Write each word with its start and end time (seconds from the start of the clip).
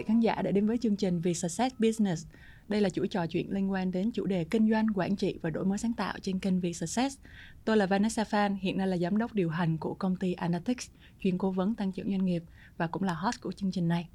vị 0.00 0.04
khán 0.06 0.20
giả 0.20 0.42
đã 0.42 0.50
đến 0.50 0.66
với 0.66 0.78
chương 0.78 0.96
trình 0.96 1.20
Vì 1.20 1.34
Success 1.34 1.76
Business. 1.78 2.26
Đây 2.68 2.80
là 2.80 2.90
chuỗi 2.90 3.08
trò 3.08 3.26
chuyện 3.26 3.50
liên 3.50 3.70
quan 3.70 3.92
đến 3.92 4.10
chủ 4.10 4.26
đề 4.26 4.44
kinh 4.44 4.70
doanh, 4.70 4.86
quản 4.94 5.16
trị 5.16 5.38
và 5.42 5.50
đổi 5.50 5.64
mới 5.64 5.78
sáng 5.78 5.92
tạo 5.92 6.18
trên 6.22 6.38
kênh 6.38 6.60
Vì 6.60 6.74
Success. 6.74 7.18
Tôi 7.64 7.76
là 7.76 7.86
Vanessa 7.86 8.24
Phan, 8.24 8.56
hiện 8.56 8.78
nay 8.78 8.86
là 8.86 8.96
giám 8.96 9.18
đốc 9.18 9.34
điều 9.34 9.48
hành 9.48 9.78
của 9.78 9.94
công 9.94 10.16
ty 10.16 10.32
Analytics, 10.32 10.90
chuyên 11.20 11.38
cố 11.38 11.50
vấn 11.50 11.74
tăng 11.74 11.92
trưởng 11.92 12.10
doanh 12.10 12.24
nghiệp 12.24 12.42
và 12.76 12.86
cũng 12.86 13.02
là 13.02 13.14
host 13.14 13.40
của 13.40 13.52
chương 13.52 13.70
trình 13.70 13.88
này. 13.88 14.08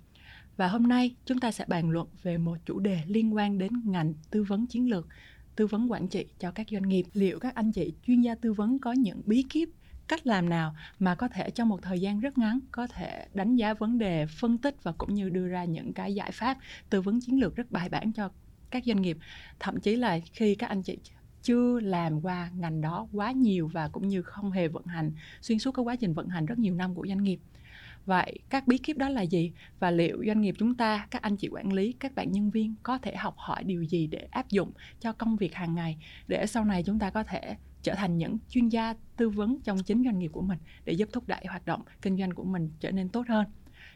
Và 0.57 0.67
hôm 0.67 0.83
nay 0.83 1.15
chúng 1.25 1.39
ta 1.39 1.51
sẽ 1.51 1.65
bàn 1.67 1.89
luận 1.89 2.07
về 2.23 2.37
một 2.37 2.57
chủ 2.65 2.79
đề 2.79 2.99
liên 3.07 3.35
quan 3.35 3.57
đến 3.57 3.71
ngành 3.85 4.13
tư 4.31 4.43
vấn 4.43 4.67
chiến 4.67 4.89
lược, 4.89 5.07
tư 5.55 5.67
vấn 5.67 5.91
quản 5.91 6.07
trị 6.07 6.25
cho 6.39 6.51
các 6.51 6.67
doanh 6.71 6.89
nghiệp. 6.89 7.05
Liệu 7.13 7.39
các 7.39 7.55
anh 7.55 7.71
chị 7.71 7.93
chuyên 8.07 8.21
gia 8.21 8.35
tư 8.35 8.53
vấn 8.53 8.79
có 8.79 8.91
những 8.91 9.21
bí 9.25 9.43
kíp 9.49 9.69
cách 10.07 10.27
làm 10.27 10.49
nào 10.49 10.75
mà 10.99 11.15
có 11.15 11.27
thể 11.27 11.49
trong 11.49 11.69
một 11.69 11.81
thời 11.81 12.01
gian 12.01 12.19
rất 12.19 12.37
ngắn 12.37 12.59
có 12.71 12.87
thể 12.87 13.27
đánh 13.33 13.55
giá 13.55 13.73
vấn 13.73 13.97
đề, 13.97 14.25
phân 14.25 14.57
tích 14.57 14.75
và 14.83 14.91
cũng 14.91 15.13
như 15.13 15.29
đưa 15.29 15.47
ra 15.47 15.63
những 15.63 15.93
cái 15.93 16.15
giải 16.15 16.31
pháp 16.31 16.57
tư 16.89 17.01
vấn 17.01 17.19
chiến 17.21 17.39
lược 17.39 17.55
rất 17.55 17.71
bài 17.71 17.89
bản 17.89 18.11
cho 18.11 18.29
các 18.69 18.83
doanh 18.85 19.01
nghiệp. 19.01 19.17
Thậm 19.59 19.79
chí 19.79 19.95
là 19.95 20.19
khi 20.33 20.55
các 20.55 20.67
anh 20.67 20.81
chị 20.81 20.97
chưa 21.41 21.79
làm 21.79 22.21
qua 22.21 22.49
ngành 22.57 22.81
đó 22.81 23.07
quá 23.13 23.31
nhiều 23.31 23.67
và 23.67 23.87
cũng 23.87 24.07
như 24.07 24.21
không 24.21 24.51
hề 24.51 24.67
vận 24.67 24.85
hành, 24.85 25.11
xuyên 25.41 25.59
suốt 25.59 25.71
cái 25.71 25.83
quá 25.83 25.95
trình 25.95 26.13
vận 26.13 26.27
hành 26.27 26.45
rất 26.45 26.59
nhiều 26.59 26.75
năm 26.75 26.95
của 26.95 27.05
doanh 27.07 27.23
nghiệp. 27.23 27.39
Vậy 28.05 28.39
các 28.49 28.67
bí 28.67 28.77
kíp 28.77 28.97
đó 28.97 29.09
là 29.09 29.21
gì? 29.21 29.51
Và 29.79 29.91
liệu 29.91 30.23
doanh 30.27 30.41
nghiệp 30.41 30.55
chúng 30.57 30.75
ta, 30.75 31.07
các 31.11 31.21
anh 31.21 31.37
chị 31.37 31.47
quản 31.47 31.73
lý, 31.73 31.93
các 31.93 32.15
bạn 32.15 32.31
nhân 32.31 32.49
viên 32.49 32.75
có 32.83 32.97
thể 32.97 33.15
học 33.15 33.35
hỏi 33.37 33.63
điều 33.63 33.83
gì 33.83 34.07
để 34.07 34.27
áp 34.31 34.49
dụng 34.49 34.71
cho 34.99 35.13
công 35.13 35.35
việc 35.35 35.53
hàng 35.53 35.75
ngày 35.75 35.97
để 36.27 36.45
sau 36.45 36.65
này 36.65 36.83
chúng 36.83 36.99
ta 36.99 37.09
có 37.09 37.23
thể 37.23 37.55
trở 37.85 37.95
thành 37.95 38.17
những 38.17 38.37
chuyên 38.49 38.69
gia 38.69 38.93
tư 39.17 39.29
vấn 39.29 39.61
trong 39.63 39.83
chính 39.83 40.03
doanh 40.03 40.19
nghiệp 40.19 40.31
của 40.33 40.41
mình 40.41 40.57
để 40.85 40.93
giúp 40.93 41.09
thúc 41.13 41.23
đẩy 41.27 41.45
hoạt 41.49 41.65
động 41.65 41.81
kinh 42.01 42.17
doanh 42.17 42.33
của 42.33 42.43
mình 42.43 42.69
trở 42.79 42.91
nên 42.91 43.09
tốt 43.09 43.25
hơn 43.27 43.45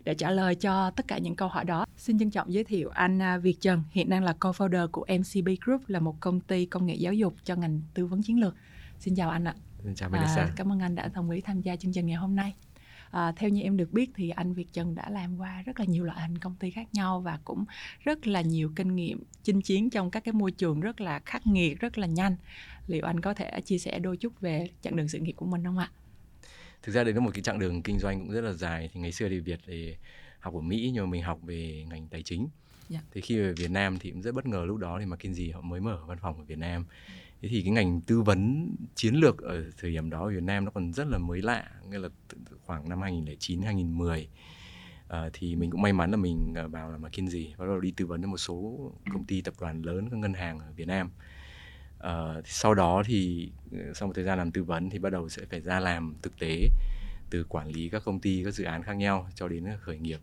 để 0.04 0.16
trả 0.16 0.31
lời 0.31 0.56
cho 0.56 0.92
tất 0.92 1.08
cả 1.08 1.18
những 1.18 1.36
câu 1.36 1.48
hỏi 1.48 1.66
đó, 1.66 1.86
xin 1.98 2.20
trân 2.20 2.30
trọng 2.30 2.54
giới 2.54 2.64
thiệu 2.64 2.90
anh 2.90 3.22
à, 3.22 3.38
Việt 3.38 3.62
Trần, 3.62 3.84
hiện 3.92 4.09
đang 4.09 4.23
là 4.23 4.34
co-founder 4.40 4.88
của 4.88 5.06
MCB 5.20 5.50
Group, 5.66 5.81
là 5.88 6.00
một 6.00 6.16
công 6.20 6.40
ty 6.40 6.66
công 6.66 6.86
nghệ 6.86 6.96
giáo 6.96 7.14
dục 7.14 7.34
cho 7.44 7.56
ngành 7.56 7.81
tư 7.94 8.06
vấn 8.06 8.22
chiến 8.22 8.40
lược. 8.40 8.56
Xin 9.00 9.16
chào 9.16 9.30
anh 9.30 9.44
ạ. 9.44 9.56
Xin 9.84 9.96
chào 9.96 10.09
Vanessa. 10.09 10.42
À, 10.42 10.53
cảm 10.56 10.72
ơn 10.72 10.80
anh 10.80 10.96
đã 10.96 11.09
đồng 11.14 11.30
ý 11.30 11.42
tham 11.42 11.62
gia 11.62 11.76
chương 11.76 11.94
trình 11.94 12.06
ngày 12.06 12.16
hôm 12.16 12.36
nay. 12.36 12.53
À, 13.12 13.31
theo 13.36 13.50
như 13.50 13.62
em 13.62 13.78
được 13.78 13.94
biết 13.94 14.12
thì 14.16 14.30
anh 14.30 14.53
Việt 14.53 14.74
Trần 14.74 14.96
đã 14.96 15.09
làm 15.09 15.38
qua 15.38 15.62
rất 15.66 15.80
là 15.80 15.86
nhiều 15.86 16.06
loại 16.06 16.22
hình 16.22 16.38
công 16.38 16.56
ty 16.56 16.72
khác 16.72 16.88
nhau 16.94 17.22
và 17.22 17.40
cũng 17.44 17.66
rất 18.03 18.28
là 18.28 18.42
nhiều 18.42 18.72
kinh 18.76 18.96
nghiệm 18.96 19.24
chinh 19.44 19.62
chiến 19.62 19.90
trong 19.90 20.12
các 20.12 20.24
cái 20.24 20.34
môi 20.34 20.52
trường 20.52 20.80
rất 20.80 21.02
là 21.02 21.20
khắc 21.20 21.48
nghiệt, 21.48 21.80
rất 21.80 21.98
là 21.98 22.08
nhanh. 22.08 22.36
Liệu 22.90 23.06
anh 23.06 23.22
có 23.22 23.34
thể 23.34 23.62
chia 23.66 23.78
sẻ 23.78 24.00
đôi 24.00 24.18
chút 24.18 24.42
về 24.42 24.68
chặng 24.82 24.95
đường 24.95 25.08
sự 25.08 25.20
nghiệp 25.20 25.34
của 25.34 25.45
mình 25.45 25.64
không 25.64 25.78
ạ? 25.78 25.92
Thực 26.82 26.92
ra 26.92 27.04
đấy 27.04 27.14
là 27.14 27.20
một 27.20 27.31
cái 27.34 27.44
chặng 27.44 27.59
đường 27.59 27.81
kinh 27.81 28.00
doanh 28.00 28.20
cũng 28.20 28.31
rất 28.31 28.42
là 28.42 28.54
dài. 28.54 28.90
Thì 28.94 29.00
ngày 29.00 29.12
xưa 29.12 29.30
thì 29.30 29.40
Việt 29.40 29.59
thì 29.68 29.96
học 30.40 30.54
ở 30.54 30.62
Mỹ 30.62 30.92
nhưng 30.94 31.06
mà 31.06 31.12
mình 31.12 31.22
học 31.22 31.40
về 31.44 31.86
ngành 31.90 32.08
tài 32.08 32.23
chính. 32.23 32.40
Yeah. 32.40 32.50
Dạ. 32.90 33.02
Thì 33.12 33.22
khi 33.22 33.38
về 33.38 33.54
Việt 33.54 33.72
Nam 33.72 33.98
thì 34.00 34.12
cũng 34.12 34.22
rất 34.22 34.36
bất 34.36 34.46
ngờ 34.46 34.66
lúc 34.66 34.78
đó 34.78 35.00
thì 35.00 35.06
McKinsey 35.06 35.52
họ 35.52 35.62
mới 35.62 35.80
mở 35.80 36.00
văn 36.08 36.18
phòng 36.22 36.38
ở 36.38 36.44
Việt 36.44 36.58
Nam. 36.58 36.86
Thế 37.42 37.50
thì 37.50 37.62
cái 37.62 37.72
ngành 37.72 38.02
tư 38.02 38.22
vấn 38.22 38.70
chiến 38.96 39.16
lược 39.16 39.38
ở 39.42 39.72
thời 39.78 39.92
điểm 39.92 40.09
đó 40.09 40.24
ở 40.24 40.30
Việt 40.30 40.44
Nam 40.44 40.66
nó 40.66 40.72
còn 40.72 40.94
rất 40.94 41.08
là 41.08 41.18
mới 41.18 41.42
lạ, 41.42 41.72
nghĩa 41.90 41.98
là 41.98 42.09
khoảng 42.66 42.90
năm 42.90 43.02
2009 43.02 43.62
2010 43.62 44.28
à, 45.08 45.30
thì 45.34 45.56
mình 45.56 45.72
cũng 45.72 45.81
may 45.81 45.94
mắn 45.94 46.12
là 46.12 46.18
mình 46.18 46.53
ờ, 46.56 46.68
vào 46.68 46.92
là 46.92 46.98
McKinsey 46.98 47.53
bắt 47.58 47.66
đầu 47.66 47.80
đi 47.80 47.92
tư 47.92 48.06
vấn 48.06 48.22
cho 48.22 48.28
một 48.28 48.38
số 48.38 48.78
công 49.14 49.26
ty 49.26 49.42
tập 49.42 49.53
đoàn 49.59 49.81
lớn 49.81 50.09
các 50.09 50.18
ngân 50.18 50.34
hàng 50.34 50.59
ở 50.59 50.72
Việt 50.76 50.88
Nam. 50.88 51.09
À, 51.18 51.26
uh, 52.03 52.47
sau 52.47 52.73
đó 52.73 53.03
thì 53.05 53.52
ờ, 53.72 53.94
sau 53.94 54.08
một 54.08 54.14
thời 54.16 54.23
gian 54.23 54.38
làm 54.38 54.52
tư 54.52 54.64
vấn 54.64 54.89
thì 54.89 55.00
bắt 55.00 55.09
đầu 55.09 55.30
sẽ 55.30 55.45
phải 55.50 55.61
ra 55.61 55.80
làm 55.80 56.16
thực 56.22 56.39
tế 56.39 56.69
từ 57.30 57.44
quản 57.44 57.67
lý 57.67 57.89
các 57.89 58.02
công 58.06 58.19
ty 58.19 58.44
các 58.44 58.53
dự 58.53 58.64
án 58.64 58.83
khác 58.83 58.94
nhau 58.94 59.28
cho 59.36 59.47
đến 59.47 59.66
ờ, 59.66 59.78
khởi 59.81 60.00
nghiệp. 60.00 60.19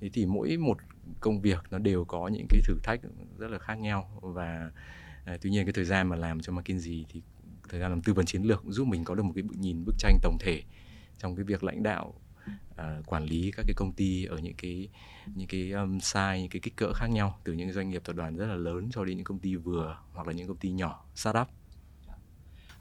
Thế 0.00 0.10
thì 0.12 0.26
mỗi 0.26 0.56
một 0.56 0.78
công 1.20 1.40
việc 1.40 1.64
nó 1.70 1.78
đều 1.78 2.04
có 2.04 2.28
những 2.28 2.46
cái 2.48 2.60
thử 2.64 2.74
thách 2.82 3.00
rất 3.38 3.50
là 3.50 3.58
khác 3.58 3.74
nhau 3.74 4.10
và 4.22 4.70
uh, 5.34 5.40
tuy 5.40 5.50
nhiên 5.50 5.66
cái 5.66 5.72
thời 5.72 5.84
gian 5.84 6.08
mà 6.08 6.16
làm 6.16 6.40
cho 6.40 6.52
McKinsey 6.52 7.04
thì 7.08 7.22
thời 7.68 7.80
gian 7.80 7.90
làm 7.90 8.02
tư 8.02 8.12
vấn 8.12 8.26
chiến 8.26 8.42
lược 8.42 8.62
cũng 8.62 8.72
giúp 8.72 8.88
mình 8.88 9.04
có 9.04 9.14
được 9.14 9.22
một 9.22 9.32
cái 9.34 9.44
nhìn 9.58 9.84
bức 9.84 9.94
tranh 9.98 10.18
tổng 10.22 10.36
thể 10.40 10.62
trong 11.18 11.36
cái 11.36 11.44
việc 11.44 11.64
lãnh 11.64 11.82
đạo 11.82 12.14
uh, 12.70 13.06
quản 13.06 13.24
lý 13.24 13.50
các 13.56 13.62
cái 13.66 13.74
công 13.76 13.92
ty 13.92 14.24
ở 14.24 14.38
những 14.38 14.54
cái 14.58 14.88
những 15.34 15.48
cái 15.48 15.70
um, 15.70 15.98
size 15.98 16.40
những 16.40 16.50
cái 16.50 16.60
kích 16.60 16.76
cỡ 16.76 16.92
khác 16.92 17.06
nhau 17.06 17.38
từ 17.44 17.52
những 17.52 17.72
doanh 17.72 17.90
nghiệp 17.90 18.02
tập 18.04 18.16
đoàn 18.16 18.36
rất 18.36 18.46
là 18.46 18.54
lớn 18.54 18.88
cho 18.92 19.04
đến 19.04 19.16
những 19.16 19.24
công 19.24 19.38
ty 19.38 19.56
vừa 19.56 19.98
hoặc 20.12 20.26
là 20.26 20.32
những 20.32 20.48
công 20.48 20.56
ty 20.56 20.70
nhỏ 20.70 21.04
startup. 21.14 21.48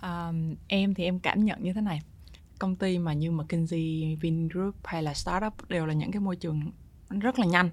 Um, 0.01 0.55
em 0.67 0.93
thì 0.93 1.03
em 1.03 1.19
cảm 1.19 1.45
nhận 1.45 1.63
như 1.63 1.73
thế 1.73 1.81
này. 1.81 2.01
Công 2.59 2.75
ty 2.75 2.97
mà 2.97 3.13
như 3.13 3.31
McKinsey, 3.31 4.15
Vingroup 4.15 4.75
hay 4.83 5.03
là 5.03 5.13
startup 5.13 5.69
đều 5.69 5.85
là 5.85 5.93
những 5.93 6.11
cái 6.11 6.19
môi 6.19 6.35
trường 6.35 6.71
rất 7.09 7.39
là 7.39 7.45
nhanh. 7.45 7.69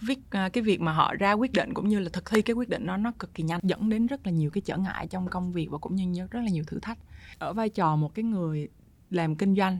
Viết 0.00 0.18
à, 0.30 0.48
cái 0.48 0.62
việc 0.62 0.80
mà 0.80 0.92
họ 0.92 1.14
ra 1.14 1.32
quyết 1.32 1.52
định 1.52 1.74
cũng 1.74 1.88
như 1.88 1.98
là 1.98 2.10
thực 2.12 2.30
thi 2.30 2.42
cái 2.42 2.54
quyết 2.54 2.68
định 2.68 2.86
đó 2.86 2.96
nó 2.96 3.12
cực 3.18 3.34
kỳ 3.34 3.42
nhanh 3.42 3.60
dẫn 3.62 3.88
đến 3.88 4.06
rất 4.06 4.26
là 4.26 4.32
nhiều 4.32 4.50
cái 4.50 4.60
trở 4.60 4.76
ngại 4.76 5.06
trong 5.06 5.28
công 5.28 5.52
việc 5.52 5.70
và 5.70 5.78
cũng 5.78 5.94
như 5.94 6.26
rất 6.30 6.40
là 6.40 6.50
nhiều 6.50 6.64
thử 6.66 6.78
thách. 6.80 6.98
Ở 7.38 7.52
vai 7.52 7.68
trò 7.68 7.96
một 7.96 8.14
cái 8.14 8.22
người 8.22 8.68
làm 9.10 9.36
kinh 9.36 9.56
doanh 9.56 9.78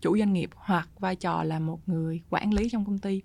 chủ 0.00 0.18
doanh 0.18 0.32
nghiệp 0.32 0.50
hoặc 0.54 0.88
vai 0.98 1.16
trò 1.16 1.44
là 1.44 1.58
một 1.58 1.88
người 1.88 2.22
quản 2.30 2.54
lý 2.54 2.68
trong 2.68 2.84
công 2.84 2.98
ty 2.98 3.22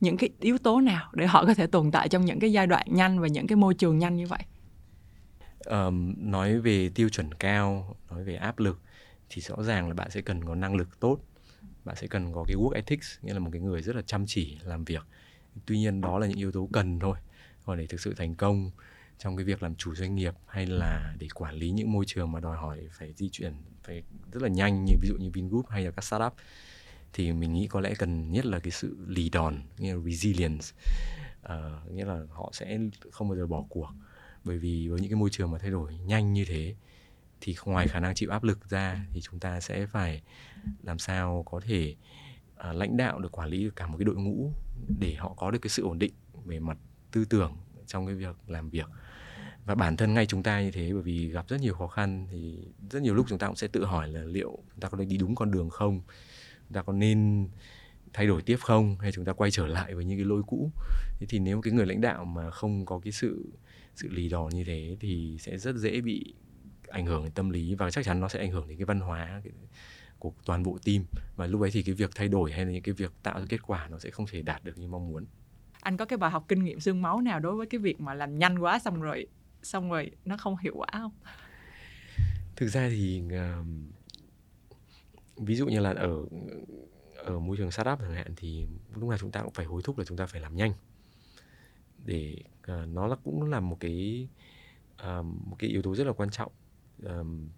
những 0.00 0.16
cái 0.16 0.30
yếu 0.40 0.58
tố 0.58 0.80
nào 0.80 1.10
để 1.14 1.26
họ 1.26 1.44
có 1.46 1.54
thể 1.54 1.66
tồn 1.66 1.90
tại 1.90 2.08
trong 2.08 2.24
những 2.24 2.40
cái 2.40 2.52
giai 2.52 2.66
đoạn 2.66 2.86
nhanh 2.90 3.20
và 3.20 3.28
những 3.28 3.46
cái 3.46 3.56
môi 3.56 3.74
trường 3.74 3.98
nhanh 3.98 4.16
như 4.16 4.26
vậy? 4.26 4.42
Um, 5.64 6.14
nói 6.30 6.60
về 6.60 6.90
tiêu 6.94 7.08
chuẩn 7.08 7.34
cao 7.34 7.96
nói 8.10 8.24
về 8.24 8.36
áp 8.36 8.58
lực 8.58 8.80
thì 9.30 9.42
rõ 9.42 9.62
ràng 9.62 9.88
là 9.88 9.94
bạn 9.94 10.10
sẽ 10.10 10.20
cần 10.20 10.44
có 10.44 10.54
năng 10.54 10.74
lực 10.74 11.00
tốt. 11.00 11.18
Bạn 11.84 11.96
sẽ 11.96 12.06
cần 12.06 12.32
có 12.32 12.44
cái 12.46 12.56
work 12.56 12.70
ethics 12.70 13.18
nghĩa 13.22 13.32
là 13.32 13.38
một 13.38 13.50
cái 13.52 13.60
người 13.60 13.82
rất 13.82 13.96
là 13.96 14.02
chăm 14.02 14.24
chỉ 14.26 14.58
làm 14.64 14.84
việc. 14.84 15.02
Tuy 15.66 15.78
nhiên 15.78 16.00
đó 16.00 16.18
là 16.18 16.26
những 16.26 16.38
yếu 16.38 16.52
tố 16.52 16.68
cần 16.72 16.98
thôi 17.00 17.16
còn 17.64 17.78
để 17.78 17.86
thực 17.86 18.00
sự 18.00 18.14
thành 18.14 18.34
công 18.34 18.70
trong 19.18 19.36
cái 19.36 19.44
việc 19.44 19.62
làm 19.62 19.74
chủ 19.74 19.94
doanh 19.94 20.14
nghiệp 20.14 20.34
hay 20.46 20.66
là 20.66 21.14
để 21.18 21.28
quản 21.34 21.54
lý 21.54 21.70
những 21.70 21.92
môi 21.92 22.04
trường 22.06 22.32
mà 22.32 22.40
đòi 22.40 22.56
hỏi 22.56 22.88
phải 22.92 23.12
di 23.12 23.28
chuyển 23.28 23.52
phải 23.82 24.02
rất 24.32 24.42
là 24.42 24.48
nhanh 24.48 24.84
như 24.84 24.94
ví 25.02 25.08
dụ 25.08 25.14
như 25.18 25.30
Vingroup 25.30 25.68
hay 25.68 25.84
là 25.84 25.90
các 25.90 26.04
startup 26.04 26.32
thì 27.12 27.32
mình 27.32 27.52
nghĩ 27.52 27.66
có 27.66 27.80
lẽ 27.80 27.94
cần 27.98 28.32
nhất 28.32 28.46
là 28.46 28.58
cái 28.58 28.70
sự 28.70 28.96
lì 29.08 29.28
đòn 29.30 29.62
nghĩa 29.78 29.94
là 29.94 30.00
resilience. 30.00 30.66
Uh, 31.52 31.92
nghĩa 31.92 32.04
là 32.04 32.20
họ 32.30 32.50
sẽ 32.52 32.78
không 33.10 33.28
bao 33.28 33.36
giờ 33.36 33.46
bỏ 33.46 33.64
cuộc. 33.68 33.88
Bởi 34.44 34.58
vì 34.58 34.88
với 34.88 35.00
những 35.00 35.10
cái 35.10 35.16
môi 35.16 35.30
trường 35.30 35.50
mà 35.50 35.58
thay 35.58 35.70
đổi 35.70 35.94
nhanh 35.94 36.32
như 36.32 36.44
thế 36.44 36.74
thì 37.40 37.56
ngoài 37.64 37.88
khả 37.88 38.00
năng 38.00 38.14
chịu 38.14 38.30
áp 38.30 38.44
lực 38.44 38.70
ra 38.70 39.06
thì 39.12 39.20
chúng 39.20 39.40
ta 39.40 39.60
sẽ 39.60 39.86
phải 39.86 40.22
làm 40.82 40.98
sao 40.98 41.42
có 41.46 41.60
thể 41.60 41.96
uh, 42.54 42.76
lãnh 42.76 42.96
đạo 42.96 43.18
được 43.18 43.32
quản 43.32 43.48
lý 43.48 43.64
được 43.64 43.76
cả 43.76 43.86
một 43.86 43.96
cái 43.98 44.04
đội 44.04 44.16
ngũ 44.16 44.52
để 45.00 45.14
họ 45.14 45.34
có 45.36 45.50
được 45.50 45.58
cái 45.62 45.70
sự 45.70 45.82
ổn 45.82 45.98
định 45.98 46.12
về 46.44 46.60
mặt 46.60 46.78
tư 47.10 47.24
tưởng 47.24 47.56
trong 47.86 48.06
cái 48.06 48.14
việc 48.14 48.36
làm 48.46 48.70
việc 48.70 48.86
và 49.68 49.74
bản 49.74 49.96
thân 49.96 50.14
ngay 50.14 50.26
chúng 50.26 50.42
ta 50.42 50.60
như 50.60 50.70
thế, 50.70 50.92
bởi 50.92 51.02
vì 51.02 51.28
gặp 51.28 51.48
rất 51.48 51.60
nhiều 51.60 51.74
khó 51.74 51.86
khăn, 51.86 52.26
thì 52.30 52.58
rất 52.90 53.02
nhiều 53.02 53.14
lúc 53.14 53.26
chúng 53.28 53.38
ta 53.38 53.46
cũng 53.46 53.56
sẽ 53.56 53.68
tự 53.68 53.84
hỏi 53.84 54.08
là 54.08 54.20
liệu 54.20 54.58
chúng 54.70 54.80
ta 54.80 54.88
có 54.88 54.98
đi 54.98 55.16
đúng 55.16 55.34
con 55.34 55.50
đường 55.50 55.70
không? 55.70 56.00
Chúng 56.68 56.72
ta 56.72 56.82
có 56.82 56.92
nên 56.92 57.48
thay 58.12 58.26
đổi 58.26 58.42
tiếp 58.42 58.56
không? 58.60 58.98
Hay 58.98 59.12
chúng 59.12 59.24
ta 59.24 59.32
quay 59.32 59.50
trở 59.50 59.66
lại 59.66 59.94
với 59.94 60.04
những 60.04 60.18
cái 60.18 60.24
lối 60.24 60.42
cũ? 60.46 60.70
Thế 61.18 61.26
thì 61.28 61.38
nếu 61.38 61.60
cái 61.60 61.72
người 61.72 61.86
lãnh 61.86 62.00
đạo 62.00 62.24
mà 62.24 62.50
không 62.50 62.86
có 62.86 63.00
cái 63.04 63.12
sự 63.12 63.52
sự 63.94 64.08
lì 64.08 64.28
đỏ 64.28 64.48
như 64.52 64.64
thế 64.64 64.96
thì 65.00 65.36
sẽ 65.40 65.58
rất 65.58 65.76
dễ 65.76 66.00
bị 66.00 66.34
ảnh 66.88 67.06
hưởng 67.06 67.22
đến 67.22 67.32
tâm 67.32 67.50
lý 67.50 67.74
và 67.74 67.90
chắc 67.90 68.04
chắn 68.04 68.20
nó 68.20 68.28
sẽ 68.28 68.38
ảnh 68.40 68.50
hưởng 68.50 68.68
đến 68.68 68.78
cái 68.78 68.84
văn 68.84 69.00
hóa 69.00 69.42
của 70.18 70.32
toàn 70.44 70.62
bộ 70.62 70.78
team. 70.84 71.04
Và 71.36 71.46
lúc 71.46 71.60
ấy 71.60 71.70
thì 71.70 71.82
cái 71.82 71.94
việc 71.94 72.10
thay 72.14 72.28
đổi 72.28 72.52
hay 72.52 72.64
là 72.64 72.72
những 72.72 72.82
cái 72.82 72.92
việc 72.92 73.12
tạo 73.22 73.40
ra 73.40 73.46
kết 73.48 73.62
quả 73.62 73.88
nó 73.90 73.98
sẽ 73.98 74.10
không 74.10 74.26
thể 74.30 74.42
đạt 74.42 74.64
được 74.64 74.78
như 74.78 74.88
mong 74.88 75.08
muốn. 75.08 75.24
Anh 75.80 75.96
có 75.96 76.04
cái 76.04 76.16
bài 76.16 76.30
học 76.30 76.44
kinh 76.48 76.64
nghiệm 76.64 76.80
xương 76.80 77.02
máu 77.02 77.20
nào 77.20 77.40
đối 77.40 77.56
với 77.56 77.66
cái 77.66 77.78
việc 77.78 78.00
mà 78.00 78.14
làm 78.14 78.38
nhanh 78.38 78.58
quá 78.58 78.78
xong 78.78 79.00
rồi 79.00 79.26
xong 79.62 79.90
rồi 79.90 80.10
nó 80.24 80.36
không 80.36 80.56
hiệu 80.56 80.74
quả 80.76 80.88
không? 80.92 81.12
Thực 82.56 82.66
ra 82.66 82.88
thì 82.88 83.22
uh, 83.26 83.66
ví 85.36 85.56
dụ 85.56 85.66
như 85.66 85.80
là 85.80 85.90
ở 85.90 86.24
ở 87.16 87.38
môi 87.38 87.56
trường 87.56 87.70
startup 87.70 87.98
chẳng 88.00 88.14
hạn 88.14 88.32
thì 88.36 88.66
lúc 88.94 89.08
nào 89.08 89.18
chúng 89.18 89.30
ta 89.30 89.42
cũng 89.42 89.52
phải 89.52 89.66
hối 89.66 89.82
thúc 89.82 89.98
là 89.98 90.04
chúng 90.04 90.16
ta 90.16 90.26
phải 90.26 90.40
làm 90.40 90.56
nhanh. 90.56 90.72
Để 92.04 92.36
uh, 92.62 92.88
nó 92.88 93.06
là 93.06 93.16
cũng 93.24 93.42
là 93.42 93.60
một 93.60 93.76
cái 93.80 94.28
uh, 94.94 95.24
một 95.24 95.56
cái 95.58 95.70
yếu 95.70 95.82
tố 95.82 95.94
rất 95.94 96.06
là 96.06 96.12
quan 96.12 96.30
trọng 96.30 96.52
um, 97.02 97.48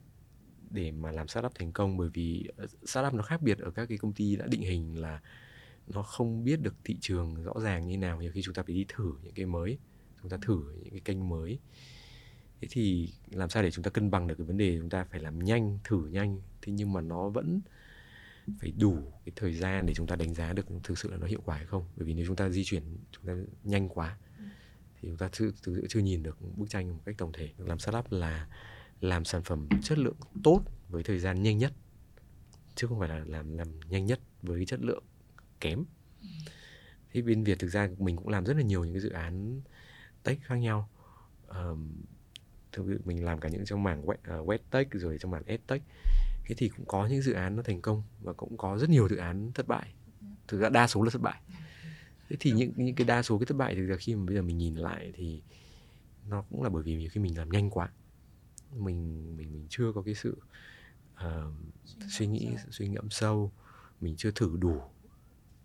để 0.71 0.91
mà 0.91 1.13
làm 1.13 1.29
startup 1.29 1.55
thành 1.55 1.73
công. 1.73 1.97
Bởi 1.97 2.09
vì 2.09 2.49
startup 2.85 3.15
nó 3.15 3.23
khác 3.23 3.43
biệt 3.43 3.59
ở 3.59 3.71
các 3.71 3.87
cái 3.89 3.99
công 3.99 4.13
ty 4.13 4.37
đã 4.37 4.47
định 4.47 4.63
hình 4.63 5.01
là 5.01 5.21
nó 5.87 6.03
không 6.03 6.45
biết 6.45 6.63
được 6.63 6.75
thị 6.85 6.97
trường 7.01 7.43
rõ 7.43 7.53
ràng 7.61 7.87
như 7.87 7.97
nào. 7.97 8.21
Nhiều 8.21 8.33
khi 8.35 8.43
chúng 8.43 8.55
ta 8.55 8.63
phải 8.63 8.75
đi 8.75 8.85
thử 8.89 9.13
những 9.23 9.35
cái 9.35 9.47
mới 9.47 9.79
chúng 10.23 10.31
ta 10.31 10.37
thử 10.43 10.63
những 10.83 10.91
cái 10.91 11.01
kênh 11.01 11.29
mới. 11.29 11.59
Thế 12.61 12.69
thì 12.71 13.13
làm 13.31 13.51
sao 13.51 13.63
để 13.63 13.71
chúng 13.71 13.83
ta 13.83 13.91
cân 13.91 14.11
bằng 14.11 14.27
được 14.27 14.35
cái 14.39 14.47
vấn 14.47 14.57
đề 14.57 14.79
chúng 14.79 14.91
ta 14.91 15.05
phải 15.05 15.21
làm 15.21 15.39
nhanh, 15.39 15.79
thử 15.85 16.07
nhanh? 16.07 16.41
Thế 16.63 16.73
nhưng 16.73 16.93
mà 16.93 17.01
nó 17.01 17.29
vẫn 17.29 17.61
phải 18.61 18.73
đủ 18.79 19.13
cái 19.25 19.33
thời 19.37 19.55
gian 19.55 19.87
để 19.87 19.95
chúng 19.95 20.07
ta 20.07 20.17
đánh 20.17 20.35
giá 20.35 20.53
được 20.53 20.67
thực 20.85 20.99
sự 20.99 21.11
là 21.11 21.17
nó 21.17 21.27
hiệu 21.27 21.41
quả 21.45 21.57
hay 21.57 21.67
không. 21.67 21.85
Bởi 21.97 22.07
vì 22.07 22.15
nếu 22.15 22.27
chúng 22.27 22.37
ta 22.37 22.49
di 22.49 22.65
chuyển, 22.65 22.83
chúng 23.13 23.27
ta 23.27 23.35
nhanh 23.65 23.89
quá, 23.89 24.19
thì 25.01 25.09
chúng 25.09 25.17
ta 25.17 25.29
thực 25.33 25.55
sự 25.63 25.87
chưa 25.89 26.01
nhìn 26.01 26.23
được 26.23 26.39
bức 26.57 26.71
tranh 26.71 26.97
một 26.97 27.03
cách 27.05 27.15
tổng 27.19 27.33
thể. 27.33 27.49
Làm 27.59 27.79
startup 27.79 28.13
là 28.13 28.49
làm 29.01 29.25
sản 29.25 29.43
phẩm 29.43 29.69
chất 29.83 29.99
lượng 29.99 30.17
tốt 30.45 30.63
với 30.89 31.03
thời 31.03 31.19
gian 31.19 31.43
nhanh 31.43 31.59
nhất, 31.59 31.73
chứ 32.75 32.87
không 32.87 32.99
phải 32.99 33.09
là 33.09 33.25
làm 33.27 33.59
làm 33.59 33.69
nhanh 33.89 34.07
nhất 34.07 34.21
với 34.43 34.67
chất 34.67 34.81
lượng 34.83 35.05
kém. 35.61 35.85
Thì 37.13 37.23
bên 37.23 37.45
Việt 37.45 37.59
thực 37.59 37.69
ra 37.69 37.89
mình 37.99 38.17
cũng 38.17 38.29
làm 38.29 38.47
rất 38.47 38.57
là 38.57 38.63
nhiều 38.63 38.85
những 38.85 38.95
cái 38.95 39.01
dự 39.01 39.11
án 39.11 39.61
tech 40.23 40.39
khác 40.43 40.57
nhau. 40.57 40.89
Um, 41.49 41.89
thực 42.73 42.85
sự 42.89 43.01
mình 43.05 43.25
làm 43.25 43.41
cả 43.41 43.49
những 43.49 43.65
trong 43.65 43.83
mảng 43.83 44.07
web, 44.07 44.17
ờ, 44.25 44.39
uh, 44.39 44.49
web 44.49 44.59
tech 44.71 44.89
rồi 44.93 45.19
trong 45.21 45.31
mảng 45.31 45.43
edtech. 45.47 45.83
thế 46.45 46.55
thì 46.59 46.69
cũng 46.69 46.87
có 46.87 47.07
những 47.07 47.23
dự 47.23 47.33
án 47.33 47.57
nó 47.57 47.63
thành 47.63 47.81
công 47.81 48.03
và 48.21 48.33
cũng 48.33 48.57
có 48.57 48.79
rất 48.79 48.91
nhiều 48.91 49.09
dự 49.09 49.17
án 49.17 49.53
thất 49.53 49.69
bại. 49.69 49.95
Thực 50.49 50.61
ra 50.61 50.69
đa 50.69 50.87
số 50.87 51.03
là 51.03 51.11
thất 51.11 51.23
bại. 51.23 51.43
Thế 52.29 52.37
thì 52.41 52.51
những 52.51 52.73
những 52.77 52.95
cái 52.95 53.05
đa 53.05 53.23
số 53.23 53.39
cái 53.39 53.47
thất 53.47 53.57
bại 53.57 53.75
thì 53.75 53.83
khi 53.99 54.15
mà 54.15 54.25
bây 54.27 54.37
giờ 54.37 54.43
mình 54.43 54.59
nhìn 54.59 54.75
lại 54.75 55.13
thì 55.15 55.43
nó 56.27 56.43
cũng 56.51 56.63
là 56.63 56.69
bởi 56.69 56.83
vì 56.83 56.97
nhiều 56.97 57.09
khi 57.13 57.21
mình 57.21 57.39
làm 57.39 57.51
nhanh 57.51 57.71
quá. 57.71 57.93
Mình 58.77 59.37
mình 59.37 59.53
mình 59.53 59.67
chưa 59.69 59.93
có 59.95 60.03
cái 60.03 60.15
sự 60.15 60.37
uh, 61.15 61.55
suy 62.09 62.27
nghĩ 62.27 62.49
suy 62.71 62.89
ngẫm 62.89 63.11
sâu. 63.11 63.53
Mình 64.01 64.15
chưa 64.17 64.31
thử 64.31 64.57
đủ. 64.61 64.81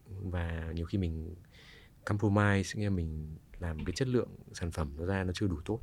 Và 0.07 0.71
nhiều 0.75 0.85
khi 0.85 0.97
mình 0.97 1.35
compromise 2.05 2.79
nghĩa 2.79 2.83
là 2.83 2.89
mình 2.89 3.35
làm 3.59 3.85
cái 3.85 3.93
chất 3.95 4.07
lượng 4.07 4.29
sản 4.53 4.71
phẩm 4.71 4.91
nó 4.97 5.05
ra 5.05 5.23
nó 5.23 5.31
chưa 5.33 5.47
đủ 5.47 5.57
tốt. 5.65 5.79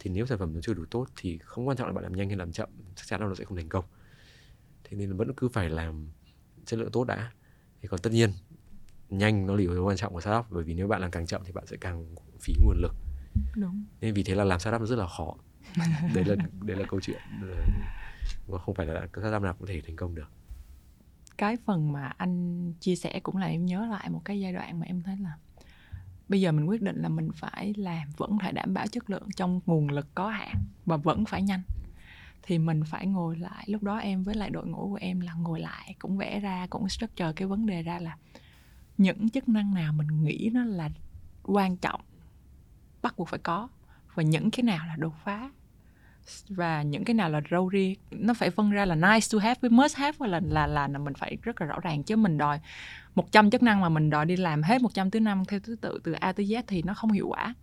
Thì 0.00 0.10
nếu 0.10 0.26
sản 0.26 0.38
phẩm 0.38 0.54
nó 0.54 0.60
chưa 0.60 0.74
đủ 0.74 0.84
tốt 0.90 1.06
thì 1.16 1.38
không 1.38 1.68
quan 1.68 1.76
trọng 1.76 1.86
là 1.86 1.92
bạn 1.92 2.04
làm 2.04 2.12
nhanh 2.12 2.28
hay 2.28 2.38
làm 2.38 2.52
chậm 2.52 2.68
chắc 2.96 3.06
chắn 3.06 3.20
là 3.20 3.26
nó 3.26 3.34
sẽ 3.34 3.44
không 3.44 3.56
thành 3.56 3.68
công. 3.68 3.84
Thế 4.84 4.96
nên 4.96 5.16
vẫn 5.16 5.32
cứ 5.36 5.48
phải 5.48 5.70
làm 5.70 6.08
chất 6.64 6.78
lượng 6.78 6.90
tốt 6.92 7.04
đã. 7.04 7.32
Thì 7.82 7.88
còn 7.88 8.00
tất 8.00 8.12
nhiên 8.12 8.30
nhanh 9.08 9.46
nó 9.46 9.54
là 9.54 9.60
yếu 9.60 9.74
tố 9.74 9.84
quan 9.86 9.96
trọng 9.96 10.12
của 10.12 10.20
startup 10.20 10.46
bởi 10.50 10.64
vì 10.64 10.74
nếu 10.74 10.88
bạn 10.88 11.00
làm 11.00 11.10
càng 11.10 11.26
chậm 11.26 11.42
thì 11.44 11.52
bạn 11.52 11.66
sẽ 11.66 11.76
càng 11.80 12.14
phí 12.40 12.54
nguồn 12.64 12.76
lực. 12.80 12.94
Đúng. 13.56 13.84
Nên 14.00 14.14
vì 14.14 14.22
thế 14.22 14.34
là 14.34 14.44
làm 14.44 14.60
startup 14.60 14.80
nó 14.80 14.86
rất 14.86 14.96
là 14.96 15.06
khó. 15.06 15.34
Đấy 16.14 16.24
là 16.24 16.36
đấy 16.62 16.76
là 16.76 16.84
câu 16.88 17.00
chuyện. 17.00 17.20
Và 18.46 18.58
không 18.58 18.74
phải 18.74 18.86
là 18.86 19.08
các 19.12 19.20
startup 19.20 19.42
nào 19.42 19.54
cũng 19.58 19.66
thể 19.66 19.80
thành 19.86 19.96
công 19.96 20.14
được. 20.14 20.30
Cái 21.38 21.56
phần 21.66 21.92
mà 21.92 22.12
anh 22.16 22.72
chia 22.80 22.96
sẻ 22.96 23.20
cũng 23.22 23.36
là 23.36 23.46
em 23.46 23.66
nhớ 23.66 23.86
lại 23.86 24.10
một 24.10 24.20
cái 24.24 24.40
giai 24.40 24.52
đoạn 24.52 24.80
mà 24.80 24.86
em 24.86 25.02
thấy 25.02 25.16
là 25.16 25.32
bây 26.30 26.40
giờ 26.40 26.52
mình 26.52 26.68
quyết 26.68 26.82
định 26.82 27.02
là 27.02 27.08
mình 27.08 27.30
phải 27.34 27.74
làm, 27.76 28.08
vẫn 28.16 28.38
phải 28.42 28.52
đảm 28.52 28.74
bảo 28.74 28.86
chất 28.86 29.10
lượng 29.10 29.28
trong 29.36 29.60
nguồn 29.66 29.88
lực 29.88 30.06
có 30.14 30.28
hạn 30.28 30.56
và 30.86 30.96
vẫn 30.96 31.24
phải 31.24 31.42
nhanh. 31.42 31.62
Thì 32.42 32.58
mình 32.58 32.82
phải 32.86 33.06
ngồi 33.06 33.36
lại, 33.36 33.64
lúc 33.66 33.82
đó 33.82 33.96
em 33.96 34.22
với 34.22 34.34
lại 34.34 34.50
đội 34.50 34.66
ngũ 34.66 34.88
của 34.88 34.98
em 35.00 35.20
là 35.20 35.34
ngồi 35.34 35.60
lại, 35.60 35.94
cũng 35.98 36.18
vẽ 36.18 36.40
ra, 36.40 36.66
cũng 36.70 36.88
structure 36.88 37.32
cái 37.36 37.48
vấn 37.48 37.66
đề 37.66 37.82
ra 37.82 37.98
là 37.98 38.16
những 38.98 39.28
chức 39.28 39.48
năng 39.48 39.74
nào 39.74 39.92
mình 39.92 40.22
nghĩ 40.22 40.50
nó 40.52 40.64
là 40.64 40.90
quan 41.42 41.76
trọng 41.76 42.00
bắt 43.02 43.14
buộc 43.16 43.28
phải 43.28 43.40
có 43.42 43.68
và 44.14 44.22
những 44.22 44.50
cái 44.50 44.62
nào 44.62 44.86
là 44.86 44.96
đột 44.96 45.14
phá 45.24 45.50
và 46.48 46.82
những 46.82 47.04
cái 47.04 47.14
nào 47.14 47.30
là 47.30 47.40
râu 47.50 47.70
ria 47.72 47.94
nó 48.10 48.34
phải 48.34 48.50
phân 48.50 48.70
ra 48.70 48.84
là 48.84 48.94
nice 48.94 49.26
to 49.32 49.38
have 49.38 49.58
với 49.60 49.70
must 49.70 49.96
have 49.96 50.28
là 50.28 50.40
là 50.44 50.66
là, 50.66 50.88
là 50.88 50.98
mình 50.98 51.14
phải 51.14 51.36
rất 51.42 51.60
là 51.60 51.66
rõ 51.66 51.80
ràng. 51.80 52.02
Chứ 52.02 52.16
mình 52.16 52.38
đòi 52.38 52.60
100 53.14 53.50
chức 53.50 53.62
năng 53.62 53.80
mà 53.80 53.88
mình 53.88 54.10
đòi 54.10 54.26
đi 54.26 54.36
làm 54.36 54.62
hết 54.62 54.82
100 54.82 55.10
thứ 55.10 55.20
năm 55.20 55.44
theo 55.44 55.60
thứ 55.60 55.76
tự 55.80 56.00
từ 56.04 56.12
A 56.12 56.32
tới 56.32 56.46
Z 56.46 56.62
thì 56.66 56.82
nó 56.82 56.94
không 56.94 57.12
hiệu 57.12 57.28
quả. 57.28 57.54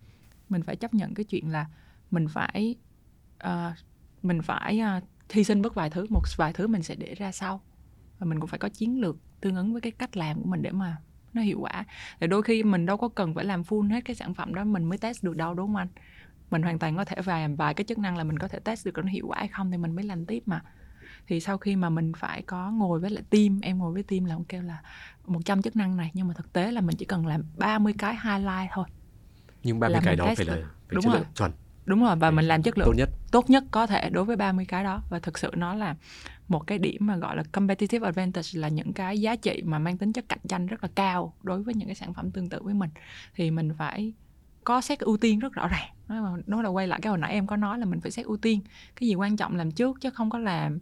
Mình 0.48 0.62
phải 0.62 0.76
chấp 0.76 0.94
nhận 0.94 1.14
cái 1.14 1.24
chuyện 1.24 1.52
là 1.52 1.66
mình 2.10 2.28
phải 2.28 2.74
uh, 3.44 3.72
mình 4.22 4.42
phải 4.42 4.80
uh, 4.98 5.04
hy 5.30 5.44
sinh 5.44 5.62
bất 5.62 5.74
vài 5.74 5.90
thứ 5.90 6.06
một 6.10 6.22
vài 6.36 6.52
thứ 6.52 6.66
mình 6.66 6.82
sẽ 6.82 6.94
để 6.94 7.14
ra 7.14 7.32
sau. 7.32 7.60
Và 8.18 8.26
mình 8.26 8.40
cũng 8.40 8.48
phải 8.48 8.58
có 8.58 8.68
chiến 8.68 9.00
lược 9.00 9.16
tương 9.40 9.56
ứng 9.56 9.72
với 9.72 9.80
cái 9.80 9.92
cách 9.92 10.16
làm 10.16 10.42
của 10.42 10.48
mình 10.48 10.62
để 10.62 10.70
mà 10.70 10.96
nó 11.32 11.42
hiệu 11.42 11.60
quả. 11.60 11.84
Thì 12.20 12.26
đôi 12.26 12.42
khi 12.42 12.62
mình 12.62 12.86
đâu 12.86 12.96
có 12.96 13.08
cần 13.08 13.34
phải 13.34 13.44
làm 13.44 13.62
full 13.62 13.90
hết 13.90 14.04
cái 14.04 14.16
sản 14.16 14.34
phẩm 14.34 14.54
đó 14.54 14.64
mình 14.64 14.84
mới 14.84 14.98
test 14.98 15.24
được 15.24 15.36
đâu 15.36 15.54
đúng 15.54 15.66
không 15.66 15.76
anh? 15.76 15.88
Mình 16.50 16.62
hoàn 16.62 16.78
toàn 16.78 16.96
có 16.96 17.04
thể 17.04 17.16
vài 17.22 17.48
vài 17.48 17.74
cái 17.74 17.84
chức 17.84 17.98
năng 17.98 18.16
là 18.16 18.24
mình 18.24 18.38
có 18.38 18.48
thể 18.48 18.58
test 18.58 18.86
được 18.86 18.98
nó 18.98 19.10
hiệu 19.10 19.26
quả 19.28 19.38
hay 19.38 19.48
không 19.48 19.70
thì 19.70 19.76
mình 19.76 19.94
mới 19.94 20.04
làm 20.04 20.26
tiếp 20.26 20.42
mà. 20.46 20.62
Thì 21.26 21.40
sau 21.40 21.58
khi 21.58 21.76
mà 21.76 21.90
mình 21.90 22.12
phải 22.16 22.42
có 22.42 22.70
ngồi 22.70 23.00
với 23.00 23.10
lại 23.10 23.22
team 23.30 23.60
em 23.60 23.78
ngồi 23.78 23.92
với 23.92 24.02
team 24.02 24.24
là 24.24 24.34
ông 24.34 24.44
kêu 24.44 24.62
là 24.62 24.82
100 25.26 25.62
chức 25.62 25.76
năng 25.76 25.96
này 25.96 26.10
nhưng 26.14 26.28
mà 26.28 26.34
thực 26.34 26.52
tế 26.52 26.72
là 26.72 26.80
mình 26.80 26.96
chỉ 26.96 27.04
cần 27.04 27.26
làm 27.26 27.42
30 27.56 27.94
cái 27.98 28.16
highlight 28.24 28.70
thôi. 28.72 28.84
Nhưng 29.62 29.80
30 29.80 30.00
cái 30.04 30.16
đó 30.16 30.32
phải 30.36 30.46
là 30.46 30.52
phải 30.52 30.62
đúng 30.88 31.02
chất 31.02 31.10
rồi. 31.10 31.18
lượng 31.18 31.26
chuẩn. 31.34 31.52
Đúng 31.84 32.04
rồi 32.04 32.16
và 32.16 32.30
mình 32.30 32.44
làm 32.44 32.62
chất 32.62 32.78
lượng 32.78 32.86
tốt 32.86 32.94
nhất. 32.96 33.08
tốt 33.30 33.50
nhất 33.50 33.64
có 33.70 33.86
thể 33.86 34.10
đối 34.10 34.24
với 34.24 34.36
30 34.36 34.64
cái 34.64 34.84
đó. 34.84 35.02
Và 35.10 35.18
thực 35.18 35.38
sự 35.38 35.50
nó 35.56 35.74
là 35.74 35.96
một 36.48 36.66
cái 36.66 36.78
điểm 36.78 37.06
mà 37.06 37.16
gọi 37.16 37.36
là 37.36 37.42
competitive 37.52 38.06
advantage 38.06 38.48
là 38.52 38.68
những 38.68 38.92
cái 38.92 39.20
giá 39.20 39.36
trị 39.36 39.62
mà 39.64 39.78
mang 39.78 39.98
tính 39.98 40.12
chất 40.12 40.24
cạnh 40.28 40.38
tranh 40.48 40.66
rất 40.66 40.82
là 40.82 40.88
cao 40.94 41.34
đối 41.42 41.62
với 41.62 41.74
những 41.74 41.88
cái 41.88 41.94
sản 41.94 42.14
phẩm 42.14 42.30
tương 42.30 42.48
tự 42.48 42.62
với 42.62 42.74
mình. 42.74 42.90
Thì 43.34 43.50
mình 43.50 43.70
phải 43.78 44.12
có 44.68 44.80
xét 44.80 44.98
ưu 44.98 45.16
tiên 45.16 45.38
rất 45.38 45.52
rõ 45.52 45.68
ràng. 45.68 45.88
Nói 46.08 46.20
mà 46.20 46.42
nó 46.46 46.62
là 46.62 46.68
quay 46.68 46.86
lại 46.86 47.00
cái 47.02 47.10
hồi 47.10 47.18
nãy 47.18 47.32
em 47.32 47.46
có 47.46 47.56
nói 47.56 47.78
là 47.78 47.84
mình 47.84 48.00
phải 48.00 48.10
xét 48.10 48.26
ưu 48.26 48.36
tiên. 48.36 48.60
Cái 48.96 49.08
gì 49.08 49.14
quan 49.14 49.36
trọng 49.36 49.56
làm 49.56 49.70
trước 49.70 50.00
chứ 50.00 50.10
không 50.10 50.30
có 50.30 50.38
làm 50.38 50.78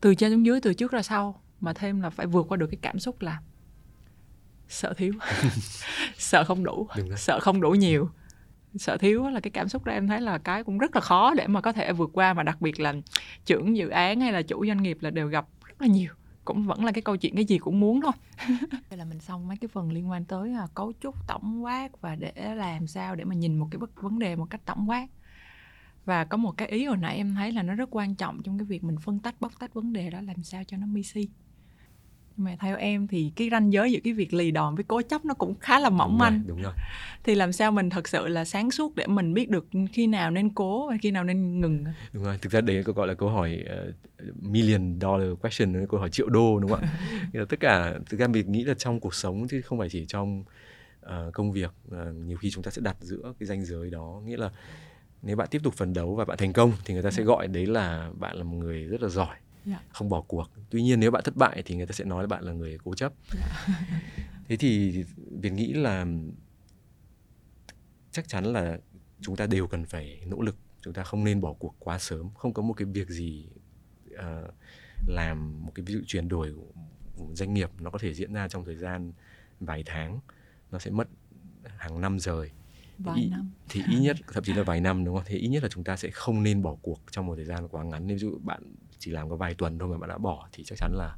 từ 0.00 0.14
trên 0.14 0.32
xuống 0.32 0.46
dưới 0.46 0.60
từ 0.60 0.74
trước 0.74 0.92
ra 0.92 1.02
sau. 1.02 1.42
Mà 1.60 1.72
thêm 1.72 2.00
là 2.00 2.10
phải 2.10 2.26
vượt 2.26 2.46
qua 2.48 2.56
được 2.56 2.66
cái 2.66 2.78
cảm 2.82 2.98
xúc 2.98 3.22
là 3.22 3.40
sợ 4.68 4.94
thiếu. 4.96 5.12
Sợ 6.18 6.44
không 6.44 6.64
đủ. 6.64 6.88
Sợ 7.16 7.40
không 7.40 7.60
đủ 7.60 7.70
nhiều. 7.70 8.10
Sợ 8.74 8.96
thiếu 8.96 9.28
là 9.28 9.40
cái 9.40 9.50
cảm 9.50 9.68
xúc 9.68 9.84
đó 9.84 9.92
em 9.92 10.08
thấy 10.08 10.20
là 10.20 10.38
cái 10.38 10.64
cũng 10.64 10.78
rất 10.78 10.94
là 10.94 11.00
khó 11.00 11.34
để 11.34 11.46
mà 11.46 11.60
có 11.60 11.72
thể 11.72 11.92
vượt 11.92 12.10
qua. 12.12 12.34
Mà 12.34 12.42
đặc 12.42 12.60
biệt 12.60 12.80
là 12.80 12.94
trưởng 13.44 13.76
dự 13.76 13.88
án 13.88 14.20
hay 14.20 14.32
là 14.32 14.42
chủ 14.42 14.66
doanh 14.66 14.82
nghiệp 14.82 14.98
là 15.00 15.10
đều 15.10 15.28
gặp 15.28 15.46
rất 15.64 15.82
là 15.82 15.86
nhiều 15.86 16.12
cũng 16.46 16.62
vẫn 16.64 16.84
là 16.84 16.92
cái 16.92 17.02
câu 17.02 17.16
chuyện 17.16 17.34
cái 17.34 17.44
gì 17.44 17.58
cũng 17.58 17.80
muốn 17.80 18.00
thôi 18.00 18.12
đây 18.90 18.98
là 18.98 19.04
mình 19.04 19.20
xong 19.20 19.48
mấy 19.48 19.56
cái 19.56 19.68
phần 19.68 19.92
liên 19.92 20.10
quan 20.10 20.24
tới 20.24 20.52
à, 20.52 20.66
cấu 20.74 20.92
trúc, 21.00 21.26
tổng 21.26 21.64
quát 21.64 22.00
và 22.00 22.16
để 22.16 22.32
làm 22.54 22.86
sao 22.86 23.16
để 23.16 23.24
mà 23.24 23.34
nhìn 23.34 23.58
một 23.58 23.68
cái 23.70 23.80
vấn 23.94 24.18
đề 24.18 24.36
một 24.36 24.46
cách 24.50 24.60
tổng 24.64 24.90
quát. 24.90 25.06
Và 26.04 26.24
có 26.24 26.36
một 26.36 26.56
cái 26.56 26.68
ý 26.68 26.84
hồi 26.84 26.96
nãy 26.96 27.16
em 27.16 27.34
thấy 27.34 27.52
là 27.52 27.62
nó 27.62 27.74
rất 27.74 27.88
quan 27.90 28.14
trọng 28.14 28.42
trong 28.42 28.58
cái 28.58 28.64
việc 28.64 28.84
mình 28.84 28.96
phân 29.00 29.18
tách, 29.18 29.40
bóc 29.40 29.52
tách 29.58 29.74
vấn 29.74 29.92
đề 29.92 30.10
đó, 30.10 30.20
làm 30.20 30.42
sao 30.42 30.64
cho 30.64 30.76
nó 30.76 30.86
misi 30.86 31.28
mà 32.36 32.56
theo 32.60 32.76
em 32.76 33.06
thì 33.06 33.32
cái 33.36 33.48
ranh 33.50 33.72
giới 33.72 33.92
giữa 33.92 33.98
cái 34.04 34.12
việc 34.12 34.34
lì 34.34 34.50
đòn 34.50 34.74
với 34.74 34.84
cố 34.84 35.02
chấp 35.02 35.24
nó 35.24 35.34
cũng 35.34 35.54
khá 35.60 35.80
là 35.80 35.90
mỏng 35.90 36.10
đúng 36.10 36.18
manh. 36.18 36.32
rồi, 36.32 36.44
đúng 36.46 36.62
rồi. 36.62 36.72
Thì 37.24 37.34
làm 37.34 37.52
sao 37.52 37.72
mình 37.72 37.90
thật 37.90 38.08
sự 38.08 38.28
là 38.28 38.44
sáng 38.44 38.70
suốt 38.70 38.96
để 38.96 39.06
mình 39.06 39.34
biết 39.34 39.50
được 39.50 39.66
khi 39.92 40.06
nào 40.06 40.30
nên 40.30 40.50
cố 40.50 40.88
và 40.88 40.96
khi 41.02 41.10
nào 41.10 41.24
nên 41.24 41.60
ngừng? 41.60 41.84
Đúng 42.12 42.24
rồi 42.24 42.38
thực 42.42 42.52
ra 42.52 42.60
đấy 42.60 42.82
có 42.84 42.92
gọi 42.92 43.06
là 43.06 43.14
câu 43.14 43.28
hỏi 43.28 43.64
uh, 43.88 44.34
million 44.42 44.98
dollar 45.00 45.28
question 45.42 45.86
câu 45.86 46.00
hỏi 46.00 46.10
triệu 46.10 46.28
đô 46.28 46.58
đúng 46.58 46.70
không 46.70 46.80
ạ? 46.80 47.44
Tất 47.48 47.60
cả 47.60 47.94
thực 48.10 48.20
ra 48.20 48.26
mình 48.26 48.52
nghĩ 48.52 48.64
là 48.64 48.74
trong 48.74 49.00
cuộc 49.00 49.14
sống 49.14 49.48
chứ 49.48 49.60
không 49.60 49.78
phải 49.78 49.88
chỉ 49.88 50.06
trong 50.06 50.44
uh, 51.06 51.32
công 51.32 51.52
việc 51.52 51.70
uh, 51.88 52.14
nhiều 52.14 52.36
khi 52.36 52.50
chúng 52.50 52.62
ta 52.62 52.70
sẽ 52.70 52.82
đặt 52.82 52.96
giữa 53.00 53.34
cái 53.40 53.46
ranh 53.46 53.64
giới 53.64 53.90
đó. 53.90 54.22
Nghĩa 54.24 54.36
là 54.36 54.50
nếu 55.22 55.36
bạn 55.36 55.48
tiếp 55.50 55.60
tục 55.62 55.74
phấn 55.74 55.92
đấu 55.92 56.14
và 56.14 56.24
bạn 56.24 56.38
thành 56.38 56.52
công 56.52 56.72
thì 56.84 56.94
người 56.94 57.02
ta 57.02 57.10
sẽ 57.10 57.22
dạ. 57.22 57.26
gọi 57.26 57.48
đấy 57.48 57.66
là 57.66 58.10
bạn 58.18 58.36
là 58.36 58.44
một 58.44 58.56
người 58.56 58.84
rất 58.84 59.02
là 59.02 59.08
giỏi 59.08 59.36
yeah. 59.66 59.80
Dạ. 59.82 59.88
không 59.88 60.08
bỏ 60.08 60.20
cuộc 60.20 60.50
tuy 60.70 60.82
nhiên 60.82 61.00
nếu 61.00 61.10
bạn 61.10 61.22
thất 61.24 61.36
bại 61.36 61.62
thì 61.64 61.76
người 61.76 61.86
ta 61.86 61.92
sẽ 61.92 62.04
nói 62.04 62.22
là 62.22 62.26
bạn 62.26 62.44
là 62.44 62.52
người 62.52 62.78
cố 62.84 62.94
chấp 62.94 63.12
yeah. 63.36 63.48
Dạ. 63.68 63.74
thế 64.48 64.56
thì 64.56 65.04
việt 65.40 65.52
nghĩ 65.52 65.72
là 65.72 66.06
chắc 68.12 68.28
chắn 68.28 68.44
là 68.44 68.78
chúng 69.20 69.36
ta 69.36 69.46
đều 69.46 69.66
cần 69.66 69.84
phải 69.84 70.20
nỗ 70.26 70.42
lực 70.42 70.56
chúng 70.80 70.94
ta 70.94 71.02
không 71.02 71.24
nên 71.24 71.40
bỏ 71.40 71.52
cuộc 71.52 71.76
quá 71.78 71.98
sớm 71.98 72.30
không 72.34 72.54
có 72.54 72.62
một 72.62 72.72
cái 72.74 72.86
việc 72.86 73.08
gì 73.08 73.48
uh, 74.14 74.54
làm 75.06 75.64
một 75.64 75.72
cái 75.74 75.84
ví 75.86 75.94
dụ 75.94 76.00
chuyển 76.06 76.28
đổi 76.28 76.54
của 76.56 76.82
doanh 77.32 77.54
nghiệp 77.54 77.70
nó 77.80 77.90
có 77.90 77.98
thể 77.98 78.14
diễn 78.14 78.32
ra 78.32 78.48
trong 78.48 78.64
thời 78.64 78.76
gian 78.76 79.12
vài 79.60 79.82
tháng 79.86 80.20
nó 80.70 80.78
sẽ 80.78 80.90
mất 80.90 81.08
hàng 81.76 82.00
năm 82.00 82.18
rời 82.18 82.50
vài 82.98 83.28
năm 83.30 83.50
thì 83.68 83.82
ít 83.90 84.00
nhất 84.00 84.16
thậm 84.32 84.44
chí 84.44 84.52
là 84.52 84.62
vài 84.62 84.80
năm 84.80 85.04
đúng 85.04 85.16
không 85.16 85.24
thì 85.26 85.38
ít 85.38 85.48
nhất 85.48 85.62
là 85.62 85.68
chúng 85.68 85.84
ta 85.84 85.96
sẽ 85.96 86.10
không 86.10 86.42
nên 86.42 86.62
bỏ 86.62 86.76
cuộc 86.82 87.00
trong 87.10 87.26
một 87.26 87.36
thời 87.36 87.44
gian 87.44 87.68
quá 87.68 87.84
ngắn 87.84 88.06
ví 88.06 88.18
dụ 88.18 88.38
bạn 88.42 88.62
chỉ 88.98 89.10
làm 89.10 89.30
có 89.30 89.36
vài 89.36 89.54
tuần 89.54 89.78
thôi 89.78 89.88
mà 89.88 89.98
bạn 89.98 90.08
đã 90.08 90.18
bỏ 90.18 90.48
thì 90.52 90.64
chắc 90.64 90.78
chắn 90.78 90.92
là 90.94 91.16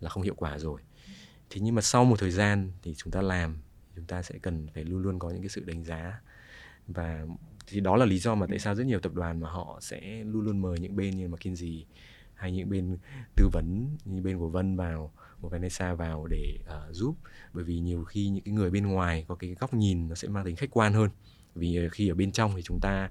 là 0.00 0.08
không 0.10 0.22
hiệu 0.22 0.34
quả 0.36 0.58
rồi. 0.58 0.80
Thế 1.50 1.60
nhưng 1.60 1.74
mà 1.74 1.82
sau 1.82 2.04
một 2.04 2.18
thời 2.18 2.30
gian 2.30 2.72
thì 2.82 2.94
chúng 2.94 3.10
ta 3.10 3.22
làm 3.22 3.58
chúng 3.96 4.04
ta 4.04 4.22
sẽ 4.22 4.38
cần 4.42 4.66
phải 4.74 4.84
luôn 4.84 5.02
luôn 5.02 5.18
có 5.18 5.30
những 5.30 5.42
cái 5.42 5.48
sự 5.48 5.64
đánh 5.64 5.84
giá. 5.84 6.20
Và 6.86 7.26
thì 7.66 7.80
đó 7.80 7.96
là 7.96 8.06
lý 8.06 8.18
do 8.18 8.34
mà 8.34 8.46
tại 8.46 8.58
sao 8.58 8.74
rất 8.74 8.86
nhiều 8.86 9.00
tập 9.00 9.14
đoàn 9.14 9.40
mà 9.40 9.50
họ 9.50 9.78
sẽ 9.82 10.24
luôn 10.24 10.44
luôn 10.44 10.62
mời 10.62 10.78
những 10.80 10.96
bên 10.96 11.16
như 11.16 11.28
McKinsey 11.28 11.86
hay 12.34 12.52
những 12.52 12.68
bên 12.68 12.98
tư 13.36 13.48
vấn 13.52 13.96
như 14.04 14.22
bên 14.22 14.38
của 14.38 14.48
Vân 14.48 14.76
vào 14.76 15.12
của 15.40 15.48
Vanessa 15.48 15.94
vào 15.94 16.26
để 16.26 16.58
uh, 16.62 16.94
giúp. 16.94 17.14
Bởi 17.52 17.64
vì 17.64 17.78
nhiều 17.78 18.04
khi 18.04 18.28
những 18.28 18.44
cái 18.44 18.54
người 18.54 18.70
bên 18.70 18.86
ngoài 18.86 19.24
có 19.28 19.34
cái 19.34 19.54
góc 19.60 19.74
nhìn 19.74 20.08
nó 20.08 20.14
sẽ 20.14 20.28
mang 20.28 20.44
tính 20.44 20.56
khách 20.56 20.70
quan 20.70 20.92
hơn. 20.92 21.10
Vì 21.54 21.88
khi 21.92 22.08
ở 22.08 22.14
bên 22.14 22.32
trong 22.32 22.52
thì 22.56 22.62
chúng 22.62 22.78
ta 22.82 23.10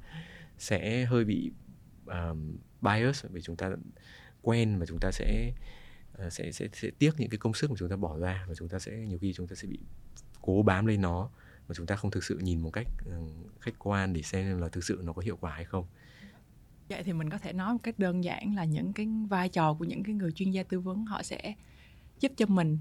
sẽ 0.58 1.06
hơi 1.06 1.26
bị 1.26 1.52
um, 2.06 2.58
bias 2.82 3.26
vì 3.30 3.42
chúng 3.42 3.56
ta 3.56 3.70
quen 4.42 4.80
và 4.80 4.86
chúng 4.86 5.00
ta 5.00 5.12
sẽ 5.12 5.52
uh, 6.26 6.34
sẽ 6.34 6.52
sẽ 6.52 6.68
sẽ 6.74 6.90
tiếc 7.00 7.12
những 7.18 7.30
cái 7.30 7.38
công 7.38 7.54
sức 7.54 7.70
mà 7.70 7.76
chúng 7.80 7.90
ta 7.90 7.96
bỏ 7.96 8.18
ra 8.18 8.46
và 8.48 8.56
chúng 8.56 8.70
ta 8.70 8.80
sẽ 8.80 8.92
nhiều 8.92 9.18
khi 9.22 9.34
chúng 9.34 9.48
ta 9.48 9.56
sẽ 9.56 9.68
bị 9.68 9.80
cố 10.42 10.64
bám 10.64 10.86
lên 10.86 11.02
nó 11.02 11.30
mà 11.68 11.76
chúng 11.76 11.86
ta 11.86 11.96
không 11.96 12.12
thực 12.12 12.24
sự 12.24 12.38
nhìn 12.38 12.60
một 12.60 12.70
cách 12.74 12.88
uh, 13.18 13.62
khách 13.62 13.76
quan 13.80 14.14
để 14.14 14.22
xem 14.22 14.62
là 14.62 14.70
thực 14.70 14.84
sự 14.84 15.02
nó 15.04 15.14
có 15.14 15.22
hiệu 15.22 15.38
quả 15.42 15.52
hay 15.52 15.66
không 15.66 15.86
vậy 16.90 17.04
thì 17.04 17.14
mình 17.14 17.30
có 17.30 17.38
thể 17.38 17.54
nói 17.54 17.74
một 17.74 17.80
cách 17.84 18.00
đơn 18.00 18.24
giản 18.24 18.56
là 18.56 18.66
những 18.66 18.94
cái 18.94 19.08
vai 19.30 19.50
trò 19.50 19.74
của 19.74 19.86
những 19.86 20.04
cái 20.04 20.16
người 20.16 20.32
chuyên 20.32 20.52
gia 20.52 20.64
tư 20.64 20.80
vấn 20.80 21.06
họ 21.06 21.24
sẽ 21.24 21.54
giúp 22.20 22.32
cho 22.38 22.46
mình 22.46 22.80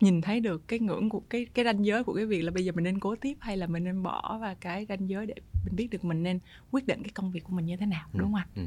nhìn 0.00 0.20
thấy 0.20 0.40
được 0.40 0.68
cái 0.68 0.78
ngưỡng 0.78 1.08
của 1.08 1.20
cái 1.20 1.46
cái 1.54 1.64
ranh 1.64 1.84
giới 1.84 2.04
của 2.04 2.14
cái 2.14 2.26
việc 2.26 2.42
là 2.42 2.50
bây 2.50 2.64
giờ 2.64 2.72
mình 2.72 2.84
nên 2.84 3.00
cố 3.00 3.16
tiếp 3.16 3.36
hay 3.40 3.56
là 3.56 3.66
mình 3.66 3.84
nên 3.84 4.02
bỏ 4.02 4.38
và 4.40 4.54
cái 4.54 4.86
ranh 4.88 5.08
giới 5.08 5.26
để 5.26 5.34
mình 5.64 5.76
biết 5.76 5.90
được 5.90 6.04
mình 6.04 6.22
nên 6.22 6.38
quyết 6.70 6.86
định 6.86 7.02
cái 7.02 7.10
công 7.14 7.30
việc 7.30 7.44
của 7.44 7.52
mình 7.52 7.66
như 7.66 7.76
thế 7.76 7.86
nào 7.86 8.08
ừ. 8.12 8.18
đúng 8.18 8.32
không 8.32 8.34
anh? 8.34 8.48
Ừ 8.56 8.62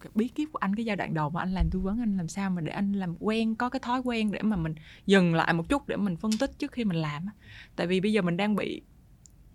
cái 0.00 0.10
bí 0.14 0.28
kíp 0.28 0.48
của 0.52 0.58
anh 0.58 0.74
cái 0.74 0.84
giai 0.84 0.96
đoạn 0.96 1.14
đầu 1.14 1.30
mà 1.30 1.40
anh 1.40 1.54
làm 1.54 1.70
tư 1.70 1.78
vấn 1.78 2.00
anh 2.00 2.16
làm 2.16 2.28
sao 2.28 2.50
mà 2.50 2.60
để 2.60 2.72
anh 2.72 2.92
làm 2.92 3.16
quen 3.20 3.54
có 3.54 3.68
cái 3.68 3.80
thói 3.80 4.00
quen 4.04 4.32
để 4.32 4.42
mà 4.42 4.56
mình 4.56 4.74
dừng 5.06 5.34
lại 5.34 5.52
một 5.52 5.68
chút 5.68 5.88
để 5.88 5.96
mình 5.96 6.16
phân 6.16 6.30
tích 6.40 6.50
trước 6.58 6.72
khi 6.72 6.84
mình 6.84 6.96
làm 6.96 7.26
tại 7.76 7.86
vì 7.86 8.00
bây 8.00 8.12
giờ 8.12 8.22
mình 8.22 8.36
đang 8.36 8.56
bị 8.56 8.82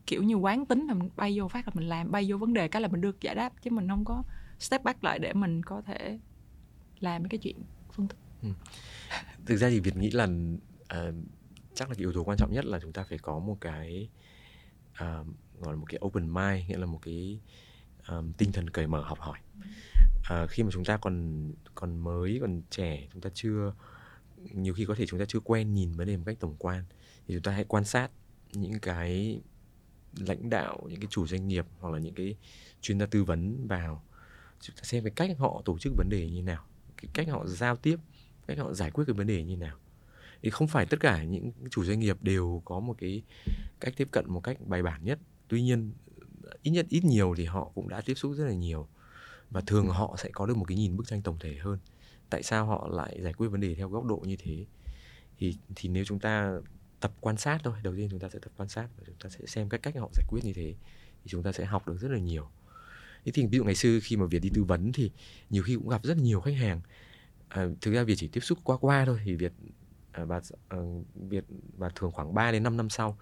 kiểu 0.08 0.24
như 0.24 0.36
quán 0.36 0.66
tính 0.66 0.88
là 0.88 0.94
mình 0.94 1.10
bay 1.16 1.40
vô 1.40 1.48
phát 1.48 1.68
là 1.68 1.72
mình 1.76 1.90
làm 1.90 2.12
bay 2.12 2.26
vô 2.28 2.38
vấn 2.38 2.54
đề 2.54 2.68
cái 2.68 2.82
là 2.82 2.88
mình 2.88 3.02
được 3.02 3.22
giải 3.22 3.36
đáp 3.36 3.54
chứ 3.62 3.72
mình 3.72 3.88
không 3.88 4.06
có 4.06 4.24
step 4.60 4.84
back 4.84 5.04
lại 5.04 5.20
để 5.20 5.34
mình 5.34 5.64
có 5.64 5.82
thể 5.82 6.20
làm 7.00 7.28
cái 7.28 7.38
chuyện 7.38 7.56
phân 7.92 8.08
tích. 8.08 8.18
Ừ. 8.42 8.50
thực 9.46 9.56
ra 9.56 9.70
thì 9.70 9.80
việt 9.80 9.96
nghĩ 9.96 10.12
là 10.12 10.24
uh, 10.24 11.16
chắc 11.74 11.90
là 11.90 11.96
cái 11.96 12.00
yếu 12.00 12.14
tố 12.14 12.24
quan 12.24 12.38
trọng 12.38 12.54
nhất 12.54 12.66
là 12.66 12.80
chúng 12.80 12.94
ta 12.94 13.04
phải 13.10 13.18
có 13.18 13.40
một 13.40 13.58
cái 13.62 14.10
uh, 14.92 15.28
gọi 15.60 15.74
là 15.74 15.76
một 15.76 15.86
cái 15.90 16.00
open 16.06 16.34
mind 16.34 16.68
nghĩa 16.68 16.78
là 16.78 16.86
một 16.86 17.00
cái 17.02 17.40
um, 18.08 18.32
tinh 18.32 18.52
thần 18.52 18.70
cởi 18.70 18.88
mở 18.88 19.02
học 19.02 19.20
hỏi 19.20 19.40
à, 20.28 20.48
khi 20.48 20.64
mà 20.64 20.70
chúng 20.74 20.86
ta 20.86 20.98
còn 20.98 21.44
còn 21.76 21.98
mới 22.00 22.38
còn 22.42 22.62
trẻ 22.70 23.08
chúng 23.14 23.22
ta 23.22 23.30
chưa 23.34 23.74
nhiều 24.54 24.74
khi 24.74 24.86
có 24.86 24.96
thể 24.96 25.06
chúng 25.06 25.20
ta 25.20 25.26
chưa 25.28 25.40
quen 25.40 25.74
nhìn 25.74 25.92
vấn 25.92 26.08
đề 26.08 26.18
một 26.18 26.24
cách 26.26 26.38
tổng 26.40 26.56
quan 26.60 26.84
thì 27.28 27.34
chúng 27.34 27.44
ta 27.44 27.52
hãy 27.52 27.66
quan 27.68 27.84
sát 27.84 28.12
những 28.54 28.80
cái 28.80 29.42
lãnh 30.20 30.50
đạo 30.50 30.82
những 30.90 31.00
cái 31.00 31.08
chủ 31.10 31.28
doanh 31.28 31.48
nghiệp 31.48 31.66
hoặc 31.80 31.94
là 31.94 32.00
những 32.00 32.14
cái 32.14 32.36
chuyên 32.82 33.00
gia 33.00 33.06
tư 33.06 33.24
vấn 33.24 33.68
vào. 33.68 34.04
Chúng 34.62 34.76
ta 34.76 34.84
xem 34.84 35.04
cái 35.04 35.12
cách 35.16 35.38
họ 35.40 35.62
tổ 35.66 35.78
chức 35.78 35.94
vấn 35.98 36.10
đề 36.10 36.30
như 36.30 36.42
nào 36.42 36.66
cái 36.98 37.10
cách 37.14 37.28
họ 37.30 37.48
giao 37.48 37.76
tiếp 37.76 38.00
cách 38.48 38.58
họ 38.58 38.74
giải 38.74 38.92
quyết 38.92 39.04
cái 39.08 39.14
vấn 39.14 39.28
đề 39.28 39.44
như 39.44 39.58
nào. 39.58 39.78
Thì 40.42 40.50
không 40.50 40.68
phải 40.68 40.86
tất 40.86 41.00
cả 41.00 41.24
những 41.24 41.52
chủ 41.72 41.84
doanh 41.84 42.00
nghiệp 42.00 42.18
đều 42.22 42.62
có 42.66 42.80
một 42.80 42.96
cái 42.98 43.24
cách 43.80 43.94
tiếp 43.98 44.08
cận 44.12 44.26
một 44.28 44.40
cách 44.40 44.58
bài 44.68 44.84
bản 44.84 45.04
nhất. 45.04 45.20
Tuy 45.48 45.62
nhiên 45.62 45.94
ít 46.62 46.72
nhất 46.72 46.86
ít 46.90 47.06
nhiều 47.06 47.34
thì 47.38 47.46
họ 47.46 47.72
cũng 47.76 47.90
đã 47.90 48.02
tiếp 48.02 48.14
xúc 48.14 48.34
rất 48.36 48.46
là 48.46 48.54
nhiều 48.54 48.88
và 49.52 49.62
thường 49.62 49.88
họ 49.88 50.16
sẽ 50.18 50.30
có 50.34 50.46
được 50.46 50.58
một 50.58 50.66
cái 50.68 50.78
nhìn 50.78 50.98
bức 50.98 51.08
tranh 51.08 51.22
tổng 51.22 51.38
thể 51.40 51.56
hơn. 51.56 51.80
Tại 52.30 52.44
sao 52.44 52.66
họ 52.66 52.88
lại 52.92 53.20
giải 53.22 53.34
quyết 53.34 53.48
vấn 53.48 53.62
đề 53.62 53.76
theo 53.76 53.90
góc 53.90 54.06
độ 54.06 54.24
như 54.26 54.36
thế? 54.36 54.66
Thì 55.38 55.58
thì 55.76 55.90
nếu 55.90 56.06
chúng 56.06 56.20
ta 56.20 56.54
tập 57.00 57.12
quan 57.20 57.38
sát 57.38 57.62
thôi 57.64 57.74
đầu 57.84 57.96
tiên 57.96 58.08
chúng 58.12 58.20
ta 58.20 58.30
sẽ 58.30 58.40
tập 58.40 58.52
quan 58.58 58.70
sát 58.70 58.88
và 58.98 59.04
chúng 59.06 59.16
ta 59.24 59.30
sẽ 59.30 59.46
xem 59.46 59.70
các 59.70 59.84
cách 59.84 59.96
họ 59.98 60.10
giải 60.14 60.26
quyết 60.30 60.42
như 60.44 60.54
thế 60.54 60.76
thì 61.24 61.30
chúng 61.30 61.44
ta 61.44 61.52
sẽ 61.52 61.66
học 61.66 61.88
được 61.88 61.98
rất 62.02 62.12
là 62.12 62.20
nhiều. 62.20 62.50
Thế 63.26 63.32
thì 63.32 63.46
ví 63.46 63.58
dụ 63.58 63.64
ngày 63.64 63.76
xưa 63.76 64.00
khi 64.04 64.18
mà 64.18 64.26
việt 64.26 64.40
đi 64.40 64.50
tư 64.54 64.64
vấn 64.64 64.92
thì 64.92 65.12
nhiều 65.50 65.64
khi 65.64 65.76
cũng 65.76 65.90
gặp 65.90 66.04
rất 66.04 66.18
nhiều 66.18 66.42
khách 66.42 66.56
hàng. 66.56 66.82
À, 67.50 67.68
thực 67.82 67.94
ra 67.94 68.04
việt 68.04 68.16
chỉ 68.16 68.28
tiếp 68.28 68.40
xúc 68.40 68.60
qua 68.64 68.78
qua 68.78 69.06
thôi 69.06 69.20
thì 69.26 69.36
việt 69.36 69.54
à, 70.12 70.26
và 70.26 70.36
à, 70.36 70.42
ờ, 70.70 70.86
việt 71.16 71.46
và 71.78 71.90
thường 71.96 72.12
khoảng 72.12 72.34
3 72.34 72.52
đến 72.52 72.64
5 72.64 72.78
năm 72.78 72.90
sau. 72.90 73.18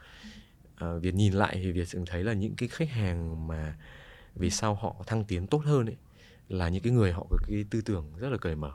À, 0.75 0.93
việt 0.93 1.15
nhìn 1.15 1.33
lại 1.33 1.59
thì 1.63 1.71
việt 1.71 1.87
thấy 2.05 2.23
là 2.23 2.33
những 2.33 2.55
cái 2.55 2.69
khách 2.69 2.89
hàng 2.89 3.47
mà 3.47 3.77
vì 4.35 4.49
sau 4.49 4.75
họ 4.75 5.03
thăng 5.07 5.25
tiến 5.25 5.47
tốt 5.47 5.61
hơn 5.65 5.85
ấy 5.85 5.95
là 6.49 6.69
những 6.69 6.83
cái 6.83 6.93
người 6.93 7.11
họ 7.11 7.27
có 7.29 7.37
cái 7.47 7.65
tư 7.69 7.81
tưởng 7.81 8.05
rất 8.17 8.29
là 8.29 8.37
cởi 8.37 8.55
mở. 8.55 8.71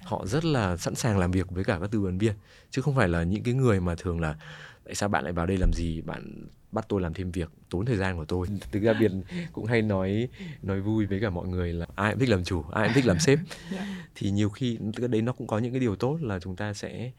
Họ 0.00 0.26
rất 0.26 0.44
là 0.44 0.76
sẵn 0.76 0.94
sàng 0.94 1.18
làm 1.18 1.30
việc 1.30 1.50
với 1.50 1.64
cả 1.64 1.78
các 1.80 1.90
tư 1.90 2.00
vấn 2.00 2.18
viên 2.18 2.34
chứ 2.70 2.82
không 2.82 2.94
phải 2.94 3.08
là 3.08 3.22
những 3.22 3.42
cái 3.42 3.54
người 3.54 3.80
mà 3.80 3.94
thường 3.94 4.20
là 4.20 4.36
tại 4.84 4.94
sao 4.94 5.08
bạn 5.08 5.24
lại 5.24 5.32
vào 5.32 5.46
đây 5.46 5.56
làm 5.56 5.72
gì? 5.72 6.00
Bạn 6.00 6.46
bắt 6.72 6.84
tôi 6.88 7.00
làm 7.00 7.14
thêm 7.14 7.30
việc 7.30 7.50
tốn 7.70 7.86
thời 7.86 7.96
gian 7.96 8.16
của 8.16 8.24
tôi. 8.24 8.46
Thực 8.72 8.82
ra 8.82 8.92
biệt 8.92 9.12
cũng 9.52 9.64
hay 9.64 9.82
nói 9.82 10.28
nói 10.62 10.80
vui 10.80 11.06
với 11.06 11.20
cả 11.20 11.30
mọi 11.30 11.48
người 11.48 11.72
là 11.72 11.86
ai 11.94 12.12
cũng 12.12 12.20
thích 12.20 12.28
làm 12.28 12.44
chủ 12.44 12.62
ai 12.62 12.88
cũng 12.88 12.94
thích 12.94 13.06
làm 13.06 13.18
sếp. 13.18 13.38
Dạ. 13.72 13.86
thì 14.14 14.30
nhiều 14.30 14.50
khi 14.50 14.78
cái 14.96 15.08
đấy 15.08 15.22
nó 15.22 15.32
cũng 15.32 15.46
có 15.46 15.58
những 15.58 15.72
cái 15.72 15.80
điều 15.80 15.96
tốt 15.96 16.18
là 16.20 16.40
chúng 16.40 16.56
ta 16.56 16.74
sẽ 16.74 17.12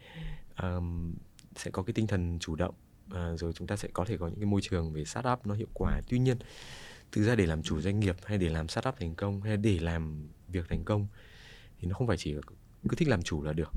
um, 0.62 1.14
sẽ 1.56 1.70
có 1.70 1.82
cái 1.82 1.92
tinh 1.92 2.06
thần 2.06 2.38
chủ 2.38 2.56
động 2.56 2.74
uh, 3.06 3.40
rồi 3.40 3.52
chúng 3.52 3.66
ta 3.66 3.76
sẽ 3.76 3.88
có 3.92 4.04
thể 4.04 4.16
có 4.16 4.28
những 4.28 4.36
cái 4.36 4.46
môi 4.46 4.60
trường 4.60 4.92
về 4.92 5.04
startup 5.04 5.46
nó 5.46 5.54
hiệu 5.54 5.68
quả. 5.74 6.00
Tuy 6.08 6.18
nhiên 6.18 6.36
thực 7.12 7.22
ra 7.22 7.34
để 7.34 7.46
làm 7.46 7.62
chủ 7.62 7.80
doanh 7.80 8.00
nghiệp 8.00 8.16
hay 8.24 8.38
để 8.38 8.48
làm 8.48 8.68
startup 8.68 8.94
thành 8.98 9.14
công 9.14 9.42
hay 9.42 9.56
để 9.56 9.78
làm 9.78 10.28
việc 10.48 10.68
thành 10.68 10.84
công 10.84 11.06
thì 11.78 11.88
nó 11.88 11.94
không 11.94 12.06
phải 12.06 12.16
chỉ 12.16 12.34
cứ 12.88 12.96
thích 12.96 13.08
làm 13.08 13.22
chủ 13.22 13.42
là 13.42 13.52
được. 13.52 13.70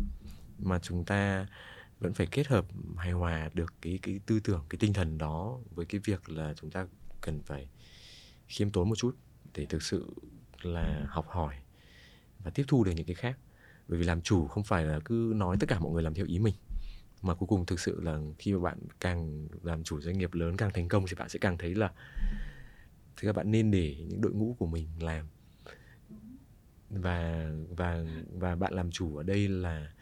Mà 0.57 0.79
chúng 0.79 1.05
ta 1.05 1.47
vẫn 1.99 2.13
phải 2.13 2.27
kết 2.31 2.47
hợp 2.47 2.65
hài 2.97 3.11
hòa 3.11 3.49
được 3.53 3.73
cái 3.81 3.99
cái 4.01 4.19
tư 4.25 4.39
tưởng, 4.39 4.65
cái 4.69 4.77
tinh 4.79 4.93
thần 4.93 5.17
đó 5.17 5.59
với 5.75 5.85
cái 5.85 6.01
việc 6.03 6.29
là 6.29 6.53
chúng 6.53 6.71
ta 6.71 6.87
cần 7.21 7.41
phải 7.43 7.67
khiêm 8.47 8.71
tốn 8.71 8.89
một 8.89 8.95
chút 8.95 9.15
để 9.53 9.65
thực 9.65 9.83
sự 9.83 10.13
là 10.61 11.05
học 11.09 11.27
hỏi 11.29 11.55
và 12.43 12.51
tiếp 12.51 12.63
thu 12.67 12.83
được 12.83 12.91
những 12.91 13.05
cái 13.05 13.15
khác. 13.15 13.37
Bởi 13.87 13.99
vì 13.99 14.05
làm 14.05 14.21
chủ 14.21 14.47
không 14.47 14.63
phải 14.63 14.85
là 14.85 14.99
cứ 15.05 15.33
nói 15.35 15.57
tất 15.59 15.69
cả 15.69 15.79
mọi 15.79 15.91
người 15.91 16.03
làm 16.03 16.13
theo 16.13 16.25
ý 16.25 16.39
mình, 16.39 16.55
mà 17.21 17.35
cuối 17.35 17.47
cùng 17.47 17.65
thực 17.65 17.79
sự 17.79 18.01
là 18.01 18.19
khi 18.39 18.53
mà 18.53 18.59
bạn 18.59 18.77
càng 18.99 19.47
làm 19.63 19.83
chủ 19.83 20.01
doanh 20.01 20.17
nghiệp 20.17 20.33
lớn, 20.33 20.57
càng 20.57 20.71
thành 20.73 20.87
công 20.87 21.05
thì 21.07 21.15
bạn 21.15 21.29
sẽ 21.29 21.39
càng 21.39 21.57
thấy 21.57 21.75
là 21.75 21.91
thì 23.17 23.27
các 23.27 23.35
bạn 23.35 23.51
nên 23.51 23.71
để 23.71 23.95
những 24.09 24.21
đội 24.21 24.31
ngũ 24.31 24.55
của 24.59 24.65
mình 24.65 24.87
làm. 24.99 25.25
Và 26.89 27.51
và 27.69 28.05
và 28.31 28.55
bạn 28.55 28.73
làm 28.73 28.91
chủ 28.91 29.15
ở 29.17 29.23
đây 29.23 29.47
là 29.47 29.93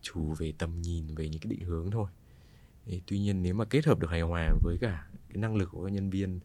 chủ 0.00 0.34
về 0.38 0.52
tầm 0.58 0.82
nhìn 0.82 1.14
về 1.14 1.28
những 1.28 1.40
cái 1.40 1.50
định 1.50 1.60
hướng 1.60 1.90
thôi. 1.90 2.10
Ê, 2.86 3.00
tuy 3.06 3.18
nhiên 3.18 3.42
nếu 3.42 3.54
mà 3.54 3.64
kết 3.64 3.86
hợp 3.86 3.98
được 3.98 4.10
hài 4.10 4.20
hòa 4.20 4.50
với 4.62 4.76
cả 4.80 5.08
cái 5.28 5.36
năng 5.36 5.56
lực 5.56 5.68
của 5.72 5.84
các 5.84 5.92
nhân 5.92 6.10
viên 6.10 6.40